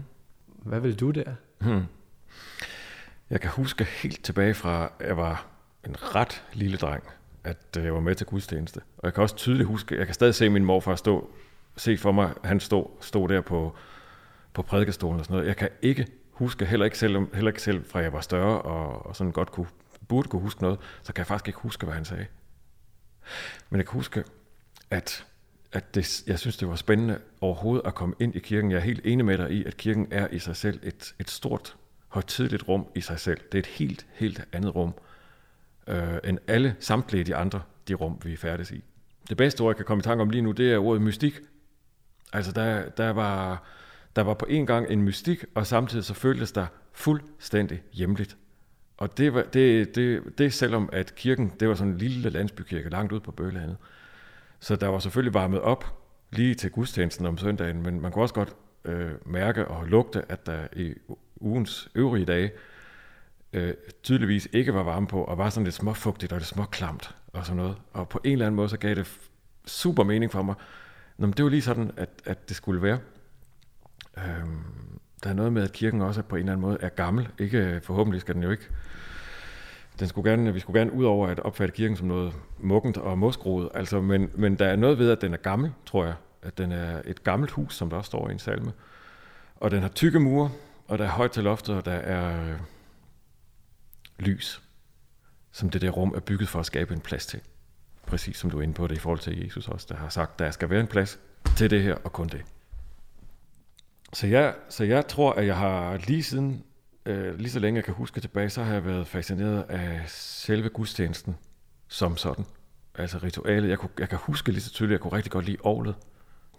hvad 0.46 0.80
vil 0.80 1.00
du 1.00 1.10
der? 1.10 1.32
Mm. 1.60 1.82
Jeg 3.30 3.40
kan 3.40 3.50
huske 3.50 3.84
helt 3.84 4.24
tilbage 4.24 4.54
fra, 4.54 4.92
jeg 5.00 5.16
var 5.16 5.46
en 5.86 6.14
ret 6.14 6.44
lille 6.52 6.76
dreng, 6.76 7.04
at 7.44 7.76
øh, 7.78 7.84
jeg 7.84 7.94
var 7.94 8.00
med 8.00 8.14
til 8.14 8.26
gudstjeneste. 8.26 8.80
Og 8.98 9.04
jeg 9.04 9.14
kan 9.14 9.22
også 9.22 9.36
tydeligt 9.36 9.66
huske, 9.66 9.98
jeg 9.98 10.06
kan 10.06 10.14
stadig 10.14 10.34
se 10.34 10.48
min 10.48 10.64
morfar 10.64 10.94
stå, 10.94 11.30
se 11.76 11.98
for 11.98 12.12
mig, 12.12 12.32
han 12.44 12.60
stod, 12.60 12.84
stod 13.00 13.28
der 13.28 13.40
på, 13.40 13.74
på 14.52 14.62
prædikestolen 14.62 15.18
og 15.18 15.24
sådan 15.24 15.34
noget. 15.34 15.48
Jeg 15.48 15.56
kan 15.56 15.68
ikke 15.82 16.06
huske, 16.30 16.66
heller 16.66 16.84
ikke 16.84 16.98
selv, 16.98 17.34
heller 17.34 17.50
ikke 17.50 17.62
selv 17.62 17.84
fra 17.84 18.00
jeg 18.00 18.12
var 18.12 18.20
større 18.20 18.62
og, 18.62 19.06
og 19.06 19.16
sådan 19.16 19.32
godt 19.32 19.50
kunne, 19.50 19.66
burde 20.08 20.28
kunne 20.28 20.42
huske 20.42 20.62
noget, 20.62 20.78
så 21.02 21.12
kan 21.12 21.20
jeg 21.20 21.26
faktisk 21.26 21.48
ikke 21.48 21.60
huske, 21.60 21.86
hvad 21.86 21.94
han 21.94 22.04
sagde. 22.04 22.26
Men 23.70 23.78
jeg 23.78 23.86
kan 23.86 23.92
huske, 23.92 24.24
at, 24.90 25.26
at 25.72 25.94
det, 25.94 26.22
jeg 26.26 26.38
synes, 26.38 26.56
det 26.56 26.68
var 26.68 26.76
spændende 26.76 27.18
overhovedet 27.40 27.86
at 27.86 27.94
komme 27.94 28.14
ind 28.18 28.36
i 28.36 28.38
kirken. 28.38 28.70
Jeg 28.70 28.76
er 28.76 28.82
helt 28.82 29.00
enig 29.04 29.24
med 29.24 29.38
dig 29.38 29.50
i, 29.50 29.64
at 29.64 29.76
kirken 29.76 30.08
er 30.10 30.28
i 30.28 30.38
sig 30.38 30.56
selv 30.56 30.80
et, 30.82 31.14
et 31.18 31.30
stort, 31.30 31.76
højtidligt 32.08 32.68
rum 32.68 32.86
i 32.94 33.00
sig 33.00 33.20
selv. 33.20 33.40
Det 33.52 33.58
er 33.58 33.62
et 33.62 33.66
helt, 33.66 34.06
helt 34.12 34.44
andet 34.52 34.74
rum, 34.74 34.94
øh, 35.86 36.18
end 36.24 36.38
alle 36.46 36.76
samtlige 36.80 37.24
de 37.24 37.36
andre 37.36 37.62
de 37.88 37.94
rum, 37.94 38.18
vi 38.24 38.32
er 38.32 38.36
færdes 38.36 38.70
i. 38.70 38.84
Det 39.28 39.36
bedste 39.36 39.60
ord, 39.60 39.70
jeg 39.70 39.76
kan 39.76 39.84
komme 39.84 40.00
i 40.00 40.02
tanke 40.02 40.22
om 40.22 40.30
lige 40.30 40.42
nu, 40.42 40.52
det 40.52 40.72
er 40.72 40.78
ordet 40.78 41.02
mystik. 41.02 41.40
Altså, 42.32 42.52
der, 42.52 42.88
der, 42.88 43.10
var, 43.10 43.62
der 44.16 44.22
var 44.22 44.34
på 44.34 44.46
en 44.48 44.66
gang 44.66 44.90
en 44.90 45.02
mystik, 45.02 45.44
og 45.54 45.66
samtidig 45.66 46.04
så 46.04 46.14
føltes 46.14 46.52
der 46.52 46.66
fuldstændig 46.92 47.82
hjemligt. 47.92 48.36
Og 48.98 49.18
det, 49.18 49.34
var, 49.34 49.42
det, 49.42 49.94
det, 49.94 50.22
det 50.38 50.52
selvom 50.52 50.88
at 50.92 51.14
kirken, 51.14 51.52
det 51.60 51.68
var 51.68 51.74
sådan 51.74 51.92
en 51.92 51.98
lille 51.98 52.30
landsbykirke 52.30 52.90
langt 52.90 53.12
ud 53.12 53.20
på 53.20 53.32
Bøgelandet. 53.32 53.76
Så 54.60 54.76
der 54.76 54.88
var 54.88 54.98
selvfølgelig 54.98 55.34
varmet 55.34 55.60
op 55.60 55.98
lige 56.30 56.54
til 56.54 56.70
gudstjenesten 56.70 57.26
om 57.26 57.38
søndagen, 57.38 57.82
men 57.82 58.00
man 58.00 58.12
kunne 58.12 58.24
også 58.24 58.34
godt 58.34 58.56
øh, 58.84 59.12
mærke 59.26 59.68
og 59.68 59.86
lugte, 59.86 60.22
at 60.32 60.46
der 60.46 60.66
i 60.76 60.94
ugens 61.36 61.88
øvrige 61.94 62.24
dage 62.24 62.52
øh, 63.52 63.74
tydeligvis 64.02 64.48
ikke 64.52 64.74
var 64.74 64.82
varme 64.82 65.06
på, 65.06 65.24
og 65.24 65.38
var 65.38 65.50
sådan 65.50 65.64
lidt 65.64 65.74
småfugtigt 65.74 66.32
og 66.32 66.38
lidt 66.38 66.48
småklamt 66.48 67.14
og 67.32 67.46
sådan 67.46 67.56
noget. 67.56 67.76
Og 67.92 68.08
på 68.08 68.20
en 68.24 68.32
eller 68.32 68.46
anden 68.46 68.56
måde, 68.56 68.68
så 68.68 68.76
gav 68.76 68.94
det 68.94 69.18
super 69.66 70.04
mening 70.04 70.32
for 70.32 70.42
mig. 70.42 70.54
Nå, 71.18 71.26
men 71.26 71.32
det 71.32 71.44
var 71.44 71.50
lige 71.50 71.62
sådan, 71.62 71.90
at, 71.96 72.10
at 72.24 72.48
det 72.48 72.56
skulle 72.56 72.82
være. 72.82 72.98
Øhm, 74.18 74.97
der 75.24 75.30
er 75.30 75.34
noget 75.34 75.52
med, 75.52 75.62
at 75.62 75.72
kirken 75.72 76.02
også 76.02 76.22
på 76.22 76.36
en 76.36 76.40
eller 76.40 76.52
anden 76.52 76.66
måde 76.66 76.78
er 76.80 76.88
gammel. 76.88 77.28
Ikke, 77.38 77.58
øh, 77.58 77.82
forhåbentlig 77.82 78.20
skal 78.20 78.34
den 78.34 78.42
jo 78.42 78.50
ikke 78.50 78.68
den 79.98 80.08
skulle 80.08 80.30
gerne, 80.30 80.54
vi 80.54 80.60
skulle 80.60 80.80
gerne 80.80 80.92
ud 80.92 81.04
over 81.04 81.28
at 81.28 81.40
opfatte 81.40 81.74
kirken 81.74 81.96
som 81.96 82.06
noget 82.06 82.32
muggent 82.58 82.96
og 82.96 83.18
moskroet, 83.18 83.68
altså, 83.74 84.00
men, 84.00 84.30
men 84.34 84.58
der 84.58 84.66
er 84.66 84.76
noget 84.76 84.98
ved, 84.98 85.10
at 85.10 85.20
den 85.20 85.32
er 85.32 85.38
gammel, 85.38 85.72
tror 85.86 86.04
jeg. 86.04 86.14
At 86.42 86.58
den 86.58 86.72
er 86.72 87.02
et 87.04 87.24
gammelt 87.24 87.50
hus, 87.50 87.76
som 87.76 87.90
der 87.90 87.96
også 87.96 88.08
står 88.08 88.28
i 88.28 88.32
en 88.32 88.38
salme. 88.38 88.72
Og 89.56 89.70
den 89.70 89.82
har 89.82 89.88
tykke 89.88 90.20
mure, 90.20 90.50
og 90.88 90.98
der 90.98 91.04
er 91.04 91.08
højt 91.08 91.30
til 91.30 91.44
loftet, 91.44 91.74
og 91.76 91.84
der 91.84 91.92
er 91.92 92.50
øh, 92.50 92.56
lys, 94.18 94.62
som 95.52 95.70
det 95.70 95.82
der 95.82 95.90
rum 95.90 96.12
er 96.16 96.20
bygget 96.20 96.48
for 96.48 96.60
at 96.60 96.66
skabe 96.66 96.94
en 96.94 97.00
plads 97.00 97.26
til. 97.26 97.40
Præcis 98.06 98.36
som 98.36 98.50
du 98.50 98.58
er 98.58 98.62
inde 98.62 98.74
på 98.74 98.86
det 98.86 98.96
i 98.96 98.98
forhold 98.98 99.18
til 99.18 99.44
Jesus 99.44 99.68
også, 99.68 99.86
der 99.88 99.96
har 99.96 100.08
sagt, 100.08 100.38
der 100.38 100.50
skal 100.50 100.70
være 100.70 100.80
en 100.80 100.86
plads 100.86 101.18
til 101.56 101.70
det 101.70 101.82
her, 101.82 101.94
og 101.94 102.12
kun 102.12 102.28
det. 102.28 102.42
Så 104.12 104.26
jeg, 104.26 104.54
så 104.68 104.84
jeg 104.84 105.06
tror, 105.06 105.32
at 105.32 105.46
jeg 105.46 105.56
har 105.56 105.96
lige 105.96 106.22
siden 106.22 106.64
øh, 107.06 107.38
lige 107.38 107.50
så 107.50 107.58
længe 107.58 107.76
jeg 107.76 107.84
kan 107.84 107.94
huske 107.94 108.20
tilbage, 108.20 108.50
så 108.50 108.62
har 108.62 108.72
jeg 108.72 108.84
været 108.84 109.06
fascineret 109.06 109.62
af 109.62 110.02
selve 110.08 110.68
gudstjenesten 110.68 111.36
som 111.88 112.16
sådan. 112.16 112.44
Altså 112.94 113.18
ritualet. 113.18 113.68
Jeg, 113.68 113.78
kunne, 113.78 113.90
jeg 113.98 114.08
kan 114.08 114.18
huske 114.18 114.52
lige 114.52 114.62
så 114.62 114.70
tydeligt, 114.70 114.90
at 114.90 114.98
jeg 114.98 115.00
kunne 115.00 115.16
rigtig 115.16 115.32
godt 115.32 115.44
lide 115.44 115.58
ovlet. 115.62 115.94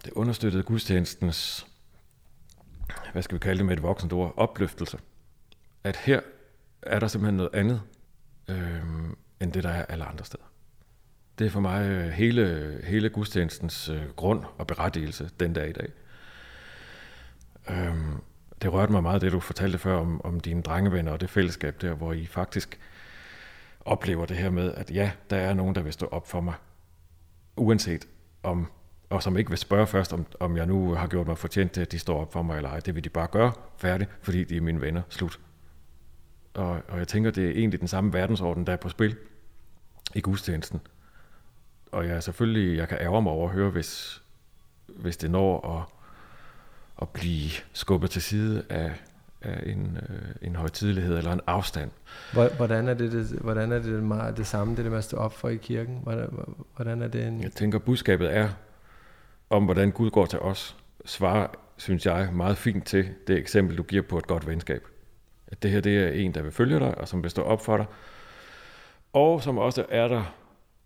Det 0.04 0.12
understøttede 0.12 0.62
gudstjenestens, 0.62 1.66
hvad 3.12 3.22
skal 3.22 3.34
vi 3.34 3.38
kalde 3.38 3.58
det 3.58 3.66
med 3.66 3.76
et 3.76 3.82
voksent 3.82 4.12
ord, 4.12 4.34
opløftelse. 4.36 4.98
At 5.84 5.96
her 5.96 6.20
er 6.82 6.98
der 6.98 7.08
simpelthen 7.08 7.36
noget 7.36 7.50
andet, 7.54 7.82
øh, 8.48 8.82
end 9.40 9.52
det, 9.52 9.64
der 9.64 9.70
er 9.70 9.84
alle 9.84 10.04
andre 10.04 10.24
steder. 10.24 10.44
Det 11.38 11.46
er 11.46 11.50
for 11.50 11.60
mig 11.60 11.86
øh, 11.86 12.08
hele, 12.08 12.80
hele 12.84 13.08
gudstjenestens 13.08 13.88
øh, 13.88 14.08
grund 14.16 14.44
og 14.58 14.66
berettigelse 14.66 15.30
den 15.40 15.52
dag 15.52 15.68
i 15.68 15.72
dag. 15.72 15.88
Øhm, 17.70 18.22
det 18.62 18.72
rørte 18.72 18.92
mig 18.92 19.02
meget, 19.02 19.22
det 19.22 19.32
du 19.32 19.40
fortalte 19.40 19.78
før 19.78 19.96
om, 19.96 20.24
om 20.24 20.40
dine 20.40 20.62
drengevenner 20.62 21.12
og 21.12 21.20
det 21.20 21.30
fællesskab 21.30 21.80
der, 21.80 21.94
hvor 21.94 22.12
I 22.12 22.26
faktisk 22.26 22.78
oplever 23.80 24.26
det 24.26 24.36
her 24.36 24.50
med, 24.50 24.74
at 24.74 24.90
ja, 24.90 25.12
der 25.30 25.36
er 25.36 25.54
nogen, 25.54 25.74
der 25.74 25.82
vil 25.82 25.92
stå 25.92 26.06
op 26.06 26.28
for 26.28 26.40
mig, 26.40 26.54
uanset 27.56 28.08
om, 28.42 28.70
og 29.10 29.22
som 29.22 29.36
ikke 29.36 29.50
vil 29.50 29.58
spørge 29.58 29.86
først, 29.86 30.12
om, 30.12 30.26
om 30.40 30.56
jeg 30.56 30.66
nu 30.66 30.94
har 30.94 31.06
gjort 31.06 31.26
mig 31.26 31.38
fortjent 31.38 31.72
til, 31.72 31.80
at 31.80 31.92
de 31.92 31.98
står 31.98 32.20
op 32.20 32.32
for 32.32 32.42
mig 32.42 32.56
eller 32.56 32.70
ej. 32.70 32.80
Det 32.80 32.94
vil 32.94 33.04
de 33.04 33.08
bare 33.08 33.26
gøre 33.26 33.52
færdig, 33.76 34.06
fordi 34.22 34.44
de 34.44 34.56
er 34.56 34.60
mine 34.60 34.80
venner. 34.80 35.02
Slut. 35.08 35.40
Og, 36.54 36.82
og 36.88 36.98
jeg 36.98 37.08
tænker, 37.08 37.30
det 37.30 37.46
er 37.46 37.50
egentlig 37.50 37.80
den 37.80 37.88
samme 37.88 38.12
verdensorden, 38.12 38.66
der 38.66 38.72
er 38.72 38.76
på 38.76 38.88
spil 38.88 39.16
i 40.14 40.20
gudstjenesten. 40.20 40.80
Og 41.92 42.06
jeg 42.06 42.22
selvfølgelig, 42.22 42.76
jeg 42.78 42.88
kan 42.88 42.98
ærge 43.00 43.22
mig 43.22 43.32
over 43.32 43.48
at 43.48 43.54
høre, 43.54 43.70
hvis, 43.70 44.22
hvis 44.86 45.16
det 45.16 45.30
når 45.30 45.78
at 45.78 45.99
at 47.00 47.08
blive 47.08 47.50
skubbet 47.72 48.10
til 48.10 48.22
side 48.22 48.64
af, 48.68 48.92
af 49.42 49.62
en, 49.66 49.98
øh, 50.08 50.48
en 50.48 50.56
højtidelighed 50.56 51.18
eller 51.18 51.32
en 51.32 51.40
afstand. 51.46 51.90
Hvordan 52.56 52.88
er 52.88 52.94
det, 52.94 53.12
det, 53.12 53.26
hvordan 53.26 53.72
er 53.72 53.78
det 53.78 54.02
meget 54.02 54.36
det 54.36 54.46
samme, 54.46 54.76
det 54.76 54.84
der 54.84 54.90
med 54.90 54.98
at 54.98 55.04
stå 55.04 55.16
op 55.16 55.32
for 55.32 55.48
i 55.48 55.56
kirken? 55.56 56.00
Hvordan, 56.02 56.28
hvordan 56.76 57.02
er 57.02 57.08
det 57.08 57.26
en... 57.26 57.42
Jeg 57.42 57.52
tænker, 57.52 57.78
budskabet 57.78 58.36
er 58.36 58.48
om, 59.50 59.64
hvordan 59.64 59.90
Gud 59.90 60.10
går 60.10 60.26
til 60.26 60.38
os, 60.38 60.76
svarer, 61.04 61.46
synes 61.76 62.06
jeg, 62.06 62.28
meget 62.32 62.56
fint 62.56 62.86
til 62.86 63.08
det 63.26 63.36
eksempel, 63.36 63.78
du 63.78 63.82
giver 63.82 64.02
på 64.02 64.18
et 64.18 64.26
godt 64.26 64.46
venskab. 64.46 64.82
At 65.46 65.62
det 65.62 65.70
her 65.70 65.80
det 65.80 65.98
er 65.98 66.08
en, 66.08 66.34
der 66.34 66.42
vil 66.42 66.52
følge 66.52 66.78
dig, 66.78 66.98
og 66.98 67.08
som 67.08 67.22
vil 67.22 67.30
stå 67.30 67.42
op 67.42 67.64
for 67.64 67.76
dig, 67.76 67.86
og 69.12 69.42
som 69.42 69.58
også 69.58 69.86
er 69.88 70.08
der, 70.08 70.34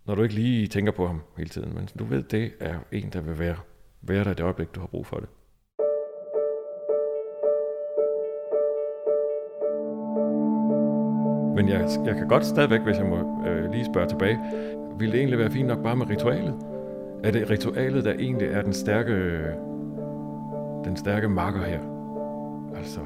når 0.05 0.15
du 0.15 0.23
ikke 0.23 0.35
lige 0.35 0.67
tænker 0.67 0.91
på 0.91 1.07
ham 1.07 1.21
hele 1.37 1.49
tiden, 1.49 1.75
men 1.75 1.89
du 1.99 2.05
ved, 2.05 2.23
det 2.23 2.53
er 2.59 2.79
en, 2.91 3.09
der 3.09 3.21
vil 3.21 3.39
være, 3.39 3.55
være 4.01 4.23
der 4.23 4.31
i 4.31 4.33
det 4.33 4.43
øjeblik, 4.43 4.75
du 4.75 4.79
har 4.79 4.87
brug 4.87 5.05
for 5.05 5.17
det. 5.17 5.29
Men 11.55 11.69
jeg, 11.69 11.89
jeg 12.05 12.15
kan 12.15 12.27
godt 12.27 12.45
stadigvæk, 12.45 12.81
hvis 12.81 12.97
jeg 12.97 13.05
må 13.05 13.47
øh, 13.47 13.71
lige 13.71 13.85
spørge 13.85 14.07
tilbage, 14.07 14.39
ville 14.97 15.11
det 15.11 15.19
egentlig 15.19 15.39
være 15.39 15.51
fint 15.51 15.67
nok 15.67 15.83
bare 15.83 15.95
med 15.95 16.09
ritualet? 16.09 16.55
Er 17.23 17.31
det 17.31 17.49
ritualet, 17.49 18.05
der 18.05 18.13
egentlig 18.13 18.47
er 18.47 18.61
den 18.61 18.73
stærke, 18.73 19.13
den 20.85 20.97
stærke 20.97 21.29
marker 21.29 21.63
her? 21.63 21.79
Altså... 22.77 22.99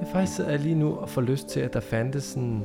Jeg 0.00 0.08
faktisk 0.12 0.40
er 0.40 0.56
lige 0.56 0.74
nu 0.74 0.94
og 0.94 1.08
får 1.08 1.20
lyst 1.20 1.48
til, 1.48 1.60
at 1.60 1.74
der 1.74 1.80
fandtes 1.80 2.24
sådan 2.24 2.62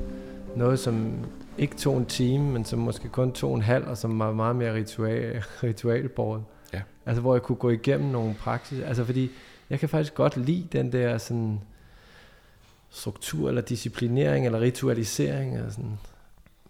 noget, 0.56 0.80
som 0.80 1.26
ikke 1.58 1.76
tog 1.76 1.98
en 1.98 2.06
time, 2.06 2.52
men 2.52 2.66
som 2.66 2.80
måske 2.80 3.10
kun 3.10 3.32
tog 3.32 3.56
en 3.56 3.62
halv, 3.62 3.88
og 3.88 3.98
som 3.98 4.20
var 4.20 4.32
meget 4.32 4.56
mere 4.56 4.74
ritual, 4.74 5.44
ritualbordet. 5.64 6.44
Ja. 6.74 6.82
Altså 7.06 7.22
hvor 7.22 7.36
jeg 7.36 7.42
kunne 7.42 7.56
gå 7.56 7.70
igennem 7.70 8.10
nogle 8.10 8.34
praksis. 8.40 8.82
Altså 8.82 9.04
fordi 9.06 9.32
jeg 9.70 9.80
kan 9.80 9.90
faktisk 9.90 10.14
godt 10.14 10.38
lide 10.38 10.68
den 10.72 10.92
der 10.92 11.18
sådan 11.18 11.60
struktur, 12.96 13.50
eller 13.50 13.62
disciplinering, 13.62 14.46
eller 14.46 14.60
ritualisering. 14.60 15.56
Eller 15.56 15.70
sådan. 15.70 16.00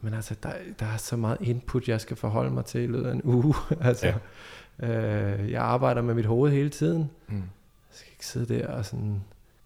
Men 0.02 0.14
altså, 0.14 0.36
der, 0.44 0.54
der 0.80 0.86
er 0.86 0.98
så 0.98 1.18
meget 1.18 1.38
input, 1.42 1.88
jeg 1.88 2.02
skal 2.02 2.18
forholde 2.18 2.52
mig 2.52 2.66
til 2.66 2.82
i 2.82 2.88
løbet 2.88 3.08
af 3.08 3.14
en 3.14 3.22
uge. 3.24 3.56
altså, 3.82 4.14
ja. 4.80 4.88
øh, 4.88 5.52
jeg 5.52 5.62
arbejder 5.62 6.02
med 6.02 6.14
mit 6.14 6.26
hoved 6.26 6.52
hele 6.52 6.70
tiden. 6.70 7.12
Mm. 7.28 7.36
Jeg 7.36 7.44
skal 7.92 8.12
ikke 8.12 8.26
sidde 8.26 8.54
der 8.54 8.68
og 8.68 8.86
sådan 8.86 9.24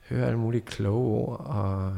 høre 0.10 0.26
alle 0.26 0.40
mulige 0.40 0.62
kloge 0.62 1.18
ord. 1.18 1.40
Og... 1.40 1.94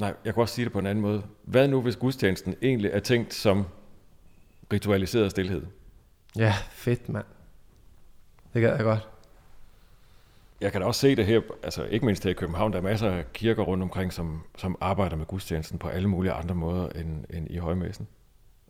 Nej, 0.00 0.14
jeg 0.24 0.34
kan 0.34 0.40
også 0.40 0.54
sige 0.54 0.64
det 0.64 0.72
på 0.72 0.78
en 0.78 0.86
anden 0.86 1.02
måde. 1.02 1.22
Hvad 1.42 1.68
nu, 1.68 1.80
hvis 1.80 1.96
gudstjenesten 1.96 2.54
egentlig 2.62 2.90
er 2.90 3.00
tænkt 3.00 3.34
som 3.34 3.64
ritualiseret 4.72 5.30
stillhed? 5.30 5.62
Ja, 6.36 6.54
fedt 6.70 7.08
mand. 7.08 7.24
Det 8.54 8.62
gad 8.62 8.76
jeg 8.76 8.84
godt. 8.84 9.08
Jeg 10.62 10.72
kan 10.72 10.80
da 10.80 10.86
også 10.86 11.00
se 11.00 11.16
det 11.16 11.26
her, 11.26 11.40
altså 11.62 11.84
ikke 11.84 12.06
mindst 12.06 12.24
her 12.24 12.30
i 12.30 12.34
København, 12.34 12.72
der 12.72 12.78
er 12.78 12.82
masser 12.82 13.10
af 13.10 13.32
kirker 13.32 13.62
rundt 13.62 13.82
omkring, 13.82 14.12
som, 14.12 14.42
som 14.58 14.76
arbejder 14.80 15.16
med 15.16 15.26
gudstjenesten 15.26 15.78
på 15.78 15.88
alle 15.88 16.08
mulige 16.08 16.32
andre 16.32 16.54
måder 16.54 16.88
end, 16.88 17.24
end 17.30 17.50
i 17.50 17.56
højmæssen. 17.56 18.08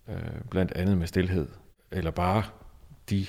Øh, 0.09 0.17
blandt 0.51 0.73
andet 0.73 0.99
med 0.99 1.07
stillhed, 1.07 1.49
eller 1.91 2.11
bare 2.11 2.43
de 3.11 3.27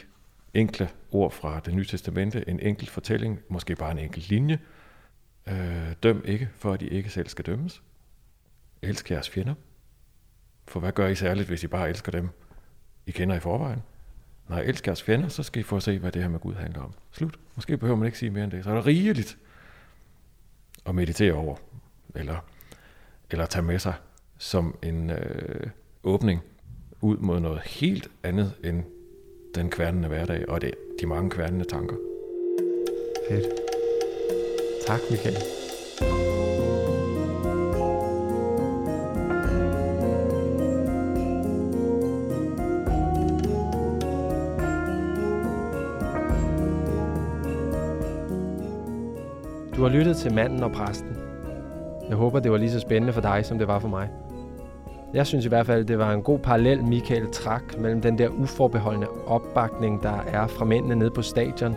enkle 0.53 0.89
ord 1.11 1.31
fra 1.31 1.59
det 1.59 1.73
nye 1.73 1.85
testamente, 1.85 2.49
en 2.49 2.59
enkelt 2.59 2.89
fortælling, 2.89 3.39
måske 3.49 3.75
bare 3.75 3.91
en 3.91 3.99
enkelt 3.99 4.29
linje. 4.29 4.59
Øh, 5.47 5.93
døm 6.03 6.21
ikke, 6.25 6.49
for 6.55 6.73
at 6.73 6.81
I 6.81 6.87
ikke 6.87 7.09
selv 7.09 7.27
skal 7.27 7.45
dømmes. 7.45 7.83
Elsk 8.81 9.11
jeres 9.11 9.29
fjender. 9.29 9.53
For 10.67 10.79
hvad 10.79 10.91
gør 10.91 11.07
I 11.07 11.15
særligt, 11.15 11.47
hvis 11.47 11.63
I 11.63 11.67
bare 11.67 11.89
elsker 11.89 12.11
dem, 12.11 12.29
I 13.05 13.11
kender 13.11 13.35
i 13.35 13.39
forvejen? 13.39 13.83
Når 14.47 14.57
I 14.57 14.65
elsker 14.65 14.91
jeres 14.91 15.03
fjender, 15.03 15.27
så 15.27 15.43
skal 15.43 15.59
I 15.59 15.63
få 15.63 15.75
at 15.75 15.83
se, 15.83 15.99
hvad 15.99 16.11
det 16.11 16.21
her 16.21 16.29
med 16.29 16.39
Gud 16.39 16.53
handler 16.53 16.81
om. 16.81 16.93
Slut. 17.11 17.35
Måske 17.55 17.77
behøver 17.77 17.97
man 17.97 18.05
ikke 18.05 18.17
sige 18.17 18.29
mere 18.29 18.43
end 18.43 18.51
det. 18.51 18.63
Så 18.63 18.69
er 18.69 18.75
det 18.75 18.85
rigeligt 18.85 19.37
at 20.85 20.95
meditere 20.95 21.33
over, 21.33 21.55
eller, 22.15 22.45
eller 23.31 23.45
tage 23.45 23.63
med 23.63 23.79
sig 23.79 23.93
som 24.37 24.77
en 24.83 25.09
øh, 25.09 25.67
åbning 26.03 26.41
ud 27.01 27.17
mod 27.17 27.39
noget 27.39 27.61
helt 27.61 28.07
andet 28.23 28.53
end 28.63 28.83
den 29.55 29.69
kværnende 29.69 30.07
hverdag, 30.07 30.49
og 30.49 30.61
det, 30.61 30.73
de 31.01 31.05
mange 31.05 31.29
kværnende 31.29 31.65
tanker. 31.65 31.95
Fedt. 33.29 33.45
Tak, 34.87 34.99
Michael. 35.11 35.37
Du 49.83 49.87
har 49.87 49.95
lyttet 49.95 50.17
til 50.17 50.33
Manden 50.33 50.63
og 50.63 50.71
Præsten. 50.71 51.17
Jeg 52.09 52.17
håber, 52.17 52.39
det 52.39 52.51
var 52.51 52.57
lige 52.57 52.71
så 52.71 52.79
spændende 52.79 53.13
for 53.13 53.21
dig, 53.21 53.45
som 53.45 53.57
det 53.57 53.67
var 53.67 53.79
for 53.79 53.87
mig. 53.87 54.09
Jeg 55.13 55.27
synes 55.27 55.45
i 55.45 55.47
hvert 55.47 55.65
fald, 55.65 55.85
det 55.85 55.99
var 55.99 56.13
en 56.13 56.21
god 56.21 56.39
parallel, 56.39 56.83
Michael 56.83 57.27
trak 57.31 57.77
mellem 57.77 58.01
den 58.01 58.17
der 58.17 58.29
uforbeholdende 58.29 59.07
opbakning, 59.27 60.03
der 60.03 60.23
er 60.27 60.47
fra 60.47 60.65
mændene 60.65 60.95
nede 60.95 61.11
på 61.11 61.21
stadion, 61.21 61.75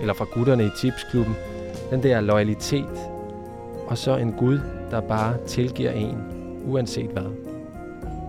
eller 0.00 0.14
fra 0.14 0.26
gutterne 0.34 0.64
i 0.64 0.70
tipsklubben. 0.76 1.36
Den 1.90 2.02
der 2.02 2.20
loyalitet. 2.20 3.10
Og 3.86 3.98
så 3.98 4.16
en 4.16 4.32
Gud, 4.32 4.60
der 4.90 5.00
bare 5.00 5.36
tilgiver 5.46 5.90
en, 5.90 6.18
uanset 6.66 7.10
hvad. 7.10 7.26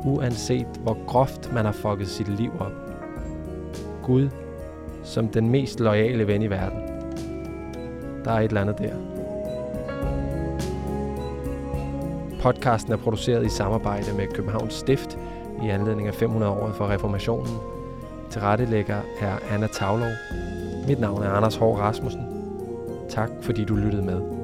Uanset 0.06 0.68
hvor 0.84 1.06
groft 1.08 1.54
man 1.54 1.66
har 1.66 1.72
fucket 1.72 2.08
sit 2.08 2.40
liv 2.40 2.52
op. 2.60 2.74
Gud 4.04 4.30
som 5.04 5.28
den 5.28 5.50
mest 5.50 5.80
loyale 5.80 6.28
ven 6.28 6.42
i 6.42 6.50
verden. 6.50 6.80
Der 8.26 8.32
er 8.32 8.40
et 8.40 8.48
eller 8.48 8.62
andet 8.62 8.78
der. 8.78 9.17
Podcasten 12.48 12.94
er 12.94 12.98
produceret 12.98 13.46
i 13.46 13.50
samarbejde 13.50 14.14
med 14.18 14.28
Københavns 14.28 14.74
Stift 14.74 15.18
i 15.64 15.70
anledning 15.70 16.08
af 16.08 16.22
500-året 16.22 16.76
for 16.76 16.88
reformationen. 16.88 17.58
Tilrettelægger 18.30 19.02
er 19.20 19.38
Anna 19.52 19.68
Tavlov. 19.68 20.10
Mit 20.88 21.00
navn 21.00 21.24
er 21.24 21.30
Anders 21.30 21.56
Hård 21.56 21.80
Rasmussen. 21.80 22.22
Tak 23.10 23.30
fordi 23.42 23.66
du 23.66 23.76
lyttede 23.76 24.04
med. 24.04 24.37